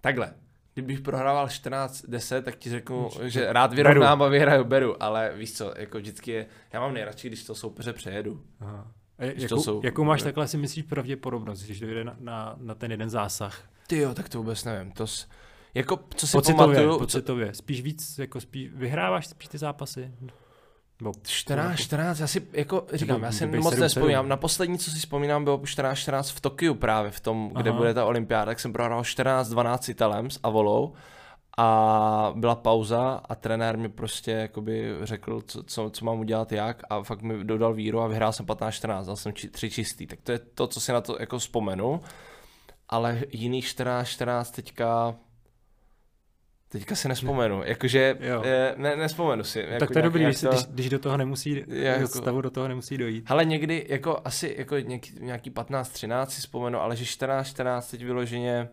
takhle 0.00 0.34
kdybych 0.74 1.00
prohrával 1.00 1.46
14-10, 1.46 2.42
tak 2.42 2.56
ti 2.56 2.70
řeknu, 2.70 3.08
že 3.22 3.52
rád 3.52 3.74
vyrovnám 3.74 4.18
beru. 4.18 4.28
a 4.28 4.30
vyhraju, 4.30 4.64
beru, 4.64 5.02
ale 5.02 5.32
víš 5.36 5.52
co, 5.52 5.74
jako 5.76 5.98
vždycky 5.98 6.30
je, 6.30 6.46
já 6.72 6.80
mám 6.80 6.94
nejradši, 6.94 7.28
když 7.28 7.44
to 7.44 7.54
soupeře 7.54 7.92
přejedu. 7.92 8.42
Aha. 8.60 8.92
A 9.18 9.24
jakou, 9.24 9.62
jsou, 9.62 9.80
jakou 9.84 10.04
máš 10.04 10.22
takhle 10.22 10.48
si 10.48 10.56
myslíš 10.56 10.84
pravděpodobnost, 10.84 11.62
když 11.62 11.80
dojde 11.80 12.04
na, 12.04 12.16
na, 12.20 12.56
na 12.58 12.74
ten 12.74 12.90
jeden 12.90 13.10
zásah? 13.10 13.62
Ty 13.86 13.98
jo, 13.98 14.14
tak 14.14 14.28
to 14.28 14.38
vůbec 14.38 14.64
nevím. 14.64 14.92
To 14.92 15.06
s, 15.06 15.28
jako, 15.74 15.98
co 16.14 16.26
si 16.26 16.32
pocitově, 16.32 16.76
pamatuju... 16.76 16.98
Pocitově, 16.98 17.54
spíš 17.54 17.82
víc, 17.82 18.18
jako 18.18 18.40
spíš, 18.40 18.70
vyhráváš 18.74 19.26
spíš 19.26 19.48
ty 19.48 19.58
zápasy? 19.58 20.12
Bo, 21.02 21.12
14, 21.22 21.76
14, 21.78 22.20
já 22.20 22.26
si 22.26 22.46
jako 22.52 22.86
říkám, 22.92 23.22
já 23.22 23.32
si 23.32 23.46
moc 23.46 23.76
nespomínám. 23.76 24.28
Na 24.28 24.36
poslední, 24.36 24.78
co 24.78 24.90
si 24.90 24.98
vzpomínám, 24.98 25.44
bylo 25.44 25.60
14, 25.64 25.98
14 25.98 26.30
v 26.30 26.40
Tokiu 26.40 26.74
právě, 26.74 27.10
v 27.10 27.20
tom, 27.20 27.50
kde 27.56 27.70
Aha. 27.70 27.78
bude 27.78 27.94
ta 27.94 28.04
olympiáda, 28.04 28.44
tak 28.44 28.60
jsem 28.60 28.72
prohrál 28.72 29.04
14, 29.04 29.48
12 29.48 29.88
Italem 29.88 30.30
s 30.30 30.40
Avolou 30.42 30.92
a 31.58 32.32
byla 32.36 32.54
pauza 32.54 33.20
a 33.28 33.34
trenér 33.34 33.78
mi 33.78 33.88
prostě 33.88 34.30
jakoby 34.30 34.94
řekl, 35.02 35.42
co, 35.46 35.62
co, 35.62 35.90
co 35.90 36.04
mám 36.04 36.20
udělat 36.20 36.52
jak 36.52 36.82
a 36.90 37.02
fakt 37.02 37.22
mi 37.22 37.44
dodal 37.44 37.74
víru 37.74 38.00
a 38.00 38.06
vyhrál 38.06 38.32
jsem 38.32 38.46
15-14, 38.46 39.04
dal 39.04 39.16
jsem 39.16 39.32
či, 39.32 39.48
tři 39.48 39.70
čistý, 39.70 40.06
tak 40.06 40.20
to 40.20 40.32
je 40.32 40.38
to, 40.38 40.66
co 40.66 40.80
si 40.80 40.92
na 40.92 41.00
to 41.00 41.16
jako 41.20 41.38
vzpomenu, 41.38 42.00
ale 42.88 43.22
jiný 43.30 43.62
14-14 43.62 44.54
teďka 44.54 45.14
Teďka 46.72 46.94
si 46.94 47.08
nespomenu, 47.08 47.62
jakože 47.64 48.16
je, 48.42 48.74
ne, 48.76 48.96
nespomenu 48.96 49.44
si. 49.44 49.58
Jako 49.60 49.78
tak 49.78 49.90
to 49.90 49.98
je 49.98 50.02
dobrý, 50.02 50.24
když, 50.24 50.40
to, 50.40 50.48
když, 50.48 50.64
když 50.66 50.88
do 50.88 50.98
toho 50.98 51.16
nemusí, 51.16 51.64
jako, 51.68 52.08
stavu 52.08 52.40
do 52.40 52.50
toho 52.50 52.68
nemusí 52.68 52.98
dojít. 52.98 53.24
Ale 53.28 53.44
někdy, 53.44 53.86
jako 53.88 54.20
asi 54.24 54.54
jako 54.58 54.78
nějaký, 54.78 55.12
nějaký 55.20 55.50
15-13 55.50 56.26
si 56.26 56.40
vzpomenu, 56.40 56.80
ale 56.80 56.96
že 56.96 57.04
14-14 57.04 57.90
teď 57.90 58.04
vyloženě, 58.04 58.68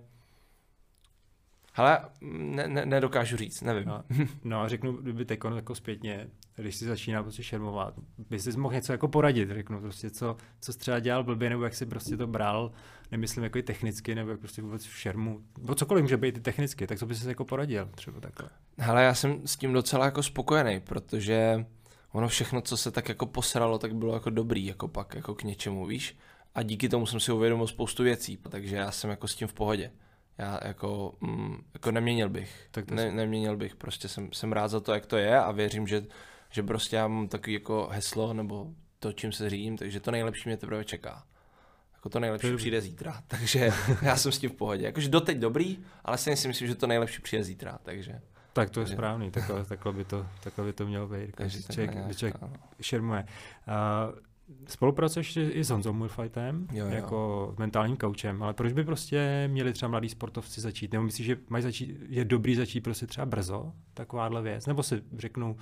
ale 1.79 1.99
ne, 2.21 2.67
ne, 2.67 2.85
nedokážu 2.85 3.37
říct, 3.37 3.61
nevím. 3.61 3.87
No, 3.87 4.03
no 4.43 4.61
a 4.61 4.67
řeknu, 4.67 4.91
kdyby 4.91 5.25
teď 5.25 5.39
jako 5.55 5.75
zpětně, 5.75 6.27
když 6.55 6.75
si 6.75 6.85
začíná 6.85 7.23
prostě 7.23 7.43
šermovat, 7.43 7.93
by 8.29 8.39
si 8.39 8.57
mohl 8.57 8.75
něco 8.75 8.91
jako 8.91 9.07
poradit, 9.07 9.49
řeknu 9.49 9.81
prostě, 9.81 10.09
co, 10.09 10.37
co 10.59 10.73
jsi 10.73 10.79
třeba 10.79 10.99
dělal 10.99 11.23
blbě, 11.23 11.49
nebo 11.49 11.63
jak 11.63 11.75
si 11.75 11.85
prostě 11.85 12.17
to 12.17 12.27
bral, 12.27 12.71
nemyslím 13.11 13.43
jako 13.43 13.57
i 13.57 13.63
technicky, 13.63 14.15
nebo 14.15 14.31
jak 14.31 14.39
prostě 14.39 14.61
vůbec 14.61 14.85
v 14.85 14.97
šermu, 14.97 15.41
nebo 15.57 15.75
cokoliv 15.75 16.01
může 16.01 16.17
být 16.17 16.37
i 16.37 16.41
technicky, 16.41 16.87
tak 16.87 16.99
co 16.99 17.05
bys 17.05 17.21
si 17.21 17.27
jako 17.27 17.45
poradil 17.45 17.89
třeba 17.95 18.19
takhle. 18.19 18.49
Hele, 18.77 19.03
já 19.03 19.13
jsem 19.13 19.47
s 19.47 19.57
tím 19.57 19.73
docela 19.73 20.05
jako 20.05 20.23
spokojený, 20.23 20.79
protože 20.79 21.65
ono 22.11 22.27
všechno, 22.27 22.61
co 22.61 22.77
se 22.77 22.91
tak 22.91 23.09
jako 23.09 23.25
posralo, 23.25 23.79
tak 23.79 23.95
bylo 23.95 24.13
jako 24.13 24.29
dobrý, 24.29 24.65
jako 24.65 24.87
pak 24.87 25.15
jako 25.15 25.35
k 25.35 25.43
něčemu, 25.43 25.85
víš? 25.85 26.17
A 26.55 26.63
díky 26.63 26.89
tomu 26.89 27.05
jsem 27.05 27.19
si 27.19 27.31
uvědomil 27.31 27.67
spoustu 27.67 28.03
věcí, 28.03 28.39
takže 28.49 28.75
já 28.75 28.91
jsem 28.91 29.09
jako 29.09 29.27
s 29.27 29.35
tím 29.35 29.47
v 29.47 29.53
pohodě 29.53 29.91
já 30.39 30.59
jako, 30.63 31.13
mm, 31.21 31.57
jako 31.73 31.91
neměnil 31.91 32.29
bych. 32.29 32.67
Tak 32.71 32.85
to 32.85 32.95
ne, 32.95 33.11
neměnil 33.11 33.57
bych, 33.57 33.75
prostě 33.75 34.07
jsem, 34.07 34.33
jsem 34.33 34.51
rád 34.51 34.67
za 34.67 34.79
to, 34.79 34.93
jak 34.93 35.05
to 35.05 35.17
je 35.17 35.39
a 35.39 35.51
věřím, 35.51 35.87
že, 35.87 36.05
že 36.49 36.63
prostě 36.63 36.95
já 36.95 37.07
mám 37.07 37.27
takový 37.27 37.53
jako 37.53 37.87
heslo 37.91 38.33
nebo 38.33 38.67
to, 38.99 39.13
čím 39.13 39.31
se 39.31 39.49
řídím, 39.49 39.77
takže 39.77 39.99
to 39.99 40.11
nejlepší 40.11 40.49
mě 40.49 40.57
teprve 40.57 40.85
čeká. 40.85 41.23
Jako 41.93 42.09
to 42.09 42.19
nejlepší 42.19 42.51
to 42.51 42.57
přijde 42.57 42.81
zítra, 42.81 43.21
takže 43.27 43.71
já 44.01 44.17
jsem 44.17 44.31
s 44.31 44.39
tím 44.39 44.49
v 44.49 44.53
pohodě. 44.53 44.85
Jakože 44.85 45.09
doteď 45.09 45.37
dobrý, 45.37 45.79
ale 46.05 46.17
stejně 46.17 46.37
si 46.37 46.47
myslím, 46.47 46.67
že 46.67 46.75
to 46.75 46.87
nejlepší 46.87 47.21
přijde 47.21 47.43
zítra, 47.43 47.79
takže... 47.83 48.21
Tak 48.53 48.69
to 48.69 48.79
je 48.79 48.83
takže... 48.83 48.95
správný, 48.95 49.31
takhle, 49.31 49.65
takhle, 49.65 49.93
by 49.93 50.05
to, 50.05 50.27
takhle 50.43 50.65
by 50.65 50.73
to 50.73 50.85
mělo 50.85 51.07
být, 51.07 51.35
když 51.37 51.65
člověk, 51.67 52.17
člověk 52.17 52.35
šermuje. 52.81 53.25
Uh, 53.67 54.19
Spolupracuješ 54.67 55.37
i 55.37 55.63
s 55.63 55.69
Honzou 55.69 55.93
Mulfightem 55.93 56.67
jo, 56.71 56.85
jo. 56.85 56.91
jako 56.91 57.53
mentálním 57.59 57.97
koučem, 57.97 58.43
ale 58.43 58.53
proč 58.53 58.73
by 58.73 58.83
prostě 58.83 59.47
měli 59.51 59.73
třeba 59.73 59.89
mladí 59.89 60.09
sportovci 60.09 60.61
začít? 60.61 60.93
Nebo 60.93 61.05
myslíš, 61.05 61.27
že 61.27 61.37
mají 61.49 61.63
začít, 61.63 61.97
je 62.09 62.25
dobrý 62.25 62.55
začít 62.55 62.81
prostě 62.81 63.07
třeba 63.07 63.25
brzo, 63.25 63.73
takováhle 63.93 64.41
věc? 64.41 64.65
Nebo 64.65 64.83
si 64.83 65.03
řeknu, 65.17 65.57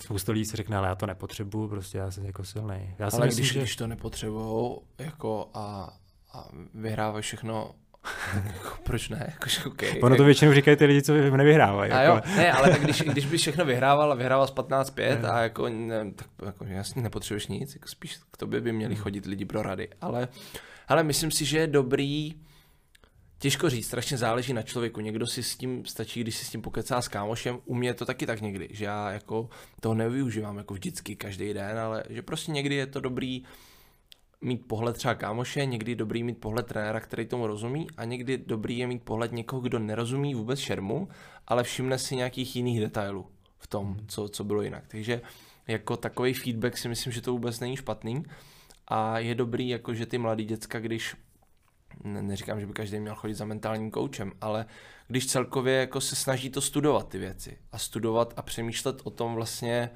spousta 0.00 0.32
lidí 0.32 0.44
si 0.44 0.56
řekne, 0.56 0.76
ale 0.76 0.88
já 0.88 0.94
to 0.94 1.06
nepotřebuju, 1.06 1.68
prostě 1.68 1.98
já 1.98 2.10
jsem 2.10 2.24
jako 2.24 2.44
silný. 2.44 2.94
Já 2.98 3.08
ale 3.12 3.26
myslím, 3.26 3.42
když, 3.42 3.52
že... 3.52 3.60
když 3.60 3.76
to 3.76 3.86
nepotřebují 3.86 4.76
jako 4.98 5.50
a, 5.54 5.96
a 6.32 6.48
vyhrávají 6.74 7.22
všechno 7.22 7.74
proč 8.82 9.08
ne? 9.08 9.26
Jakože, 9.30 9.64
okay. 9.64 10.00
Ono 10.02 10.16
to 10.16 10.24
většinou 10.24 10.52
říkají 10.52 10.76
ty 10.76 10.84
lidi, 10.84 11.02
co 11.02 11.12
nevyhrávají. 11.14 11.92
A 11.92 12.00
jako. 12.02 12.28
jo, 12.28 12.36
ne, 12.36 12.52
ale 12.52 12.70
tak 12.70 12.80
když, 12.80 13.02
když 13.02 13.26
bys 13.26 13.40
všechno 13.40 13.64
vyhrával 13.64 14.12
a 14.12 14.14
vyhrával 14.14 14.46
z 14.46 14.52
15-5 14.52 15.32
a 15.32 15.42
jako, 15.42 15.68
ne, 15.68 16.12
tak 16.12 16.28
jako 16.46 16.64
jasně 16.64 17.02
nepotřebuješ 17.02 17.46
nic, 17.46 17.74
jako 17.74 17.88
spíš 17.88 18.16
k 18.30 18.36
tobě 18.36 18.60
by 18.60 18.72
měli 18.72 18.94
hmm. 18.94 19.02
chodit 19.02 19.26
lidi 19.26 19.44
pro 19.44 19.62
rady. 19.62 19.88
Ale, 20.00 20.28
ale 20.88 21.02
myslím 21.02 21.30
si, 21.30 21.44
že 21.44 21.58
je 21.58 21.66
dobrý, 21.66 22.34
těžko 23.38 23.70
říct, 23.70 23.86
strašně 23.86 24.16
záleží 24.16 24.52
na 24.52 24.62
člověku. 24.62 25.00
Někdo 25.00 25.26
si 25.26 25.42
s 25.42 25.56
tím 25.56 25.86
stačí, 25.86 26.20
když 26.20 26.36
si 26.36 26.44
s 26.44 26.50
tím 26.50 26.62
pokecá 26.62 27.02
s 27.02 27.08
kámošem. 27.08 27.58
U 27.64 27.74
mě 27.74 27.88
je 27.88 27.94
to 27.94 28.04
taky 28.04 28.26
tak 28.26 28.40
někdy, 28.40 28.68
že 28.70 28.84
já 28.84 29.10
jako 29.10 29.48
toho 29.80 29.94
nevyužívám 29.94 30.58
jako 30.58 30.74
vždycky 30.74 31.16
každý 31.16 31.54
den, 31.54 31.78
ale 31.78 32.04
že 32.08 32.22
prostě 32.22 32.52
někdy 32.52 32.74
je 32.74 32.86
to 32.86 33.00
dobrý 33.00 33.42
mít 34.40 34.66
pohled 34.66 34.96
třeba 34.96 35.14
kámoše, 35.14 35.66
někdy 35.66 35.94
dobrý 35.94 36.22
mít 36.22 36.38
pohled 36.38 36.66
trenéra, 36.66 37.00
který 37.00 37.26
tomu 37.26 37.46
rozumí 37.46 37.86
a 37.96 38.04
někdy 38.04 38.38
dobrý 38.38 38.78
je 38.78 38.86
mít 38.86 39.02
pohled 39.02 39.32
někoho, 39.32 39.62
kdo 39.62 39.78
nerozumí 39.78 40.34
vůbec 40.34 40.58
šermu, 40.58 41.08
ale 41.46 41.62
všimne 41.62 41.98
si 41.98 42.16
nějakých 42.16 42.56
jiných 42.56 42.80
detailů 42.80 43.26
v 43.58 43.66
tom, 43.66 43.86
hmm. 43.86 44.06
co, 44.08 44.28
co 44.28 44.44
bylo 44.44 44.62
jinak. 44.62 44.84
Takže 44.88 45.20
jako 45.66 45.96
takový 45.96 46.34
feedback 46.34 46.78
si 46.78 46.88
myslím, 46.88 47.12
že 47.12 47.20
to 47.20 47.32
vůbec 47.32 47.60
není 47.60 47.76
špatný 47.76 48.24
a 48.88 49.18
je 49.18 49.34
dobrý, 49.34 49.68
jako 49.68 49.94
že 49.94 50.06
ty 50.06 50.18
mladý 50.18 50.44
děcka, 50.44 50.80
když 50.80 51.16
ne, 52.04 52.22
neříkám, 52.22 52.60
že 52.60 52.66
by 52.66 52.72
každý 52.72 53.00
měl 53.00 53.14
chodit 53.14 53.34
za 53.34 53.44
mentálním 53.44 53.90
koučem, 53.90 54.32
ale 54.40 54.66
když 55.08 55.26
celkově 55.26 55.74
jako 55.74 56.00
se 56.00 56.16
snaží 56.16 56.50
to 56.50 56.60
studovat 56.60 57.08
ty 57.08 57.18
věci 57.18 57.58
a 57.72 57.78
studovat 57.78 58.34
a 58.36 58.42
přemýšlet 58.42 59.00
o 59.04 59.10
tom 59.10 59.34
vlastně, 59.34 59.90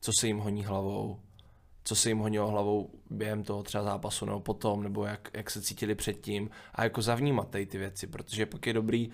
co 0.00 0.12
se 0.20 0.26
jim 0.26 0.38
honí 0.38 0.64
hlavou, 0.64 1.20
co 1.88 1.94
se 1.94 2.08
jim 2.08 2.18
honilo 2.18 2.48
hlavou 2.48 2.90
během 3.10 3.42
toho 3.42 3.62
třeba 3.62 3.84
zápasu 3.84 4.26
nebo 4.26 4.40
potom, 4.40 4.82
nebo 4.82 5.04
jak, 5.04 5.30
jak 5.34 5.50
se 5.50 5.62
cítili 5.62 5.94
předtím 5.94 6.50
a 6.74 6.84
jako 6.84 7.02
zavnímat 7.02 7.50
tady 7.50 7.66
ty 7.66 7.78
věci, 7.78 8.06
protože 8.06 8.46
pak 8.46 8.66
je 8.66 8.72
dobrý, 8.72 9.10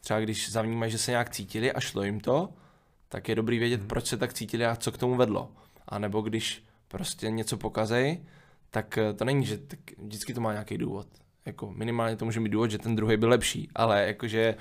třeba 0.00 0.20
když 0.20 0.50
zavnímají, 0.50 0.92
že 0.92 0.98
se 0.98 1.10
nějak 1.10 1.30
cítili 1.30 1.72
a 1.72 1.80
šlo 1.80 2.02
jim 2.02 2.20
to, 2.20 2.48
tak 3.08 3.28
je 3.28 3.34
dobrý 3.34 3.58
vědět, 3.58 3.80
hmm. 3.80 3.88
proč 3.88 4.06
se 4.06 4.16
tak 4.16 4.34
cítili 4.34 4.66
a 4.66 4.76
co 4.76 4.92
k 4.92 4.98
tomu 4.98 5.16
vedlo. 5.16 5.52
A 5.88 5.98
nebo 5.98 6.20
když 6.20 6.64
prostě 6.88 7.30
něco 7.30 7.56
pokazej, 7.56 8.20
tak 8.70 8.98
eh, 8.98 9.12
to 9.12 9.24
není, 9.24 9.46
že 9.46 9.58
tak 9.58 9.78
vždycky 9.98 10.34
to 10.34 10.40
má 10.40 10.52
nějaký 10.52 10.78
důvod. 10.78 11.06
Jako 11.46 11.72
minimálně 11.72 12.16
to 12.16 12.24
může 12.24 12.40
mít 12.40 12.48
důvod, 12.48 12.70
že 12.70 12.78
ten 12.78 12.96
druhý 12.96 13.16
byl 13.16 13.28
lepší, 13.28 13.68
ale 13.74 14.06
jakože 14.06 14.54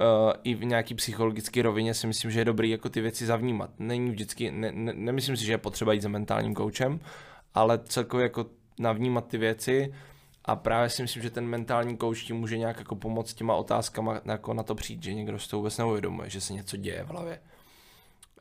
uh, 0.00 0.32
i 0.44 0.54
v 0.54 0.64
nějaký 0.64 0.94
psychologické 0.94 1.62
rovině 1.62 1.94
si 1.94 2.06
myslím, 2.06 2.30
že 2.30 2.40
je 2.40 2.44
dobrý 2.44 2.70
jako 2.70 2.88
ty 2.88 3.00
věci 3.00 3.26
zavnímat. 3.26 3.70
Není 3.78 4.10
vždycky, 4.10 4.50
ne, 4.50 4.72
ne, 4.72 4.92
nemyslím 4.94 5.36
si, 5.36 5.44
že 5.44 5.52
je 5.52 5.58
potřeba 5.58 5.92
jít 5.92 6.02
za 6.02 6.08
mentálním 6.08 6.54
koučem, 6.54 7.00
ale 7.54 7.78
celkově 7.78 8.24
jako 8.24 8.46
navnímat 8.78 9.26
ty 9.26 9.38
věci 9.38 9.94
a 10.44 10.56
právě 10.56 10.90
si 10.90 11.02
myslím, 11.02 11.22
že 11.22 11.30
ten 11.30 11.46
mentální 11.46 11.96
kouč 11.96 12.22
ti 12.22 12.32
může 12.32 12.58
nějak 12.58 12.78
jako 12.78 12.96
pomoct 12.96 13.34
těma 13.34 13.54
otázkama 13.54 14.20
jako 14.24 14.54
na 14.54 14.62
to 14.62 14.74
přijít, 14.74 15.02
že 15.02 15.14
někdo 15.14 15.38
si 15.38 15.48
to 15.48 15.56
vůbec 15.56 15.78
neuvědomuje, 15.78 16.30
že 16.30 16.40
se 16.40 16.52
něco 16.52 16.76
děje 16.76 17.04
v 17.04 17.08
hlavě. 17.08 17.40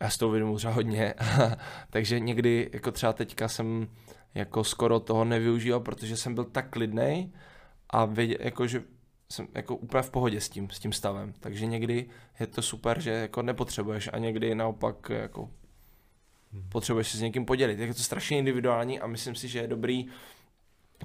Já 0.01 0.09
si 0.09 0.19
to 0.19 0.27
uvědomuji 0.27 0.57
třeba 0.57 0.73
hodně, 0.73 1.13
takže 1.89 2.19
někdy 2.19 2.69
jako 2.73 2.91
třeba 2.91 3.13
teďka 3.13 3.47
jsem 3.47 3.87
jako 4.35 4.63
skoro 4.63 4.99
toho 4.99 5.25
nevyužíval, 5.25 5.79
protože 5.79 6.17
jsem 6.17 6.35
byl 6.35 6.43
tak 6.43 6.69
klidnej 6.69 7.31
a 7.89 8.05
věděl, 8.05 8.37
jako, 8.39 8.67
že 8.67 8.83
jsem 9.33 9.47
jako 9.55 9.75
úplně 9.75 10.03
v 10.03 10.09
pohodě 10.09 10.41
s 10.41 10.49
tím, 10.49 10.69
s 10.69 10.79
tím 10.79 10.93
stavem. 10.93 11.33
Takže 11.39 11.65
někdy 11.65 12.05
je 12.39 12.47
to 12.47 12.61
super, 12.61 13.01
že 13.01 13.11
jako 13.11 13.41
nepotřebuješ 13.41 14.09
a 14.13 14.17
někdy 14.17 14.55
naopak 14.55 15.09
jako 15.09 15.49
hmm. 16.53 16.69
potřebuješ 16.69 17.11
se 17.11 17.17
s 17.17 17.21
někým 17.21 17.45
podělit. 17.45 17.79
Je 17.79 17.93
to 17.93 18.03
strašně 18.03 18.37
individuální 18.37 18.99
a 18.99 19.07
myslím 19.07 19.35
si, 19.35 19.47
že 19.47 19.59
je 19.59 19.67
dobrý 19.67 20.05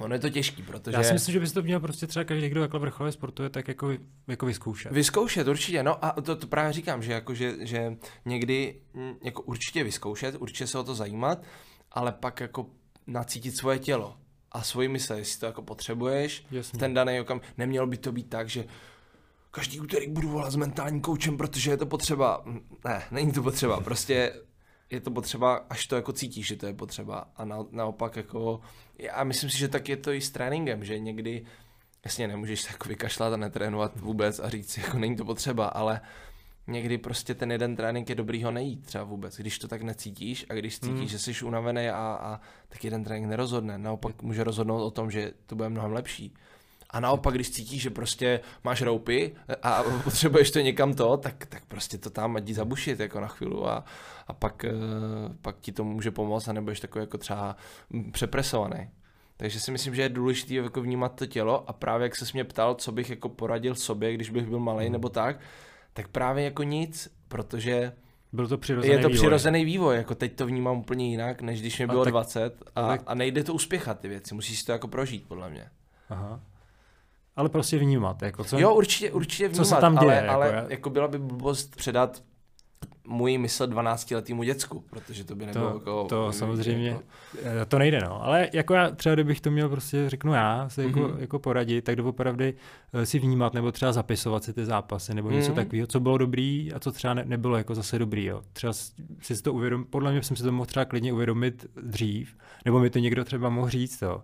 Ono 0.01 0.15
je 0.15 0.19
to 0.19 0.31
těžký, 0.31 0.63
protože... 0.63 0.97
Já 0.97 1.03
si 1.03 1.13
myslím, 1.13 1.33
že 1.33 1.41
bys 1.41 1.53
to 1.53 1.63
měl 1.63 1.81
prostě 1.81 2.07
třeba 2.07 2.25
každý, 2.25 2.49
kdo 2.49 2.61
takhle 2.61 2.81
vrcholově 2.81 3.13
sportuje, 3.13 3.51
tak 3.51 3.69
jako, 3.69 3.91
jako 4.27 4.47
vyzkoušet. 4.47 4.93
Vyzkoušet, 4.93 5.49
určitě, 5.49 5.83
no 5.83 6.05
a 6.05 6.13
to, 6.13 6.37
to 6.37 6.47
právě 6.47 6.73
říkám, 6.73 7.03
že, 7.03 7.13
jako, 7.13 7.35
že, 7.35 7.67
že 7.67 7.97
někdy 8.25 8.81
mm, 8.95 9.15
jako 9.23 9.43
určitě 9.43 9.85
vyzkoušet, 9.85 10.35
určitě 10.39 10.67
se 10.67 10.79
o 10.79 10.85
to 10.85 10.95
zajímat, 10.95 11.43
ale 11.93 12.13
pak 12.13 12.41
jako 12.41 12.67
nacítit 13.07 13.57
svoje 13.57 13.79
tělo 13.79 14.17
a 14.55 14.63
svoji 14.63 14.89
mysl, 14.89 15.15
jestli 15.15 15.41
to 15.41 15.47
jako 15.47 15.63
potřebuješ, 15.63 16.47
Jasně. 16.51 16.79
ten 16.79 16.95
daný 16.95 17.21
okam. 17.21 17.41
Nemělo 17.59 17.87
by 17.87 17.97
to 17.97 18.13
být 18.13 18.29
tak, 18.29 18.49
že 18.49 18.65
každý 19.51 19.81
úterý 19.81 20.09
budu 20.09 20.29
volat 20.29 20.53
s 20.53 20.57
mentálním 20.57 21.01
koučem, 21.01 21.37
protože 21.37 21.71
je 21.71 21.77
to 21.77 21.87
potřeba. 21.87 22.45
Ne, 22.85 23.03
není 23.11 23.33
to 23.33 23.43
potřeba, 23.43 23.81
prostě 23.81 24.33
je 24.91 25.01
to 25.01 25.11
potřeba, 25.11 25.55
až 25.71 25.87
to 25.87 25.97
jako 25.97 26.13
cítíš, 26.13 26.47
že 26.47 26.57
to 26.57 26.67
je 26.67 26.75
potřeba. 26.75 27.29
A 27.37 27.45
na, 27.45 27.65
naopak 27.71 28.17
jako, 28.17 28.61
já 28.99 29.25
myslím 29.25 29.51
si, 29.51 29.59
že 29.59 29.69
tak 29.69 29.89
je 29.89 29.97
to 29.97 30.13
i 30.13 30.21
s 30.21 30.31
tréninkem, 30.31 30.85
že 30.85 30.99
někdy, 30.99 31.47
jasně 32.05 32.29
nemůžeš 32.29 32.61
se 32.61 32.73
jako 32.73 32.89
vykašlat 32.89 33.33
a 33.33 33.37
netrénovat 33.37 34.01
vůbec 34.01 34.41
a 34.41 34.49
říct, 34.49 34.79
jako 34.79 34.99
není 34.99 35.17
to 35.17 35.25
potřeba, 35.25 35.67
ale 35.67 36.01
někdy 36.67 36.99
prostě 36.99 37.35
ten 37.35 37.53
jeden 37.53 37.77
trénink 37.77 38.09
je 38.09 38.15
dobrý 38.15 38.45
ho 38.45 38.51
nejít 38.51 38.87
třeba 38.87 39.05
vůbec, 39.05 39.37
když 39.37 39.59
to 39.59 39.69
tak 39.69 39.83
necítíš 39.83 40.47
a 40.49 40.55
když 40.55 40.79
cítíš, 40.79 41.01
mm. 41.01 41.07
že 41.07 41.19
jsi 41.19 41.45
unavený 41.45 41.89
a, 41.89 42.19
a 42.21 42.41
tak 42.69 42.85
jeden 42.85 43.05
trénink 43.05 43.31
nerozhodne, 43.31 43.79
naopak 43.79 44.23
může 44.23 44.45
rozhodnout 44.45 44.83
o 44.85 44.91
tom, 44.91 45.11
že 45.11 45.33
to 45.47 45.57
bude 45.57 45.69
mnohem 45.69 45.93
lepší. 45.93 46.35
A 46.91 47.01
naopak, 47.01 47.35
když 47.35 47.51
cítíš, 47.51 47.83
že 47.83 47.91
prostě 47.91 48.41
máš 48.65 48.83
roupy 48.83 49.35
a 49.63 49.83
potřebuješ 50.05 50.51
to 50.51 50.61
někam 50.61 50.95
to, 50.95 51.17
tak, 51.17 51.47
tak 51.47 51.65
prostě 51.65 51.99
to 51.99 52.11
tam 52.11 52.37
jdi 52.37 52.55
zabušit 52.55 53.01
jako 53.01 53.21
na 53.21 53.29
chvíli 53.29 53.57
a, 53.65 53.85
a 54.27 54.33
pak, 54.33 54.65
eh, 54.65 54.73
pak 55.43 55.61
ti 55.61 55.73
to 55.73 55.85
může 55.85 56.11
pomoct 56.11 56.49
a 56.49 56.53
nebudeš 56.53 56.81
takový 56.81 57.03
jako 57.03 57.19
třeba 57.19 57.57
přepresovaný. 58.13 58.91
Takže 59.37 59.61
si 59.61 59.71
myslím, 59.71 59.95
že 59.95 60.03
je 60.03 60.09
důležité 60.09 60.55
jako 60.55 60.81
vnímat 60.81 61.15
to 61.15 61.27
tělo 61.27 61.71
a 61.71 61.73
právě 61.73 62.05
jak 62.05 62.17
se 62.17 62.25
mě 62.35 62.45
ptal, 62.45 62.75
co 62.75 62.93
bych 62.93 63.11
jako 63.11 63.29
poradil 63.29 63.75
sobě, 63.75 64.15
když 64.15 64.31
bych 64.31 64.47
byl 64.47 64.59
malý 64.59 64.85
hmm. 64.85 64.93
nebo 64.93 65.09
tak, 65.09 65.41
tak 65.95 66.09
právě 66.09 66.45
jako 66.45 66.63
nic, 66.63 67.09
protože 67.29 67.93
byl 68.33 68.49
to 68.49 68.59
přirozený 68.59 68.93
je 68.93 68.99
to 68.99 69.09
vývoj. 69.09 69.19
přirozený 69.19 69.65
vývoj, 69.65 69.97
jako 69.97 70.15
teď 70.15 70.37
to 70.37 70.47
vnímám 70.47 70.79
úplně 70.79 71.11
jinak, 71.11 71.43
než 71.43 71.61
když 71.61 71.79
mi 71.79 71.87
bylo 71.87 72.01
a 72.01 72.05
tak, 72.05 72.13
20 72.13 72.63
a, 72.75 72.89
tak... 72.89 73.03
a 73.07 73.15
nejde 73.15 73.45
to 73.45 73.55
uspěchat 73.55 74.01
ty 74.01 74.09
věci, 74.09 74.35
musíš 74.35 74.63
to 74.63 74.73
jako 74.73 74.89
prožít 74.89 75.29
podle 75.29 75.51
mě. 75.51 75.71
Aha. 76.09 76.41
Ale 77.37 77.49
prostě 77.49 77.79
vnímat. 77.79 78.23
Jako 78.23 78.45
co, 78.45 78.59
jo, 78.59 78.75
určitě, 78.75 79.13
určitě 79.13 79.49
vnímat, 79.49 79.65
co 79.65 79.75
se 79.75 79.81
tam 79.81 79.99
děje, 79.99 80.29
ale, 80.29 80.47
jako, 80.47 80.55
ale 80.55 80.63
já... 80.63 80.67
jako 80.69 80.91
byla 80.91 81.09
by 81.09 81.19
blbost 81.19 81.77
předat 81.77 82.23
můj 83.07 83.39
mysl 83.39 83.67
12 83.67 84.11
letýmu 84.11 84.43
děcku, 84.43 84.85
protože 84.91 85.25
to 85.25 85.35
by 85.35 85.47
nebylo 85.47 85.71
to, 85.71 85.77
jako... 85.77 86.05
To 86.05 86.33
samozřejmě, 86.33 86.89
jako... 86.89 87.03
to 87.69 87.79
nejde 87.79 88.01
no, 88.01 88.25
ale 88.25 88.49
jako 88.53 88.75
já 88.75 88.91
třeba 88.91 89.15
kdybych 89.15 89.41
to 89.41 89.51
měl 89.51 89.69
prostě, 89.69 90.11
řeknu 90.11 90.33
já, 90.33 90.69
se 90.69 90.85
jako, 90.85 91.01
mm-hmm. 91.01 91.19
jako 91.19 91.39
poradit, 91.39 91.85
tak 91.85 91.97
doopravdy 91.97 92.55
eh, 92.93 93.07
si 93.07 93.19
vnímat 93.19 93.55
nebo 93.55 93.73
třeba 93.73 93.93
zapisovat 93.93 94.45
si 94.45 94.53
ty 94.53 94.65
zápasy 94.65 95.15
nebo 95.15 95.31
něco 95.31 95.53
mm-hmm. 95.53 95.55
takového, 95.55 95.87
co 95.87 96.01
bylo 96.01 96.19
dobrý 96.19 96.73
a 96.73 96.81
co 96.81 96.93
třeba 96.93 97.15
ne, 97.15 97.25
nebylo 97.27 97.57
jako 97.57 97.75
zase 97.75 97.99
dobrý, 97.99 98.25
jo. 98.25 98.43
Třeba 98.53 98.73
si 99.21 99.43
to 99.43 99.53
uvědomit, 99.53 99.89
podle 99.91 100.13
mě 100.13 100.23
jsem 100.23 100.37
si 100.37 100.43
to 100.43 100.53
mohl 100.53 100.67
třeba 100.67 100.85
klidně 100.85 101.13
uvědomit 101.13 101.67
dřív, 101.83 102.37
nebo 102.65 102.79
mi 102.79 102.91
to 102.91 102.99
někdo 102.99 103.25
třeba 103.25 103.49
mohl 103.49 103.69
říct, 103.69 104.03
jo. 104.03 104.23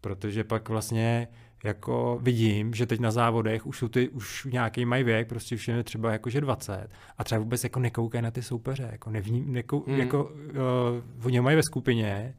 Protože 0.00 0.44
pak 0.44 0.68
vlastně 0.68 1.28
jako 1.64 2.18
vidím, 2.22 2.74
že 2.74 2.86
teď 2.86 3.00
na 3.00 3.10
závodech 3.10 3.66
už 3.66 3.78
jsou 3.78 3.88
ty, 3.88 4.08
už 4.08 4.44
nějaký 4.52 4.84
mají 4.84 5.04
věk, 5.04 5.28
prostě 5.28 5.54
už 5.54 5.68
je 5.68 5.84
třeba 5.84 6.12
jakože 6.12 6.40
20 6.40 6.88
a 7.18 7.24
třeba 7.24 7.38
vůbec 7.38 7.64
jako 7.64 7.80
nekoukají 7.80 8.22
na 8.22 8.30
ty 8.30 8.42
soupeře, 8.42 8.88
jako 8.92 9.10
nevní, 9.10 9.44
nekou, 9.46 9.84
mm. 9.86 10.00
jako 10.00 10.24
uh, 10.24 11.26
oni 11.26 11.40
mají 11.40 11.56
ve 11.56 11.62
skupině 11.62 12.34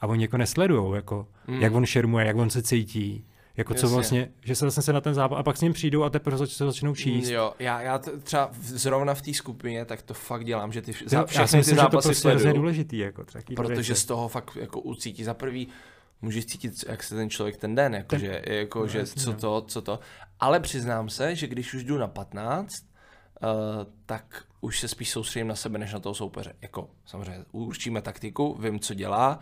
a 0.00 0.06
oni 0.06 0.24
jako 0.24 0.36
nesledují, 0.36 0.94
jako 0.94 1.28
mm. 1.46 1.62
jak 1.62 1.74
on 1.74 1.86
šermuje, 1.86 2.26
jak 2.26 2.36
on 2.36 2.50
se 2.50 2.62
cítí, 2.62 3.26
jako 3.56 3.74
Jasně. 3.74 3.88
co 3.88 3.94
vlastně, 3.94 4.28
že 4.44 4.54
se 4.54 4.64
vlastně 4.64 4.82
se 4.82 4.92
na 4.92 5.00
ten 5.00 5.14
zápas 5.14 5.38
a 5.38 5.42
pak 5.42 5.56
s 5.56 5.60
ním 5.60 5.72
přijdou 5.72 6.02
a 6.02 6.10
teprve 6.10 6.46
se 6.46 6.64
začnou 6.64 6.94
číst. 6.94 7.28
Jo, 7.28 7.52
já, 7.58 7.80
já 7.80 7.98
třeba 8.22 8.50
zrovna 8.52 9.14
v 9.14 9.22
té 9.22 9.34
skupině, 9.34 9.84
tak 9.84 10.02
to 10.02 10.14
fakt 10.14 10.44
dělám, 10.44 10.72
že 10.72 10.82
ty 10.82 10.92
všechny 10.92 11.18
já 11.34 11.46
si 11.46 11.56
myslím, 11.56 11.76
ty 11.76 11.80
zápasy 11.80 11.88
že 11.90 11.90
to 11.90 12.08
prostě 12.08 12.22
sleduju. 12.22 12.52
důležitý, 12.52 12.98
jako 12.98 13.24
Protože 13.54 13.94
z 13.94 14.04
toho 14.04 14.28
fakt 14.28 14.56
jako 14.60 14.80
ucítí 14.80 15.24
za 15.24 15.34
prvý, 15.34 15.68
můžeš 16.22 16.46
cítit, 16.46 16.84
jak 16.88 17.02
se 17.02 17.14
ten 17.14 17.30
člověk 17.30 17.56
ten 17.56 17.74
den, 17.74 17.94
jako, 17.94 18.08
ten, 18.08 18.20
že, 18.20 18.42
jako, 18.46 18.80
no, 18.80 18.86
že 18.86 19.06
co 19.06 19.32
no. 19.32 19.38
to, 19.38 19.64
co 19.68 19.82
to. 19.82 20.00
Ale 20.40 20.60
přiznám 20.60 21.08
se, 21.08 21.36
že 21.36 21.46
když 21.46 21.74
už 21.74 21.84
jdu 21.84 21.98
na 21.98 22.08
15, 22.08 22.84
uh, 23.42 23.48
eh, 23.48 23.86
tak 24.06 24.44
už 24.60 24.80
se 24.80 24.88
spíš 24.88 25.10
soustředím 25.10 25.48
na 25.48 25.56
sebe, 25.56 25.78
než 25.78 25.92
na 25.92 26.00
toho 26.00 26.14
soupeře. 26.14 26.52
Jako, 26.62 26.90
samozřejmě, 27.04 27.44
určíme 27.52 28.02
taktiku, 28.02 28.58
vím, 28.60 28.80
co 28.80 28.94
dělá, 28.94 29.40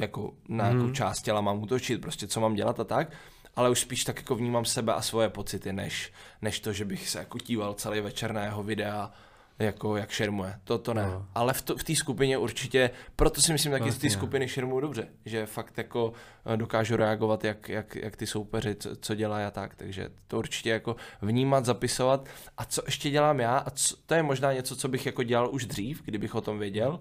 jako 0.00 0.34
na 0.48 0.64
hmm. 0.64 0.78
jakou 0.78 0.92
část 0.92 1.22
těla 1.22 1.40
mám 1.40 1.62
útočit, 1.62 2.00
prostě 2.00 2.26
co 2.26 2.40
mám 2.40 2.54
dělat 2.54 2.80
a 2.80 2.84
tak, 2.84 3.12
ale 3.56 3.70
už 3.70 3.80
spíš 3.80 4.04
tak 4.04 4.16
jako 4.16 4.34
vnímám 4.34 4.64
sebe 4.64 4.94
a 4.94 5.02
svoje 5.02 5.28
pocity, 5.28 5.72
než, 5.72 6.12
než 6.42 6.60
to, 6.60 6.72
že 6.72 6.84
bych 6.84 7.08
se 7.08 7.18
jako 7.18 7.38
díval 7.38 7.74
celý 7.74 8.00
večer 8.00 8.32
na 8.32 8.44
jeho 8.44 8.62
videa 8.62 9.12
jako 9.58 9.96
jak 9.96 10.10
šermuje. 10.10 10.60
To, 10.64 10.78
to 10.78 10.94
ne. 10.94 11.02
No. 11.02 11.26
Ale 11.34 11.52
v, 11.52 11.62
v 11.78 11.84
té 11.84 11.94
skupině 11.94 12.38
určitě, 12.38 12.90
proto 13.16 13.40
si 13.40 13.52
myslím 13.52 13.72
taky, 13.72 13.90
že 13.92 13.98
ty 13.98 14.10
skupiny 14.10 14.48
šermují 14.48 14.82
dobře, 14.82 15.08
že 15.24 15.46
fakt 15.46 15.78
jako 15.78 16.12
eh, 16.46 16.56
dokážu 16.56 16.96
reagovat, 16.96 17.44
jak, 17.44 17.68
jak, 17.68 17.96
jak 17.96 18.16
ty 18.16 18.26
soupeři, 18.26 18.74
co, 18.74 18.96
co 18.96 19.14
dělají 19.14 19.44
a 19.46 19.50
tak. 19.50 19.74
Takže 19.74 20.08
to 20.26 20.38
určitě 20.38 20.70
jako 20.70 20.96
vnímat, 21.22 21.64
zapisovat. 21.64 22.28
A 22.58 22.64
co 22.64 22.82
ještě 22.86 23.10
dělám 23.10 23.40
já, 23.40 23.58
a 23.58 23.70
co, 23.70 23.96
to 24.06 24.14
je 24.14 24.22
možná 24.22 24.52
něco, 24.52 24.76
co 24.76 24.88
bych 24.88 25.06
jako 25.06 25.22
dělal 25.22 25.54
už 25.54 25.66
dřív, 25.66 26.02
kdybych 26.02 26.34
o 26.34 26.40
tom 26.40 26.58
věděl. 26.58 27.00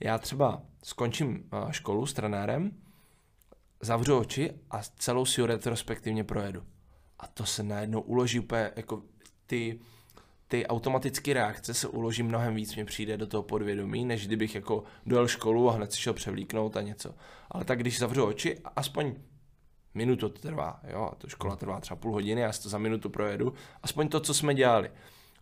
Já 0.00 0.18
třeba 0.18 0.62
skončím 0.82 1.44
eh, 1.52 1.72
školu 1.72 2.06
s 2.06 2.12
trenérem, 2.12 2.70
zavřu 3.80 4.18
oči 4.18 4.50
a 4.70 4.80
celou 4.98 5.24
si 5.24 5.40
ho 5.40 5.46
retrospektivně 5.46 6.24
projedu. 6.24 6.62
A 7.18 7.26
to 7.26 7.46
se 7.46 7.62
najednou 7.62 8.00
uloží 8.00 8.40
úplně 8.40 8.70
jako 8.76 9.02
ty 9.46 9.80
ty 10.48 10.66
automatické 10.66 11.34
reakce 11.34 11.74
se 11.74 11.88
uloží 11.88 12.22
mnohem 12.22 12.54
víc, 12.54 12.74
mě 12.74 12.84
přijde 12.84 13.16
do 13.16 13.26
toho 13.26 13.42
podvědomí, 13.42 14.04
než 14.04 14.26
kdybych 14.26 14.54
jako 14.54 14.84
dojel 15.06 15.28
školu 15.28 15.70
a 15.70 15.72
hned 15.72 15.92
si 15.92 16.00
šel 16.00 16.12
převlíknout 16.12 16.76
a 16.76 16.82
něco. 16.82 17.14
Ale 17.50 17.64
tak 17.64 17.78
když 17.78 17.98
zavřu 17.98 18.24
oči, 18.24 18.58
aspoň 18.76 19.14
minutu 19.94 20.28
to 20.28 20.38
trvá, 20.38 20.80
jo, 20.92 21.08
a 21.12 21.14
to 21.14 21.28
škola 21.28 21.56
trvá 21.56 21.80
třeba 21.80 21.96
půl 21.96 22.12
hodiny, 22.12 22.40
já 22.40 22.52
si 22.52 22.62
to 22.62 22.68
za 22.68 22.78
minutu 22.78 23.10
projedu, 23.10 23.52
aspoň 23.82 24.08
to, 24.08 24.20
co 24.20 24.34
jsme 24.34 24.54
dělali. 24.54 24.90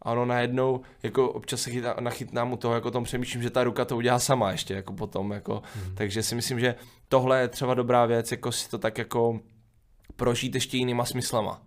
A 0.02 0.12
ono 0.12 0.24
najednou, 0.24 0.80
jako 1.02 1.30
občas 1.32 1.60
se 1.60 1.70
chytá, 1.70 1.96
nachytnám 2.00 2.52
u 2.52 2.56
toho, 2.56 2.74
jako 2.74 2.90
tom 2.90 3.04
přemýšlím, 3.04 3.42
že 3.42 3.50
ta 3.50 3.64
ruka 3.64 3.84
to 3.84 3.96
udělá 3.96 4.18
sama 4.18 4.52
ještě, 4.52 4.74
jako 4.74 4.92
potom, 4.92 5.32
jako, 5.32 5.62
hmm. 5.74 5.94
takže 5.94 6.22
si 6.22 6.34
myslím, 6.34 6.60
že 6.60 6.74
tohle 7.08 7.40
je 7.40 7.48
třeba 7.48 7.74
dobrá 7.74 8.06
věc, 8.06 8.30
jako 8.30 8.52
si 8.52 8.70
to 8.70 8.78
tak 8.78 8.98
jako 8.98 9.40
prožít 10.16 10.54
ještě 10.54 10.76
jinýma 10.76 11.04
smyslama 11.04 11.62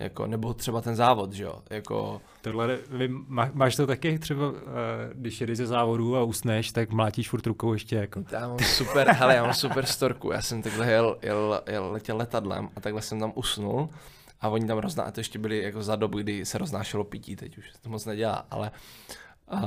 jako, 0.00 0.26
nebo 0.26 0.54
třeba 0.54 0.80
ten 0.80 0.96
závod, 0.96 1.32
že 1.32 1.44
jo, 1.44 1.54
jako... 1.70 2.20
Tohle, 2.40 2.78
vy 2.90 3.08
má, 3.08 3.50
máš 3.52 3.76
to 3.76 3.86
taky? 3.86 4.18
Třeba, 4.18 4.48
uh, 4.48 4.56
když 5.12 5.40
jedeš 5.40 5.56
ze 5.58 5.66
závodu 5.66 6.16
a 6.16 6.22
usneš, 6.22 6.72
tak 6.72 6.90
mlátíš 6.90 7.28
furt 7.28 7.46
rukou 7.46 7.72
ještě, 7.72 7.96
jako... 7.96 8.24
Já 8.32 8.48
mám 8.48 8.58
super, 8.58 9.08
hele, 9.08 9.34
já 9.34 9.42
mám 9.42 9.54
super 9.54 9.86
storku, 9.86 10.32
já 10.32 10.42
jsem 10.42 10.62
takhle 10.62 10.90
jel, 10.90 11.18
jel, 11.22 11.62
jel, 11.66 11.92
letěl 11.92 12.16
letadlem 12.16 12.68
a 12.76 12.80
takhle 12.80 13.02
jsem 13.02 13.20
tam 13.20 13.32
usnul 13.34 13.88
a 14.40 14.48
oni 14.48 14.66
tam 14.66 14.78
rozná, 14.78 15.04
a 15.04 15.10
to 15.10 15.20
ještě 15.20 15.38
byli 15.38 15.62
jako 15.62 15.82
za 15.82 15.96
dobu, 15.96 16.18
kdy 16.18 16.44
se 16.44 16.58
roznášelo 16.58 17.04
pití, 17.04 17.36
teď 17.36 17.58
už 17.58 17.64
to 17.82 17.90
moc 17.90 18.06
nedělá, 18.06 18.46
ale 18.50 18.70
a 19.48 19.60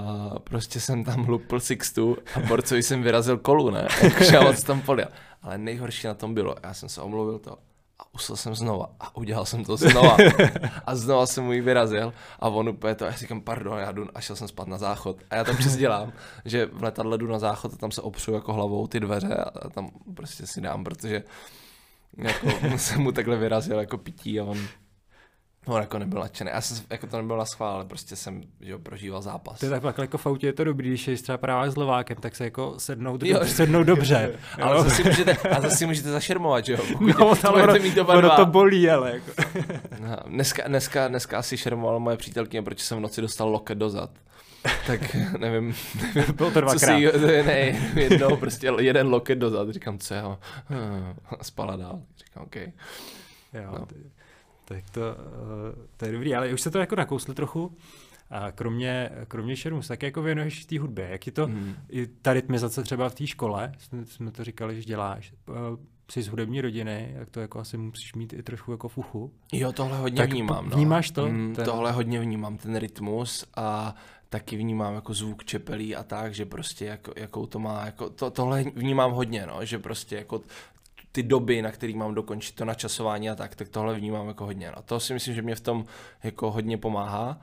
prostě 0.43 0.79
jsem 0.79 1.03
tam 1.03 1.29
lupl 1.29 1.59
Sixtu 1.59 2.17
a 2.36 2.39
Borcovi 2.39 2.84
jsem 2.84 3.03
vyrazil 3.03 3.38
kolu, 3.38 3.69
ne, 3.69 3.88
jakože 4.03 4.36
já 4.36 4.41
moc 4.41 4.63
tam 4.63 4.81
polil. 4.81 5.07
Ale 5.41 5.57
nejhorší 5.57 6.07
na 6.07 6.13
tom 6.13 6.34
bylo, 6.34 6.55
já 6.63 6.73
jsem 6.73 6.89
se 6.89 7.01
omluvil 7.01 7.39
to, 7.39 7.57
a 8.04 8.14
usl 8.14 8.36
jsem 8.36 8.56
znova 8.56 8.89
a 8.99 9.18
udělal 9.18 9.45
jsem 9.45 9.66
to 9.66 9.78
znova. 9.78 10.18
a 10.86 10.95
znova 10.95 11.26
jsem 11.26 11.43
mu 11.43 11.54
ji 11.54 11.62
vyrazil 11.62 12.14
a 12.39 12.49
on 12.49 12.70
úplně 12.70 12.95
to, 12.95 13.06
já 13.06 13.12
říkám, 13.12 13.41
pardon, 13.41 13.80
já 13.80 13.91
jdu 13.91 14.08
a 14.16 14.22
šel 14.22 14.36
jsem 14.36 14.47
spát 14.47 14.68
na 14.68 14.78
záchod. 14.78 15.18
A 15.30 15.36
já 15.36 15.43
tam 15.43 15.58
přes 15.58 15.76
dělám, 15.76 16.14
že 16.45 16.66
v 16.66 16.84
letadle 16.84 17.18
jdu 17.18 17.28
na 17.28 17.39
záchod 17.39 17.74
a 17.74 17.78
tam 17.78 17.91
se 17.91 18.01
opřu 18.01 18.34
jako 18.34 18.54
hlavou 18.54 18.88
ty 18.88 18.99
dveře 18.99 19.36
a 19.36 19.70
tam 19.70 19.89
prostě 20.16 20.47
si 20.47 20.62
dám, 20.62 20.84
protože 20.84 21.24
jako 22.18 22.47
jsem 22.78 23.01
mu 23.01 23.12
takhle 23.12 23.38
vyrazil 23.38 23.80
jako 23.80 23.97
pití 23.97 24.39
a 24.39 24.43
on 24.43 24.58
No, 25.68 25.78
jako 25.78 25.99
nebyl 25.99 26.20
nadšený. 26.20 26.51
Já 26.53 26.61
jsem 26.61 26.86
jako 26.89 27.07
to 27.07 27.18
nebylo 27.18 27.38
na 27.38 27.45
schvál, 27.45 27.76
ale 27.76 27.86
prostě 27.86 28.16
jsem 28.16 28.41
že 28.61 28.78
prožíval 28.78 29.22
zápas. 29.22 29.59
To 29.59 29.66
je 29.66 29.80
tak 29.80 29.97
jako 29.97 30.18
v 30.18 30.26
autě 30.26 30.47
je 30.47 30.53
to 30.53 30.64
dobrý, 30.64 30.89
když 30.89 31.09
třeba 31.22 31.38
právě 31.38 31.72
s 31.72 31.76
Lovákem, 31.76 32.18
tak 32.18 32.36
se 32.36 32.43
jako 32.43 32.74
sednou, 32.78 33.20
jo. 33.24 33.39
sednou 33.45 33.84
dobře. 33.84 34.39
ale 34.61 34.84
zase 34.84 35.03
můžete, 35.03 35.34
a 35.34 35.61
zase 35.61 35.86
můžete 35.86 36.11
zašermovat, 36.11 36.66
že 36.66 36.74
jo? 36.74 36.80
no, 37.20 37.36
tam 37.36 37.53
ono, 37.53 37.74
mít 37.74 37.97
ono 37.97 38.36
to 38.36 38.45
bolí, 38.45 38.89
ale 38.89 39.11
jako. 39.11 39.32
no, 39.99 40.18
dneska, 40.26 40.68
dneska, 40.68 41.07
dneska 41.07 41.38
asi 41.38 41.57
šermovala 41.57 41.99
moje 41.99 42.18
přítelkyně, 42.18 42.61
proč 42.61 42.80
jsem 42.80 42.97
v 42.97 43.01
noci 43.01 43.22
dostal 43.22 43.49
loket 43.49 43.78
dozad. 43.78 44.09
tak 44.88 45.16
nevím, 45.16 45.76
nevím 46.16 46.34
Bylo 46.36 46.51
to 46.51 46.61
dvakrát. 46.61 46.97
Si, 46.97 47.43
ne, 47.43 47.80
jednou 47.95 48.38
prostě 48.38 48.72
jeden 48.80 49.07
loket 49.07 49.38
dozad, 49.38 49.70
říkám, 49.70 49.97
co 49.97 50.16
jo, 50.16 50.38
spala 51.41 51.76
dál, 51.76 52.01
říkám, 52.18 52.43
OK. 52.43 52.55
Jo, 52.55 53.72
no. 53.80 53.88
Tak 54.66 54.89
to, 54.89 55.01
eh, 55.01 55.88
to 55.97 56.05
je 56.05 56.11
dobrý, 56.11 56.36
ale 56.36 56.53
už 56.53 56.61
se 56.61 56.72
to 56.72 56.80
jako 56.80 56.95
nakousli 56.95 57.34
trochu. 57.34 57.78
A 58.30 58.51
kromě, 58.51 59.09
kromě 59.28 59.55
šermus, 59.55 59.88
tak 59.88 60.03
jako 60.03 60.22
věnuješ 60.22 60.66
té 60.66 60.80
hudbě. 60.80 61.07
Jak 61.09 61.26
je 61.26 61.32
to, 61.32 61.45
hmm. 61.45 61.76
i 61.89 62.07
ta 62.07 62.34
rytmizace 62.34 62.84
třeba 62.84 63.09
v 63.09 63.16
té 63.16 63.28
škole, 63.28 63.72
jsme, 63.78 64.05
jsme 64.05 64.32
to 64.32 64.43
říkali, 64.43 64.76
že 64.76 64.88
děláš, 64.88 65.34
eh, 65.49 65.53
jsi 66.11 66.22
z 66.22 66.28
hudební 66.28 66.61
rodiny, 66.61 67.14
jak 67.16 67.30
to 67.30 67.39
jako 67.39 67.59
asi 67.59 67.78
musíš 67.78 68.14
mít 68.14 68.34
i 68.34 68.43
trošku 68.43 68.72
jako 68.72 68.88
fuchu. 68.88 69.32
Jo, 69.51 69.72
tohle 69.72 69.97
hodně 69.97 70.18
tak 70.18 70.32
vnímám. 70.32 70.70
No. 70.70 70.76
Vnímáš 70.76 71.11
to? 71.11 71.28
Mm, 71.28 71.55
ten... 71.55 71.66
Tohle 71.66 71.91
hodně 71.91 72.20
vnímám, 72.20 72.57
ten 72.57 72.76
rytmus 72.76 73.45
a 73.55 73.95
taky 74.30 74.57
vnímám 74.57 74.95
jako 74.95 75.14
zvuk 75.14 75.43
čepelí 75.43 75.95
a 75.95 76.03
tak, 76.03 76.34
že 76.34 76.45
prostě 76.45 76.86
jako, 76.86 77.14
jakou 77.16 77.45
to 77.45 77.59
má, 77.59 77.86
jako 77.86 78.09
to, 78.09 78.30
tohle 78.30 78.64
vnímám 78.76 79.11
hodně, 79.11 79.45
no, 79.45 79.66
že 79.66 79.80
prostě 79.80 80.16
jako 80.16 80.41
ty 81.16 81.24
doby, 81.24 81.61
na 81.61 81.72
který 81.72 81.95
mám 81.95 82.14
dokončit 82.14 82.55
to 82.55 82.66
načasování 82.66 83.30
a 83.30 83.36
tak, 83.36 83.55
tak 83.55 83.70
tohle 83.70 83.95
vnímám 83.95 84.28
jako 84.28 84.45
hodně. 84.45 84.72
No. 84.76 84.82
To 84.82 84.99
si 84.99 85.14
myslím, 85.14 85.36
že 85.36 85.41
mě 85.41 85.55
v 85.55 85.61
tom 85.61 85.86
jako 86.24 86.51
hodně 86.51 86.78
pomáhá, 86.78 87.41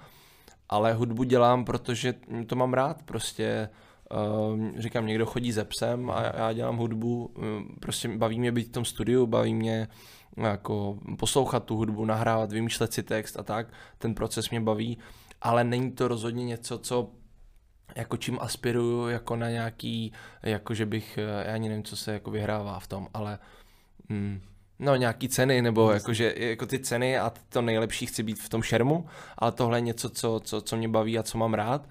ale 0.68 0.94
hudbu 0.94 1.22
dělám, 1.22 1.64
protože 1.64 2.14
to 2.46 2.56
mám 2.56 2.74
rád, 2.74 3.02
prostě 3.02 3.68
uh, 4.10 4.78
říkám, 4.78 5.06
někdo 5.06 5.26
chodí 5.26 5.52
ze 5.52 5.64
psem 5.64 6.10
a 6.10 6.22
já 6.22 6.52
dělám 6.52 6.76
hudbu, 6.76 7.26
uh, 7.26 7.44
prostě 7.80 8.08
baví 8.08 8.38
mě 8.38 8.52
být 8.52 8.68
v 8.68 8.72
tom 8.72 8.84
studiu, 8.84 9.26
baví 9.26 9.54
mě 9.54 9.88
jako 10.36 10.98
poslouchat 11.18 11.64
tu 11.64 11.76
hudbu, 11.76 12.04
nahrávat, 12.04 12.52
vymýšlet 12.52 12.92
si 12.92 13.02
text 13.02 13.38
a 13.38 13.42
tak, 13.42 13.66
ten 13.98 14.14
proces 14.14 14.50
mě 14.50 14.60
baví, 14.60 14.98
ale 15.42 15.64
není 15.64 15.92
to 15.92 16.08
rozhodně 16.08 16.44
něco, 16.44 16.78
co 16.78 17.10
jako 17.96 18.16
čím 18.16 18.38
aspiruju 18.40 19.08
jako 19.08 19.36
na 19.36 19.50
nějaký, 19.50 20.12
jako 20.42 20.74
že 20.74 20.86
bych, 20.86 21.18
já 21.46 21.54
ani 21.54 21.68
nevím, 21.68 21.84
co 21.84 21.96
se 21.96 22.12
jako 22.12 22.30
vyhrává 22.30 22.78
v 22.78 22.86
tom, 22.86 23.08
ale 23.14 23.38
mm, 24.10 24.40
No 24.80 24.96
nějaký 24.96 25.28
ceny, 25.28 25.62
nebo 25.62 25.92
jako, 25.92 26.12
že, 26.12 26.34
jako 26.36 26.66
ty 26.66 26.78
ceny 26.78 27.18
a 27.18 27.32
to 27.48 27.62
nejlepší 27.62 28.06
chci 28.06 28.22
být 28.22 28.38
v 28.38 28.48
tom 28.48 28.62
šermu, 28.62 29.06
ale 29.38 29.52
tohle 29.52 29.78
je 29.78 29.80
něco, 29.80 30.10
co, 30.10 30.40
co, 30.44 30.60
co 30.60 30.76
mě 30.76 30.88
baví 30.88 31.18
a 31.18 31.22
co 31.22 31.38
mám 31.38 31.54
rád. 31.54 31.88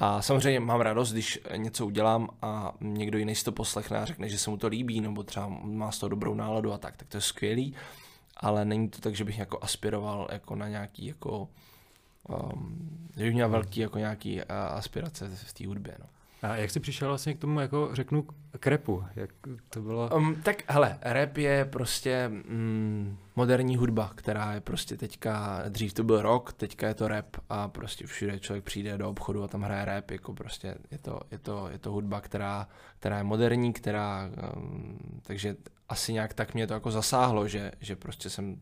A 0.00 0.22
samozřejmě 0.22 0.60
mám 0.60 0.80
radost, 0.80 1.12
když 1.12 1.40
něco 1.56 1.86
udělám 1.86 2.28
a 2.42 2.72
někdo 2.80 3.18
jiný 3.18 3.34
si 3.34 3.44
to 3.44 3.52
poslechne 3.52 3.98
a 3.98 4.04
řekne, 4.04 4.28
že 4.28 4.38
se 4.38 4.50
mu 4.50 4.56
to 4.56 4.68
líbí, 4.68 5.00
nebo 5.00 5.22
třeba 5.22 5.48
má 5.62 5.92
z 5.92 5.98
toho 5.98 6.10
dobrou 6.10 6.34
náladu 6.34 6.72
a 6.72 6.78
tak, 6.78 6.96
tak 6.96 7.08
to 7.08 7.16
je 7.16 7.20
skvělý. 7.20 7.74
Ale 8.36 8.64
není 8.64 8.88
to 8.88 9.00
tak, 9.00 9.16
že 9.16 9.24
bych 9.24 9.38
jako 9.38 9.58
aspiroval 9.62 10.28
jako 10.32 10.54
na 10.54 10.68
nějaký 10.68 11.06
jako, 11.06 11.48
um, 12.28 13.08
že 13.16 13.24
bych 13.24 13.34
měl 13.34 13.48
velký 13.48 13.80
jako 13.80 13.98
nějaký 13.98 14.36
uh, 14.36 14.42
aspirace 14.50 15.30
v 15.34 15.52
té 15.52 15.66
hudbě. 15.66 15.96
No. 15.98 16.06
A 16.42 16.56
jak 16.56 16.70
jsi 16.70 16.80
přišel 16.80 17.08
vlastně 17.08 17.34
k 17.34 17.38
tomu, 17.38 17.60
jako 17.60 17.90
řeknu, 17.92 18.26
k 18.60 18.66
repu? 18.66 19.04
Jak 19.16 19.30
to 19.68 19.82
bylo? 19.82 20.10
Um, 20.16 20.42
tak 20.42 20.62
hele, 20.66 20.98
rap 21.02 21.36
je 21.36 21.64
prostě 21.64 22.28
mm, 22.28 23.18
moderní 23.36 23.76
hudba, 23.76 24.12
která 24.14 24.54
je 24.54 24.60
prostě 24.60 24.96
teďka, 24.96 25.62
dřív 25.68 25.94
to 25.94 26.04
byl 26.04 26.22
rock, 26.22 26.52
teďka 26.52 26.88
je 26.88 26.94
to 26.94 27.08
rap 27.08 27.36
a 27.48 27.68
prostě 27.68 28.06
všude 28.06 28.38
člověk 28.38 28.64
přijde 28.64 28.98
do 28.98 29.10
obchodu 29.10 29.42
a 29.42 29.48
tam 29.48 29.62
hraje 29.62 29.84
rap, 29.84 30.10
jako 30.10 30.34
prostě 30.34 30.74
je 30.90 30.98
to, 30.98 31.20
je 31.30 31.38
to, 31.38 31.68
je 31.68 31.78
to 31.78 31.92
hudba, 31.92 32.20
která, 32.20 32.68
která 32.98 33.18
je 33.18 33.24
moderní, 33.24 33.72
která, 33.72 34.30
um, 34.56 34.98
takže 35.22 35.56
asi 35.88 36.12
nějak 36.12 36.34
tak 36.34 36.54
mě 36.54 36.66
to 36.66 36.74
jako 36.74 36.90
zasáhlo, 36.90 37.48
že, 37.48 37.72
že 37.80 37.96
prostě 37.96 38.30
jsem, 38.30 38.60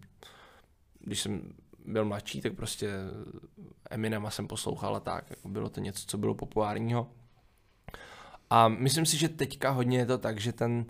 když 1.00 1.20
jsem 1.20 1.52
byl 1.86 2.04
mladší, 2.04 2.40
tak 2.40 2.52
prostě 2.52 2.90
Eminema 3.90 4.30
jsem 4.30 4.48
poslouchal 4.48 4.96
a 4.96 5.00
tak, 5.00 5.30
jako 5.30 5.48
bylo 5.48 5.68
to 5.68 5.80
něco, 5.80 6.06
co 6.06 6.18
bylo 6.18 6.34
populárního. 6.34 7.10
A 8.50 8.68
myslím 8.68 9.06
si, 9.06 9.16
že 9.16 9.28
teďka 9.28 9.70
hodně 9.70 9.98
je 9.98 10.06
to 10.06 10.18
tak, 10.18 10.40
že 10.40 10.52
ten, 10.52 10.86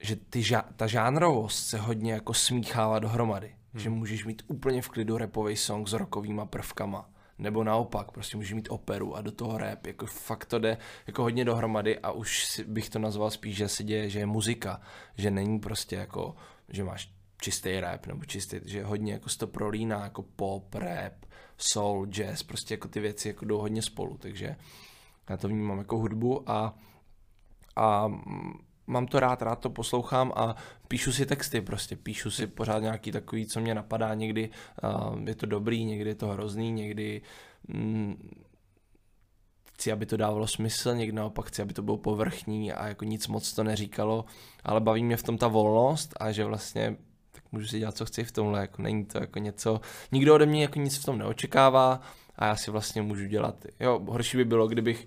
že 0.00 0.16
ty, 0.16 0.44
ta 0.76 0.86
žánrovost 0.86 1.66
se 1.66 1.78
hodně 1.78 2.12
jako 2.12 2.34
smíchává 2.34 2.98
dohromady. 2.98 3.54
Hmm. 3.72 3.82
Že 3.82 3.90
můžeš 3.90 4.24
mít 4.24 4.42
úplně 4.46 4.82
v 4.82 4.88
klidu 4.88 5.18
repový 5.18 5.56
song 5.56 5.88
s 5.88 5.92
rokovými 5.92 6.42
prvkama. 6.44 7.10
Nebo 7.38 7.64
naopak, 7.64 8.12
prostě 8.12 8.36
můžeš 8.36 8.52
mít 8.52 8.70
operu 8.70 9.16
a 9.16 9.20
do 9.20 9.32
toho 9.32 9.58
rap, 9.58 9.86
jako 9.86 10.06
fakt 10.06 10.44
to 10.46 10.58
jde 10.58 10.78
jako 11.06 11.22
hodně 11.22 11.44
dohromady 11.44 11.98
a 11.98 12.10
už 12.10 12.46
si, 12.46 12.64
bych 12.64 12.90
to 12.90 12.98
nazval 12.98 13.30
spíš, 13.30 13.56
že 13.56 13.68
se 13.68 13.84
děje, 13.84 14.10
že 14.10 14.18
je 14.18 14.26
muzika, 14.26 14.80
že 15.16 15.30
není 15.30 15.60
prostě 15.60 15.96
jako, 15.96 16.36
že 16.68 16.84
máš 16.84 17.12
čistý 17.40 17.80
rap 17.80 18.06
nebo 18.06 18.24
čistý, 18.24 18.60
že 18.64 18.84
hodně 18.84 19.12
jako 19.12 19.30
to 19.38 19.46
prolíná 19.46 20.02
jako 20.02 20.22
pop, 20.22 20.74
rap, 20.74 21.12
soul, 21.58 22.06
jazz, 22.06 22.42
prostě 22.42 22.74
jako 22.74 22.88
ty 22.88 23.00
věci 23.00 23.28
jako 23.28 23.44
jdou 23.44 23.58
hodně 23.58 23.82
spolu, 23.82 24.18
takže 24.18 24.56
já 25.30 25.36
to 25.36 25.48
vnímám 25.48 25.78
jako 25.78 25.98
hudbu 25.98 26.50
a, 26.50 26.74
a 27.76 28.12
mám 28.86 29.06
to 29.06 29.20
rád, 29.20 29.42
rád 29.42 29.58
to 29.58 29.70
poslouchám 29.70 30.32
a 30.36 30.56
píšu 30.88 31.12
si 31.12 31.26
texty 31.26 31.60
prostě, 31.60 31.96
píšu 31.96 32.30
si 32.30 32.46
pořád 32.46 32.78
nějaký 32.78 33.12
takový, 33.12 33.46
co 33.46 33.60
mě 33.60 33.74
napadá, 33.74 34.14
někdy 34.14 34.50
uh, 34.82 35.28
je 35.28 35.34
to 35.34 35.46
dobrý, 35.46 35.84
někdy 35.84 36.10
je 36.10 36.14
to 36.14 36.26
hrozný, 36.26 36.72
někdy 36.72 37.22
mm, 37.68 38.30
chci, 39.74 39.92
aby 39.92 40.06
to 40.06 40.16
dávalo 40.16 40.46
smysl, 40.46 40.94
někdy 40.94 41.16
naopak 41.16 41.46
chci, 41.46 41.62
aby 41.62 41.74
to 41.74 41.82
bylo 41.82 41.96
povrchní 41.96 42.72
a 42.72 42.88
jako 42.88 43.04
nic 43.04 43.28
moc 43.28 43.52
to 43.52 43.64
neříkalo, 43.64 44.24
ale 44.64 44.80
baví 44.80 45.04
mě 45.04 45.16
v 45.16 45.22
tom 45.22 45.38
ta 45.38 45.48
volnost 45.48 46.14
a 46.20 46.32
že 46.32 46.44
vlastně 46.44 46.96
můžu 47.52 47.66
si 47.66 47.78
dělat, 47.78 47.96
co 47.96 48.06
chci 48.06 48.24
v 48.24 48.32
tomhle, 48.32 48.60
jako 48.60 48.82
není 48.82 49.04
to 49.04 49.18
jako 49.18 49.38
něco, 49.38 49.80
nikdo 50.12 50.34
ode 50.34 50.46
mě 50.46 50.62
jako 50.62 50.78
nic 50.78 50.98
v 50.98 51.04
tom 51.04 51.18
neočekává, 51.18 52.00
a 52.38 52.46
já 52.46 52.56
si 52.56 52.70
vlastně 52.70 53.02
můžu 53.02 53.26
dělat. 53.26 53.64
Jo, 53.80 54.00
horší 54.08 54.36
by 54.36 54.44
bylo, 54.44 54.68
kdybych 54.68 55.06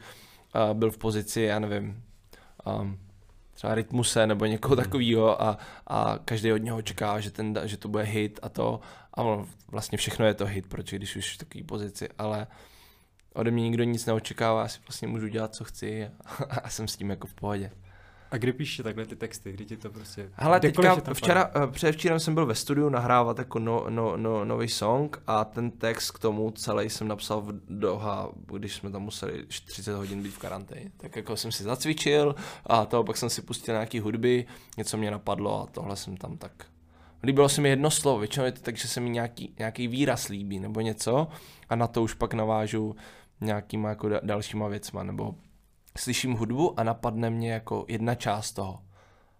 uh, 0.55 0.77
byl 0.77 0.91
v 0.91 0.97
pozici, 0.97 1.41
já 1.41 1.59
nevím, 1.59 2.03
um, 2.65 2.99
třeba 3.53 3.75
rytmuse 3.75 4.27
nebo 4.27 4.45
někoho 4.45 4.75
hmm. 4.75 4.83
takového 4.83 5.41
a, 5.41 5.57
a 5.87 6.19
každý 6.25 6.53
od 6.53 6.57
něho 6.57 6.77
očekává, 6.77 7.19
že, 7.19 7.31
ten, 7.31 7.59
že 7.63 7.77
to 7.77 7.87
bude 7.87 8.03
hit 8.03 8.39
a 8.41 8.49
to. 8.49 8.79
A 9.17 9.23
vlastně 9.67 9.97
všechno 9.97 10.25
je 10.25 10.33
to 10.33 10.45
hit, 10.45 10.67
protože 10.67 10.95
když 10.95 11.15
už 11.15 11.35
v 11.35 11.37
takové 11.37 11.63
pozici, 11.63 12.09
ale 12.17 12.47
ode 13.33 13.51
mě 13.51 13.63
nikdo 13.63 13.83
nic 13.83 14.05
neočekává, 14.05 14.61
já 14.61 14.67
si 14.67 14.79
vlastně 14.87 15.07
můžu 15.07 15.27
dělat, 15.27 15.55
co 15.55 15.63
chci 15.63 16.05
a, 16.05 16.11
a 16.63 16.69
jsem 16.69 16.87
s 16.87 16.97
tím 16.97 17.09
jako 17.09 17.27
v 17.27 17.33
pohodě. 17.33 17.71
A 18.31 18.37
kdy 18.37 18.53
píšeš 18.53 18.83
takhle 18.83 19.05
ty 19.05 19.15
texty, 19.15 19.51
kdy 19.51 19.65
ti 19.65 19.77
to 19.77 19.89
prostě... 19.89 20.29
Hele, 20.33 20.59
teďka, 20.59 21.13
včera, 21.13 21.55
uh, 21.55 21.71
předevčírem 21.71 22.19
jsem 22.19 22.33
byl 22.33 22.45
ve 22.45 22.55
studiu 22.55 22.89
nahrávat 22.89 23.39
jako 23.39 23.59
no, 23.59 23.85
no, 23.89 24.17
no, 24.17 24.45
nový 24.45 24.67
song 24.67 25.21
a 25.27 25.45
ten 25.45 25.71
text 25.71 26.11
k 26.11 26.19
tomu 26.19 26.51
celý 26.51 26.89
jsem 26.89 27.07
napsal 27.07 27.41
v 27.41 27.53
Doha, 27.69 28.29
když 28.53 28.75
jsme 28.75 28.91
tam 28.91 29.01
museli 29.01 29.45
30 29.45 29.95
hodin 29.95 30.23
být 30.23 30.33
v 30.33 30.37
karanténě. 30.37 30.91
Tak 30.97 31.15
jako 31.15 31.37
jsem 31.37 31.51
si 31.51 31.63
zacvičil 31.63 32.35
a 32.65 32.85
to 32.85 33.03
pak 33.03 33.17
jsem 33.17 33.29
si 33.29 33.41
pustil 33.41 33.73
nějaký 33.73 33.99
hudby, 33.99 34.45
něco 34.77 34.97
mě 34.97 35.11
napadlo 35.11 35.63
a 35.63 35.65
tohle 35.65 35.95
jsem 35.95 36.17
tam 36.17 36.37
tak... 36.37 36.51
Líbilo 37.23 37.49
se 37.49 37.61
mi 37.61 37.69
jedno 37.69 37.91
slovo, 37.91 38.19
většinou 38.19 38.45
je 38.45 38.51
to 38.51 38.61
tak, 38.61 38.77
že 38.77 38.87
se 38.87 38.99
mi 38.99 39.09
nějaký, 39.09 39.55
nějaký 39.59 39.87
výraz 39.87 40.27
líbí 40.27 40.59
nebo 40.59 40.81
něco 40.81 41.27
a 41.69 41.75
na 41.75 41.87
to 41.87 42.03
už 42.03 42.13
pak 42.13 42.33
navážu 42.33 42.95
nějakýma 43.41 43.89
jako 43.89 44.09
dalšíma 44.23 44.67
věcma 44.67 45.03
nebo 45.03 45.35
slyším 45.97 46.33
hudbu 46.33 46.79
a 46.79 46.83
napadne 46.83 47.29
mě 47.29 47.51
jako 47.51 47.85
jedna 47.87 48.15
část 48.15 48.51
toho. 48.51 48.79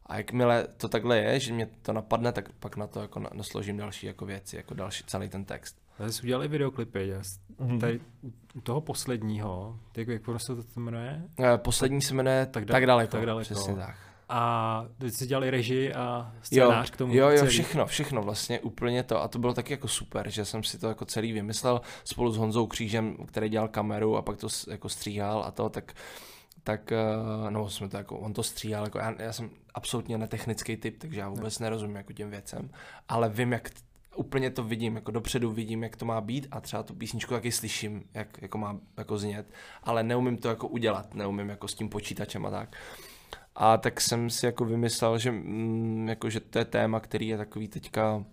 A 0.05 0.17
jakmile 0.17 0.67
to 0.77 0.89
takhle 0.89 1.17
je, 1.17 1.39
že 1.39 1.53
mě 1.53 1.67
to 1.81 1.93
napadne, 1.93 2.31
tak 2.31 2.49
pak 2.59 2.77
na 2.77 2.87
to 2.87 3.01
jako 3.01 3.19
nasložím 3.33 3.77
další 3.77 4.07
jako 4.07 4.25
věci, 4.25 4.55
jako 4.55 4.73
další, 4.73 5.03
celý 5.03 5.29
ten 5.29 5.45
text. 5.45 5.77
Já 5.99 6.11
jsi 6.11 6.23
udělali 6.23 6.47
videoklipy, 6.47 7.07
yes. 7.07 7.39
mm-hmm. 7.59 7.79
tady 7.79 7.99
u 8.53 8.61
toho 8.61 8.81
posledního, 8.81 9.79
jak, 9.97 10.07
jak 10.07 10.21
prostě 10.21 10.53
to 10.55 10.79
jmenuje? 10.79 11.21
Eh, 11.39 11.57
poslední 11.57 12.01
se 12.01 12.13
jmenuje 12.13 12.45
Tak, 12.45 12.65
da- 12.65 12.71
tak 12.71 12.85
daleko, 12.85 13.11
tak 13.11 13.25
daleko. 13.25 13.43
přesně 13.45 13.75
tak. 13.75 13.95
A 14.29 14.85
ty 14.97 15.11
jsi 15.11 15.27
dělali 15.27 15.49
režii 15.49 15.93
a 15.93 16.33
scénář 16.41 16.87
jo, 16.87 16.93
k 16.93 16.97
tomu? 16.97 17.13
Jo, 17.15 17.29
jo, 17.29 17.37
celý. 17.37 17.49
všechno, 17.49 17.85
všechno 17.85 18.21
vlastně, 18.21 18.59
úplně 18.59 19.03
to. 19.03 19.21
A 19.21 19.27
to 19.27 19.39
bylo 19.39 19.53
taky 19.53 19.73
jako 19.73 19.87
super, 19.87 20.29
že 20.29 20.45
jsem 20.45 20.63
si 20.63 20.79
to 20.79 20.87
jako 20.87 21.05
celý 21.05 21.31
vymyslel 21.31 21.81
spolu 22.03 22.31
s 22.31 22.37
Honzou 22.37 22.67
Křížem, 22.67 23.17
který 23.25 23.49
dělal 23.49 23.67
kameru 23.67 24.17
a 24.17 24.21
pak 24.21 24.37
to 24.37 24.47
jako 24.69 24.89
stříhal 24.89 25.43
a 25.43 25.51
to, 25.51 25.69
tak 25.69 25.93
tak 26.63 26.91
eh, 26.91 26.97
no, 27.49 27.69
jsme 27.69 27.89
to 27.89 27.97
jako, 27.97 28.17
on 28.17 28.33
to 28.33 28.43
stříhal, 28.43 28.83
jako 28.83 28.97
já, 28.97 29.15
já 29.21 29.33
jsem 29.33 29.49
absolutně 29.73 30.17
netechnický 30.17 30.77
typ, 30.77 30.97
takže 30.97 31.19
já 31.19 31.29
vůbec 31.29 31.59
ne. 31.59 31.63
nerozumím 31.63 31.95
jako 31.95 32.13
těm 32.13 32.29
věcem, 32.29 32.69
ale 33.09 33.29
vím, 33.29 33.51
jak 33.51 33.69
úplně 34.15 34.49
to 34.49 34.63
vidím, 34.63 34.95
jako 34.95 35.11
dopředu 35.11 35.51
vidím, 35.51 35.83
jak 35.83 35.95
to 35.95 36.05
má 36.05 36.21
být 36.21 36.47
a 36.51 36.61
třeba 36.61 36.83
tu 36.83 36.95
písničku 36.95 37.33
taky 37.33 37.51
slyším, 37.51 38.03
jak 38.13 38.41
jako 38.41 38.57
má 38.57 38.79
jako 38.97 39.17
znět, 39.17 39.53
ale 39.83 40.03
neumím 40.03 40.37
to 40.37 40.49
jako 40.49 40.67
udělat, 40.67 41.13
neumím 41.13 41.49
jako 41.49 41.67
s 41.67 41.73
tím 41.73 41.89
počítačem 41.89 42.45
a 42.45 42.51
tak. 42.51 42.75
A 43.55 43.77
tak 43.77 44.01
jsem 44.01 44.29
si 44.29 44.45
jako 44.45 44.65
vymyslel, 44.65 45.17
že, 45.17 45.31
mm, 45.31 46.09
jako, 46.09 46.29
že 46.29 46.39
to 46.39 46.59
je 46.59 46.65
téma, 46.65 46.99
který 46.99 47.27
je 47.27 47.37
takový 47.37 47.67
teďka 47.67 48.25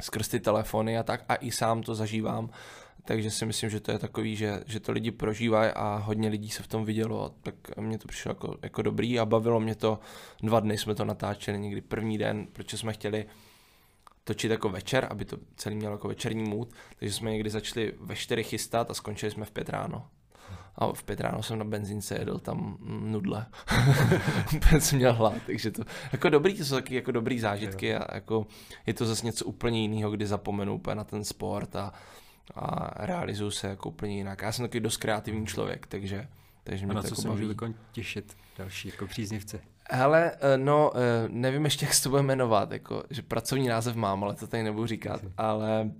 skrz 0.00 0.28
ty 0.28 0.40
telefony 0.40 0.98
a 0.98 1.02
tak 1.02 1.24
a 1.28 1.34
i 1.34 1.50
sám 1.50 1.82
to 1.82 1.94
zažívám, 1.94 2.50
takže 3.06 3.30
si 3.30 3.46
myslím, 3.46 3.70
že 3.70 3.80
to 3.80 3.90
je 3.90 3.98
takový, 3.98 4.36
že, 4.36 4.62
že 4.66 4.80
to 4.80 4.92
lidi 4.92 5.10
prožívají 5.10 5.70
a 5.70 5.96
hodně 5.96 6.28
lidí 6.28 6.50
se 6.50 6.62
v 6.62 6.66
tom 6.66 6.84
vidělo, 6.84 7.34
tak 7.42 7.54
mně 7.76 7.98
to 7.98 8.08
přišlo 8.08 8.30
jako, 8.30 8.56
jako 8.62 8.82
dobrý 8.82 9.18
a 9.20 9.24
bavilo 9.24 9.60
mě 9.60 9.74
to, 9.74 9.98
dva 10.42 10.60
dny 10.60 10.78
jsme 10.78 10.94
to 10.94 11.04
natáčeli, 11.04 11.58
někdy 11.58 11.80
první 11.80 12.18
den, 12.18 12.46
protože 12.52 12.78
jsme 12.78 12.92
chtěli 12.92 13.26
točit 14.24 14.50
jako 14.50 14.68
večer, 14.68 15.06
aby 15.10 15.24
to 15.24 15.36
celý 15.56 15.76
mělo 15.76 15.94
jako 15.94 16.08
večerní 16.08 16.44
mood, 16.44 16.68
takže 16.98 17.14
jsme 17.14 17.30
někdy 17.30 17.50
začali 17.50 17.92
ve 18.00 18.16
čtyři 18.16 18.44
chystat 18.44 18.90
a 18.90 18.94
skončili 18.94 19.32
jsme 19.32 19.44
v 19.44 19.50
pět 19.50 19.68
ráno. 19.68 20.06
A 20.78 20.92
v 20.92 21.02
pět 21.04 21.20
ráno 21.20 21.42
jsem 21.42 21.58
na 21.58 21.64
benzínce 21.64 22.18
jedl 22.18 22.38
tam 22.38 22.78
nudle. 22.82 23.46
Úplně 24.56 24.80
jsem 24.80 24.98
měl 24.98 25.12
hlad, 25.12 25.34
takže 25.46 25.70
to 25.70 25.82
jako 26.12 26.28
dobrý, 26.28 26.54
to 26.54 26.64
jsou 26.64 26.74
taky 26.74 26.94
jako 26.94 27.12
dobrý 27.12 27.40
zážitky 27.40 27.94
a 27.94 28.14
jako 28.14 28.46
je 28.86 28.94
to 28.94 29.06
zase 29.06 29.26
něco 29.26 29.44
úplně 29.44 29.82
jiného, 29.82 30.10
kdy 30.10 30.26
zapomenu 30.26 30.74
úplně 30.74 30.94
na 30.94 31.04
ten 31.04 31.24
sport 31.24 31.76
a, 31.76 31.92
a 32.54 32.90
realizuju 33.06 33.50
se 33.50 33.68
jako 33.68 33.88
úplně 33.88 34.16
jinak. 34.16 34.42
Já 34.42 34.52
jsem 34.52 34.64
taky 34.64 34.80
dost 34.80 34.96
kreativní 34.96 35.46
člověk, 35.46 35.86
takže, 35.86 36.28
takže 36.64 36.86
mě 36.86 36.92
a 36.92 36.94
na 36.94 37.02
to 37.02 37.08
co 37.08 37.12
jako 37.12 37.22
se 37.22 37.28
baví. 37.28 37.46
můžu 37.46 37.74
těšit 37.92 38.36
další 38.58 38.88
jako 38.88 39.06
příznivci? 39.06 39.60
Hele, 39.90 40.32
eh, 40.40 40.58
no, 40.58 40.90
eh, 40.94 41.28
nevím 41.28 41.64
ještě, 41.64 41.86
jak 41.86 41.94
se 41.94 42.02
to 42.02 42.10
bude 42.10 42.22
jmenovat, 42.22 42.72
jako, 42.72 43.04
že 43.10 43.22
pracovní 43.22 43.68
název 43.68 43.96
mám, 43.96 44.24
ale 44.24 44.34
to 44.34 44.46
tady 44.46 44.62
nebudu 44.62 44.86
říkat, 44.86 45.20
ale 45.36 45.90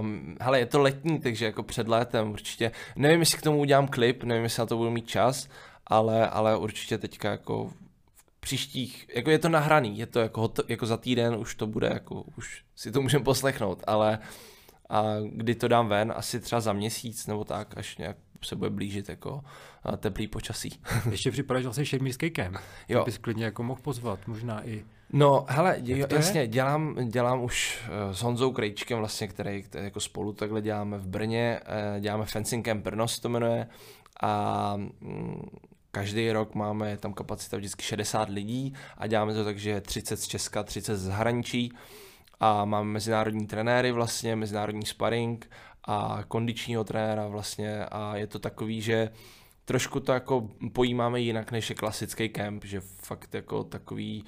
Um, 0.00 0.36
hele, 0.40 0.58
je 0.58 0.66
to 0.66 0.80
letní, 0.80 1.20
takže 1.20 1.44
jako 1.44 1.62
před 1.62 1.88
létem 1.88 2.30
určitě. 2.30 2.72
Nevím, 2.96 3.20
jestli 3.20 3.38
k 3.38 3.42
tomu 3.42 3.58
udělám 3.58 3.88
klip, 3.88 4.24
nevím, 4.24 4.44
jestli 4.44 4.60
na 4.60 4.66
to 4.66 4.76
budu 4.76 4.90
mít 4.90 5.08
čas, 5.08 5.48
ale, 5.86 6.28
ale 6.28 6.56
určitě 6.56 6.98
teďka 6.98 7.30
jako 7.30 7.68
v 8.14 8.40
příštích, 8.40 9.06
jako 9.14 9.30
je 9.30 9.38
to 9.38 9.48
nahraný, 9.48 9.98
je 9.98 10.06
to 10.06 10.20
jako, 10.20 10.52
jako 10.68 10.86
za 10.86 10.96
týden 10.96 11.34
už 11.34 11.54
to 11.54 11.66
bude, 11.66 11.90
jako 11.92 12.24
už 12.36 12.64
si 12.76 12.92
to 12.92 13.02
můžeme 13.02 13.24
poslechnout, 13.24 13.84
ale 13.86 14.18
a 14.90 15.04
kdy 15.32 15.54
to 15.54 15.68
dám 15.68 15.88
ven, 15.88 16.12
asi 16.16 16.40
třeba 16.40 16.60
za 16.60 16.72
měsíc 16.72 17.26
nebo 17.26 17.44
tak, 17.44 17.78
až 17.78 17.98
nějak 17.98 18.16
se 18.44 18.56
bude 18.56 18.70
blížit 18.70 19.08
jako 19.08 19.44
teplý 19.96 20.26
počasí. 20.26 20.80
Ještě 21.10 21.30
připadáš 21.30 21.64
vlastně 21.64 21.84
šermířský 21.86 22.30
kem. 22.30 22.54
Jo. 22.88 23.04
Bys 23.04 23.18
klidně 23.18 23.44
jako 23.44 23.62
mohl 23.62 23.80
pozvat, 23.82 24.26
možná 24.26 24.66
i 24.66 24.84
No, 25.12 25.46
hele, 25.48 25.76
jo, 25.82 26.06
jasně, 26.10 26.46
dělám, 26.46 26.96
dělám 27.08 27.42
už 27.42 27.80
uh, 27.82 28.12
s 28.14 28.22
Honzou 28.22 28.52
Krejčkem 28.52 28.98
vlastně, 28.98 29.28
který, 29.28 29.62
který 29.62 29.84
jako 29.84 30.00
spolu 30.00 30.32
takhle 30.32 30.62
děláme 30.62 30.98
v 30.98 31.06
Brně, 31.06 31.60
uh, 31.94 32.00
děláme 32.00 32.24
Fencing 32.24 32.64
Camp 32.64 32.84
Brno 32.84 33.08
se 33.08 33.20
to 33.20 33.28
jmenuje 33.28 33.66
a 34.20 34.74
um, 35.00 35.42
každý 35.90 36.32
rok 36.32 36.54
máme 36.54 36.96
tam 36.96 37.12
kapacita 37.12 37.56
vždycky 37.56 37.82
60 37.82 38.28
lidí 38.28 38.74
a 38.98 39.06
děláme 39.06 39.34
to 39.34 39.44
tak, 39.44 39.58
že 39.58 39.80
30 39.80 40.16
z 40.16 40.26
Česka, 40.26 40.62
30 40.62 40.96
z 40.96 41.02
zahraničí 41.02 41.72
a 42.40 42.64
máme 42.64 42.90
mezinárodní 42.90 43.46
trenéry 43.46 43.92
vlastně, 43.92 44.36
mezinárodní 44.36 44.86
sparring 44.86 45.50
a 45.84 46.24
kondičního 46.28 46.84
trenéra 46.84 47.26
vlastně 47.26 47.84
a 47.84 48.16
je 48.16 48.26
to 48.26 48.38
takový, 48.38 48.80
že 48.82 49.10
trošku 49.64 50.00
to 50.00 50.12
jako 50.12 50.48
pojímáme 50.72 51.20
jinak 51.20 51.52
než 51.52 51.70
je 51.70 51.76
klasický 51.76 52.28
kemp, 52.28 52.64
že 52.64 52.80
fakt 52.80 53.34
jako 53.34 53.64
takový 53.64 54.24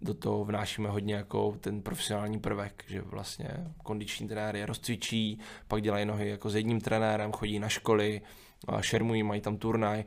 do 0.00 0.14
toho 0.14 0.44
vnášíme 0.44 0.88
hodně 0.88 1.14
jako 1.14 1.56
ten 1.60 1.82
profesionální 1.82 2.38
prvek, 2.38 2.84
že 2.88 3.00
vlastně 3.00 3.50
kondiční 3.82 4.28
trenér 4.28 4.56
je 4.56 4.66
rozcvičí, 4.66 5.38
pak 5.68 5.82
dělají 5.82 6.06
nohy 6.06 6.28
jako 6.28 6.50
s 6.50 6.54
jedním 6.54 6.80
trenérem, 6.80 7.32
chodí 7.32 7.58
na 7.58 7.68
školy, 7.68 8.20
šermují, 8.80 9.22
mají 9.22 9.40
tam 9.40 9.56
turnaj. 9.56 10.04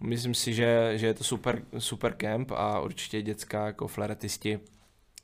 Myslím 0.00 0.34
si, 0.34 0.54
že, 0.54 0.92
že 0.94 1.06
je 1.06 1.14
to 1.14 1.24
super, 1.24 1.62
super 1.78 2.14
kemp 2.14 2.50
a 2.50 2.80
určitě 2.80 3.22
dětská 3.22 3.66
jako 3.66 3.88
fleretisti 3.88 4.60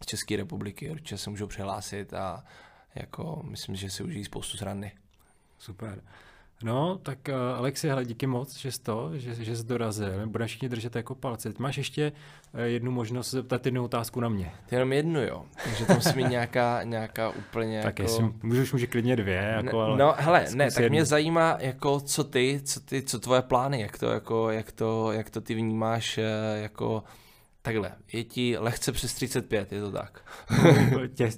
z 0.03 0.07
České 0.07 0.37
republiky 0.37 0.91
určitě 0.91 1.19
se 1.19 1.31
můžou 1.31 1.47
přihlásit 1.47 2.15
a 2.15 2.45
jako 2.95 3.41
myslím, 3.45 3.77
že 3.77 3.91
si 3.91 4.03
užijí 4.03 4.25
spoustu 4.25 4.57
srandy. 4.57 4.91
Super. 5.59 6.03
No, 6.63 6.99
tak 7.03 7.19
uh, 7.29 7.59
Alexi, 7.59 7.89
hele, 7.89 8.05
díky 8.05 8.27
moc, 8.27 8.57
že 8.59 8.73
jsi 8.73 8.81
to, 8.83 9.11
že, 9.19 9.35
že 9.35 9.57
jsi 9.57 9.65
dorazil. 9.65 10.27
Budeme 10.27 10.49
všichni 10.49 10.69
držet 10.69 10.97
jako 10.97 11.15
palce. 11.15 11.53
Máš 11.59 11.79
ještě 11.79 12.13
uh, 12.55 12.61
jednu 12.61 12.91
možnost 12.91 13.31
zeptat 13.31 13.67
jednu 13.67 13.85
otázku 13.85 14.21
na 14.21 14.29
mě. 14.29 14.53
Ty 14.67 14.75
jenom 14.75 14.93
jednu, 14.93 15.23
jo. 15.23 15.45
Takže 15.65 15.87
to 15.87 15.95
musí 15.95 16.17
mít 16.17 16.29
nějaká, 16.29 16.83
nějaká 16.83 17.31
úplně 17.31 17.83
Tak 17.83 17.99
jako... 17.99 18.13
jestli 18.13 18.33
můžeš, 18.43 18.73
může 18.73 18.87
klidně 18.87 19.17
dvě, 19.17 19.35
jako, 19.57 19.79
ne, 19.79 19.85
ale 19.85 19.99
No, 19.99 20.15
hele, 20.19 20.47
ne, 20.55 20.71
tak 20.71 20.83
jednu. 20.83 20.95
mě 20.95 21.05
zajímá, 21.05 21.57
jako 21.61 22.01
co 22.01 22.25
ty, 22.25 22.61
co 22.65 22.81
ty, 22.81 23.03
co 23.03 23.19
tvoje 23.21 23.43
plány, 23.43 23.81
jak 23.81 23.99
to, 23.99 24.07
jako, 24.07 24.51
jak 24.51 24.73
to, 24.73 25.13
jak 25.13 25.31
to 25.31 25.41
ty 25.41 25.55
vnímáš, 25.55 26.19
eh, 26.19 26.25
jako 26.63 27.03
takhle, 27.63 27.93
je 28.13 28.25
ti 28.25 28.57
lehce 28.59 28.93
přes 28.93 29.15
35, 29.15 29.73
je 29.73 29.81
to 29.81 29.93
tak? 29.93 30.21
Tě, 31.15 31.31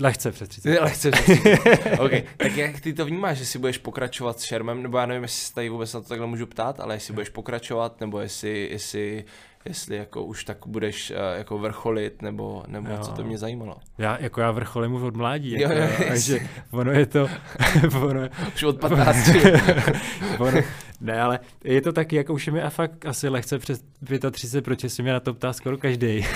lehce 0.00 0.32
přes 0.32 0.48
30. 0.48 0.80
Lehce 0.80 1.10
přes 1.10 1.24
35. 1.24 1.98
OK, 2.00 2.10
tak 2.36 2.56
jak 2.56 2.80
ty 2.80 2.92
to 2.92 3.04
vnímáš, 3.04 3.38
že 3.38 3.46
si 3.46 3.58
budeš 3.58 3.78
pokračovat 3.78 4.40
s 4.40 4.42
Šermem, 4.42 4.82
nebo 4.82 4.98
já 4.98 5.06
nevím, 5.06 5.22
jestli 5.22 5.46
se 5.46 5.54
tady 5.54 5.68
vůbec 5.68 5.92
na 5.94 6.00
to 6.00 6.08
takhle 6.08 6.26
můžu 6.26 6.46
ptát, 6.46 6.80
ale 6.80 6.94
jestli 6.94 7.14
budeš 7.14 7.28
pokračovat, 7.28 8.00
nebo 8.00 8.20
jestli, 8.20 8.68
jestli 8.72 9.24
jestli 9.64 9.96
jako 9.96 10.22
už 10.24 10.44
tak 10.44 10.56
budeš 10.66 11.10
uh, 11.10 11.16
jako 11.38 11.58
vrcholit, 11.58 12.22
nebo, 12.22 12.64
nebo 12.66 12.90
Jo. 12.90 12.98
co 12.98 13.12
to 13.12 13.24
mě 13.24 13.38
zajímalo. 13.38 13.76
Já, 13.98 14.18
jako 14.20 14.40
já 14.40 14.50
vrcholím 14.50 14.92
už 14.94 15.02
od 15.02 15.16
mládí, 15.16 15.52
Jo, 15.52 15.70
jako, 15.70 15.74
jo, 16.02 16.08
takže 16.08 16.48
ono 16.70 16.92
je 16.92 17.06
to, 17.06 17.28
ono, 18.02 18.28
Už 18.54 18.62
od 18.62 18.80
15. 18.80 19.28
ono, 20.38 20.60
ne, 21.02 21.22
ale 21.22 21.40
je 21.64 21.80
to 21.80 21.92
taky, 21.92 22.16
jako 22.16 22.34
už 22.34 22.46
je 22.46 22.52
mi 22.52 22.62
a 22.62 22.70
fakt 22.70 23.06
asi 23.06 23.28
lehce 23.28 23.58
přes 23.58 23.84
35, 24.30 24.62
protože 24.64 24.88
se 24.88 25.02
mě 25.02 25.12
na 25.12 25.20
to 25.20 25.34
ptá 25.34 25.52
skoro 25.52 25.78
každý. 25.78 26.26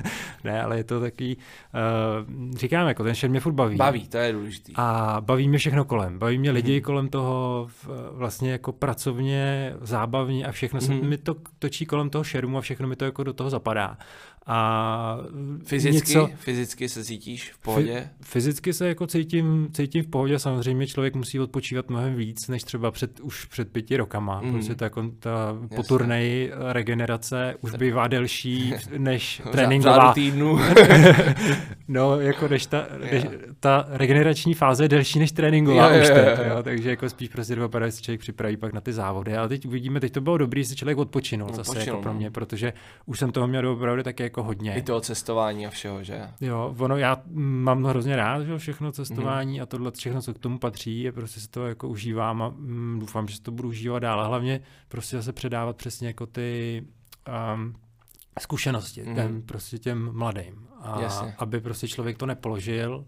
ne, 0.44 0.62
ale 0.62 0.76
je 0.76 0.84
to 0.84 1.00
taky, 1.00 1.36
uh, 1.36 2.54
říkám, 2.56 2.88
jako 2.88 3.04
ten 3.04 3.14
šer 3.14 3.30
mě 3.30 3.40
furt 3.40 3.52
baví. 3.52 3.76
Baví, 3.76 4.08
to 4.08 4.18
je 4.18 4.32
důležitý. 4.32 4.72
A 4.76 5.16
baví 5.20 5.48
mě 5.48 5.58
všechno 5.58 5.84
kolem. 5.84 6.18
Baví 6.18 6.38
mě 6.38 6.50
lidi 6.50 6.72
Mhm. 6.72 6.80
kolem 6.82 7.08
toho 7.08 7.68
vlastně 8.12 8.52
jako 8.52 8.72
pracovně, 8.72 9.74
zábavně 9.80 10.46
a 10.46 10.52
všechno 10.52 10.80
se 10.80 10.92
Mhm. 10.94 11.08
mi 11.08 11.18
to 11.18 11.34
točí 11.58 11.86
kolem 11.86 12.10
toho 12.10 12.24
šerumu 12.24 12.58
a 12.58 12.60
všechno 12.60 12.88
mi 12.88 12.96
to 12.96 13.04
jako 13.04 13.24
do 13.24 13.32
toho 13.32 13.50
zapadá. 13.50 13.98
A 14.48 15.18
Fyzicky, 15.64 16.08
něco, 16.08 16.30
fyzicky 16.36 16.88
se 16.88 17.04
cítíš 17.04 17.52
v 17.52 17.58
pohodě? 17.58 18.08
fyzicky 18.20 18.72
se 18.72 18.88
jako 18.88 19.06
cítím, 19.06 19.68
cítím 19.72 20.04
v 20.04 20.06
pohodě, 20.06 20.38
samozřejmě 20.38 20.86
člověk 20.86 21.14
musí 21.14 21.40
odpočívat 21.40 21.90
mnohem 21.90 22.14
víc, 22.14 22.48
než 22.48 22.62
třeba 22.62 22.90
před, 22.90 23.20
už 23.20 23.44
před 23.44 23.72
pěti 23.72 23.96
rokama, 23.96 24.40
mm. 24.40 24.52
protože 24.52 24.74
ta, 24.74 24.88
ta 25.18 25.56
po 25.68 25.74
Jasně. 25.74 25.84
turnaji 25.88 26.52
regenerace 26.72 27.54
už 27.60 27.74
bývá 27.74 28.08
delší 28.08 28.74
než 28.98 29.42
tréninková. 29.52 30.12
týdnu. 30.12 30.58
No, 31.88 32.20
jako 32.20 32.48
než 32.48 32.66
ta, 32.66 32.86
než, 33.12 33.24
ta 33.60 33.86
regenerační 33.88 34.54
fáze 34.54 34.84
je 34.84 34.88
delší 34.88 35.18
než 35.18 35.32
tréninková 35.32 35.94
Jo, 35.94 36.02
už 36.02 36.08
jo, 36.08 36.14
teď, 36.14 36.38
jo. 36.38 36.44
jo, 36.56 36.62
takže 36.62 36.90
jako 36.90 37.08
spíš 37.08 37.28
prostě 37.28 37.54
dva 37.54 37.68
padají 37.68 37.92
se 37.92 38.02
člověk 38.02 38.20
připraví 38.20 38.56
pak 38.56 38.72
na 38.72 38.80
ty 38.80 38.92
závody. 38.92 39.36
Ale 39.36 39.48
teď 39.48 39.66
uvidíme, 39.66 40.00
teď 40.00 40.12
to 40.12 40.20
bylo 40.20 40.38
dobrý, 40.38 40.62
že 40.62 40.68
si 40.68 40.76
člověk 40.76 40.98
odpočinul 40.98 41.48
zase 41.48 41.70
Odpočinul, 41.70 41.86
jako 41.86 42.02
pro 42.02 42.12
no. 42.12 42.18
mě, 42.18 42.30
protože 42.30 42.72
už 43.06 43.18
jsem 43.18 43.32
toho 43.32 43.46
měl 43.46 43.68
opravdu 43.68 44.02
taky 44.02 44.22
jako 44.22 44.35
hodně. 44.42 44.74
I 44.74 44.82
toho 44.82 45.00
cestování 45.00 45.66
a 45.66 45.70
všeho, 45.70 46.02
že? 46.04 46.28
Jo, 46.40 46.74
ono, 46.78 46.96
já 46.96 47.22
mm, 47.26 47.62
mám 47.62 47.84
hrozně 47.84 48.16
rád, 48.16 48.42
že 48.44 48.58
všechno 48.58 48.92
cestování 48.92 49.60
a 49.60 49.66
tohle, 49.66 49.90
všechno, 49.90 50.22
co 50.22 50.34
k 50.34 50.38
tomu 50.38 50.58
patří, 50.58 51.00
je 51.02 51.12
prostě 51.12 51.40
se 51.40 51.48
to 51.48 51.66
jako 51.66 51.88
užívám 51.88 52.42
a 52.42 52.48
mm, 52.48 52.96
doufám, 53.00 53.28
že 53.28 53.36
se 53.36 53.42
to 53.42 53.50
budu 53.50 53.68
užívat 53.68 54.02
dál. 54.02 54.20
A 54.20 54.26
hlavně 54.26 54.60
prostě 54.88 55.16
zase 55.16 55.32
předávat 55.32 55.76
přesně 55.76 56.06
jako 56.06 56.26
ty 56.26 56.82
um, 57.54 57.74
zkušenosti 58.40 59.02
Mhm. 59.02 59.14
těm, 59.14 59.42
prostě 59.42 59.78
těm 59.78 60.12
mladým. 60.12 60.66
A 60.80 61.00
Jasně. 61.00 61.34
aby 61.38 61.60
prostě 61.60 61.88
člověk 61.88 62.18
to 62.18 62.26
nepoložil 62.26 63.04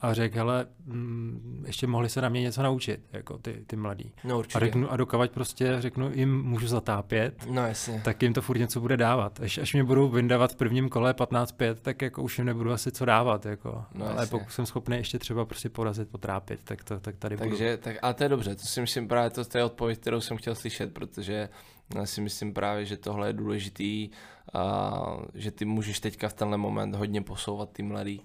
a 0.00 0.14
řekl, 0.14 0.36
hele, 0.36 0.66
mm, 0.84 1.64
ještě 1.66 1.86
mohli 1.86 2.08
se 2.08 2.20
na 2.20 2.28
mě 2.28 2.40
něco 2.42 2.62
naučit, 2.62 3.00
jako 3.12 3.38
ty, 3.38 3.64
ty 3.66 3.76
mladí. 3.76 4.12
No 4.24 4.34
A, 4.34 4.38
určitě. 4.38 4.58
řeknu, 4.60 4.92
a 4.92 4.96
dokavať 4.96 5.30
prostě 5.30 5.76
řeknu, 5.78 6.10
jim 6.14 6.42
můžu 6.42 6.66
zatápět, 6.66 7.46
No 7.50 7.66
jasně. 7.66 8.00
tak 8.04 8.22
jim 8.22 8.32
to 8.34 8.42
furt 8.42 8.58
něco 8.58 8.80
bude 8.80 8.96
dávat. 8.96 9.40
Až, 9.40 9.58
až 9.58 9.72
mě 9.74 9.84
budou 9.84 10.08
vyndávat 10.08 10.52
v 10.52 10.56
prvním 10.56 10.88
kole 10.88 11.12
15-5, 11.12 11.74
tak 11.74 12.02
jako 12.02 12.22
už 12.22 12.38
jim 12.38 12.46
nebudu 12.46 12.72
asi 12.72 12.92
co 12.92 13.04
dávat. 13.04 13.46
Jako. 13.46 13.84
No, 13.94 14.06
Ale 14.06 14.14
jasně. 14.14 14.30
pokud 14.38 14.50
jsem 14.52 14.66
schopný 14.66 14.96
ještě 14.96 15.18
třeba 15.18 15.44
prostě 15.44 15.68
porazit, 15.68 16.08
potrápit, 16.08 16.60
tak, 16.64 16.84
to, 16.84 17.00
tak 17.00 17.16
tady 17.16 17.36
budu. 17.36 17.48
Takže, 17.50 17.76
tak, 17.76 17.96
ale 18.02 18.14
to 18.14 18.22
je 18.22 18.28
dobře, 18.28 18.54
to 18.54 18.62
si 18.66 18.80
myslím 18.80 19.08
právě, 19.08 19.30
to, 19.30 19.44
to 19.44 19.58
je 19.58 19.64
odpověď, 19.64 19.98
kterou 19.98 20.20
jsem 20.20 20.36
chtěl 20.36 20.54
slyšet, 20.54 20.94
protože 20.94 21.48
já 21.94 22.06
si 22.06 22.20
myslím 22.20 22.54
právě, 22.54 22.84
že 22.84 22.96
tohle 22.96 23.28
je 23.28 23.32
důležitý, 23.32 24.10
a, 24.54 24.92
že 25.34 25.50
ty 25.50 25.64
můžeš 25.64 26.00
teďka 26.00 26.28
v 26.28 26.32
tenhle 26.32 26.56
moment 26.58 26.94
hodně 26.94 27.22
posouvat 27.22 27.70
ty 27.72 27.82
mladý 27.82 28.22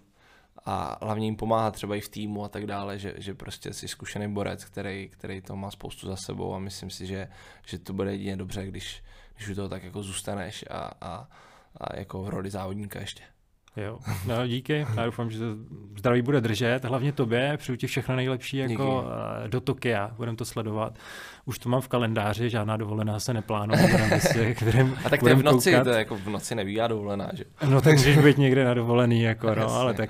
a 0.66 1.05
hlavně 1.05 1.26
jim 1.26 1.36
pomáhat 1.36 1.74
třeba 1.74 1.95
i 1.95 2.01
v 2.01 2.09
týmu 2.09 2.43
a 2.43 2.49
tak 2.49 2.66
dále, 2.66 2.99
že, 2.99 3.14
že 3.18 3.34
prostě 3.34 3.74
jsi 3.74 3.88
zkušený 3.88 4.34
borec, 4.34 4.66
který, 4.66 5.09
který 5.09 5.41
to 5.41 5.55
má 5.55 5.72
spoustu 5.72 6.07
za 6.07 6.16
sebou 6.16 6.55
a 6.55 6.59
myslím 6.59 6.89
si, 6.89 7.05
že, 7.05 7.28
že 7.68 7.80
to 7.80 7.93
bude 7.93 8.11
jedině 8.11 8.38
dobře, 8.38 8.66
když, 8.66 9.03
když 9.36 9.49
u 9.49 9.55
toho 9.55 9.70
tak 9.70 9.84
jako 9.84 10.03
zůstaneš 10.03 10.66
a, 10.70 10.91
a, 11.01 11.28
a 11.78 11.97
jako 11.99 12.24
v 12.24 12.30
roli 12.30 12.49
závodníka 12.49 12.99
ještě. 12.99 13.24
Jo. 13.78 13.99
No, 14.28 14.47
díky. 14.47 14.86
Já 14.95 15.05
doufám, 15.05 15.32
že 15.32 15.39
to 15.39 15.45
zdraví 15.97 16.22
bude 16.22 16.41
držet. 16.41 16.86
Hlavně 16.86 17.11
tobě. 17.11 17.57
Přeju 17.57 17.76
ti 17.76 17.88
všechno 17.88 18.16
nejlepší 18.16 18.57
jako 18.57 19.05
eh, 19.45 19.47
do 19.47 19.61
Tokia. 19.61 20.11
Budeme 20.18 20.38
to 20.38 20.45
sledovat. 20.45 20.97
Už 21.45 21.59
to 21.59 21.70
mám 21.70 21.82
v 21.82 21.88
kalendáři, 21.88 22.49
žádná 22.49 22.78
dovolená 22.78 23.20
se 23.20 23.34
neplánuje. 23.34 23.88
Budem 24.34 24.55
budem, 24.64 24.97
A 25.05 25.09
tak 25.09 25.20
to 25.20 25.28
je 25.28 25.36
budem 25.36 25.51
v 25.51 25.53
noci, 25.53 25.72
koukat. 25.72 25.84
to 25.84 25.89
je 25.89 25.97
jako 25.97 26.16
v 26.16 26.28
noci 26.28 26.55
nebývá 26.55 26.88
dovolená, 26.88 27.30
že? 27.34 27.43
No 27.70 27.82
tak 27.82 27.93
můžeš 27.93 28.18
být 28.18 28.38
někde 28.38 28.66
na 28.66 28.74
dovolený, 28.74 29.22
jako, 29.22 29.55
no, 29.55 29.70
ale 29.76 29.93
tak 29.93 30.09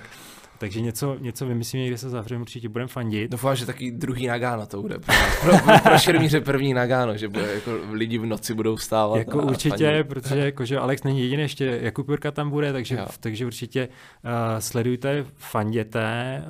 takže 0.64 0.82
něco, 0.82 1.18
něco 1.20 1.46
vymyslíme, 1.46 1.82
někde 1.84 1.98
se 1.98 2.10
zavřeme, 2.10 2.42
určitě 2.42 2.70
budeme 2.70 2.88
fandit. 2.88 3.32
Doufám, 3.32 3.56
že 3.56 3.66
taky 3.66 3.92
druhý 3.92 4.28
Nagano 4.28 4.66
to 4.66 4.82
bude. 4.82 5.00
Pro, 5.00 5.14
pro, 5.42 5.80
pro, 5.84 5.98
šermíře 5.98 6.42
první 6.42 6.74
Nagano, 6.74 7.18
že 7.18 7.28
bude, 7.28 7.54
jako 7.54 7.72
lidi 7.92 8.18
v 8.18 8.26
noci 8.26 8.54
budou 8.54 8.76
vstávat. 8.76 9.18
Jako 9.18 9.40
a 9.40 9.44
určitě, 9.44 9.86
fandit. 9.86 10.08
protože 10.08 10.40
jako, 10.40 10.66
že 10.66 10.80
Alex 10.80 11.04
není 11.04 11.22
jediný, 11.22 11.42
ještě 11.42 11.80
Jakub 11.82 12.10
Jurka 12.10 12.32
tam 12.32 12.50
bude, 12.50 12.74
takže, 12.74 12.96
Jo. 12.96 13.06
takže 13.20 13.46
určitě 13.46 13.88
uh, 13.88 14.32
sledujte, 14.60 15.26
fanděte, 15.36 16.44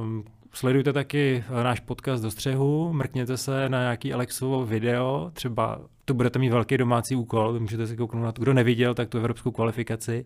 um, 0.00 0.24
sledujte 0.52 0.92
taky 0.92 1.44
uh, 1.50 1.62
náš 1.62 1.80
podcast 1.80 2.22
do 2.22 2.30
střehu, 2.30 2.92
mrkněte 2.92 3.36
se 3.36 3.68
na 3.68 3.80
nějaký 3.80 4.12
Alexovo 4.12 4.66
video, 4.66 5.30
třeba 5.32 5.80
to 6.04 6.14
budete 6.14 6.38
mít 6.38 6.50
velký 6.50 6.76
domácí 6.76 7.16
úkol, 7.16 7.60
můžete 7.60 7.86
si 7.86 7.96
kouknout 7.96 8.24
na 8.24 8.32
to, 8.32 8.42
kdo 8.42 8.54
neviděl, 8.54 8.94
tak 8.94 9.08
tu 9.08 9.18
evropskou 9.18 9.50
kvalifikaci. 9.50 10.24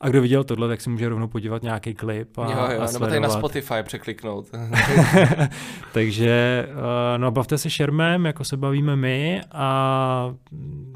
A 0.00 0.08
kdo 0.08 0.22
viděl 0.22 0.44
tohle, 0.44 0.68
tak 0.68 0.80
si 0.80 0.90
může 0.90 1.08
rovnou 1.08 1.28
podívat 1.28 1.62
nějaký 1.62 1.94
klip 1.94 2.38
a, 2.38 2.44
Jo, 2.44 2.74
jo, 2.74 2.80
a 2.80 2.92
nebo 2.92 3.06
tady 3.06 3.20
na 3.20 3.28
sledovat. 3.28 3.38
Spotify 3.38 3.74
překliknout. 3.82 4.46
Takže 5.92 6.66
uh, 6.72 6.78
no, 7.16 7.30
bavte 7.30 7.58
se 7.58 7.70
šermem, 7.70 8.26
jako 8.26 8.44
se 8.44 8.56
bavíme 8.56 8.96
my 8.96 9.40
a 9.52 10.34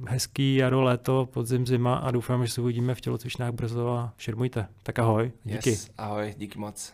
hezký 0.08 0.56
jaro, 0.56 0.82
léto, 0.82 1.28
podzim, 1.32 1.66
zima 1.66 1.94
a 1.96 2.10
doufám, 2.10 2.46
že 2.46 2.52
se 2.52 2.60
uvidíme 2.60 2.94
v 2.94 3.00
tělocvičnách 3.00 3.52
brzo 3.52 3.88
a 3.88 4.12
šermujte. 4.16 4.66
Tak 4.82 4.98
ahoj, 4.98 5.32
díky. 5.44 5.70
Yes, 5.70 5.90
ahoj, 5.98 6.34
díky 6.38 6.58
moc. 6.58 6.92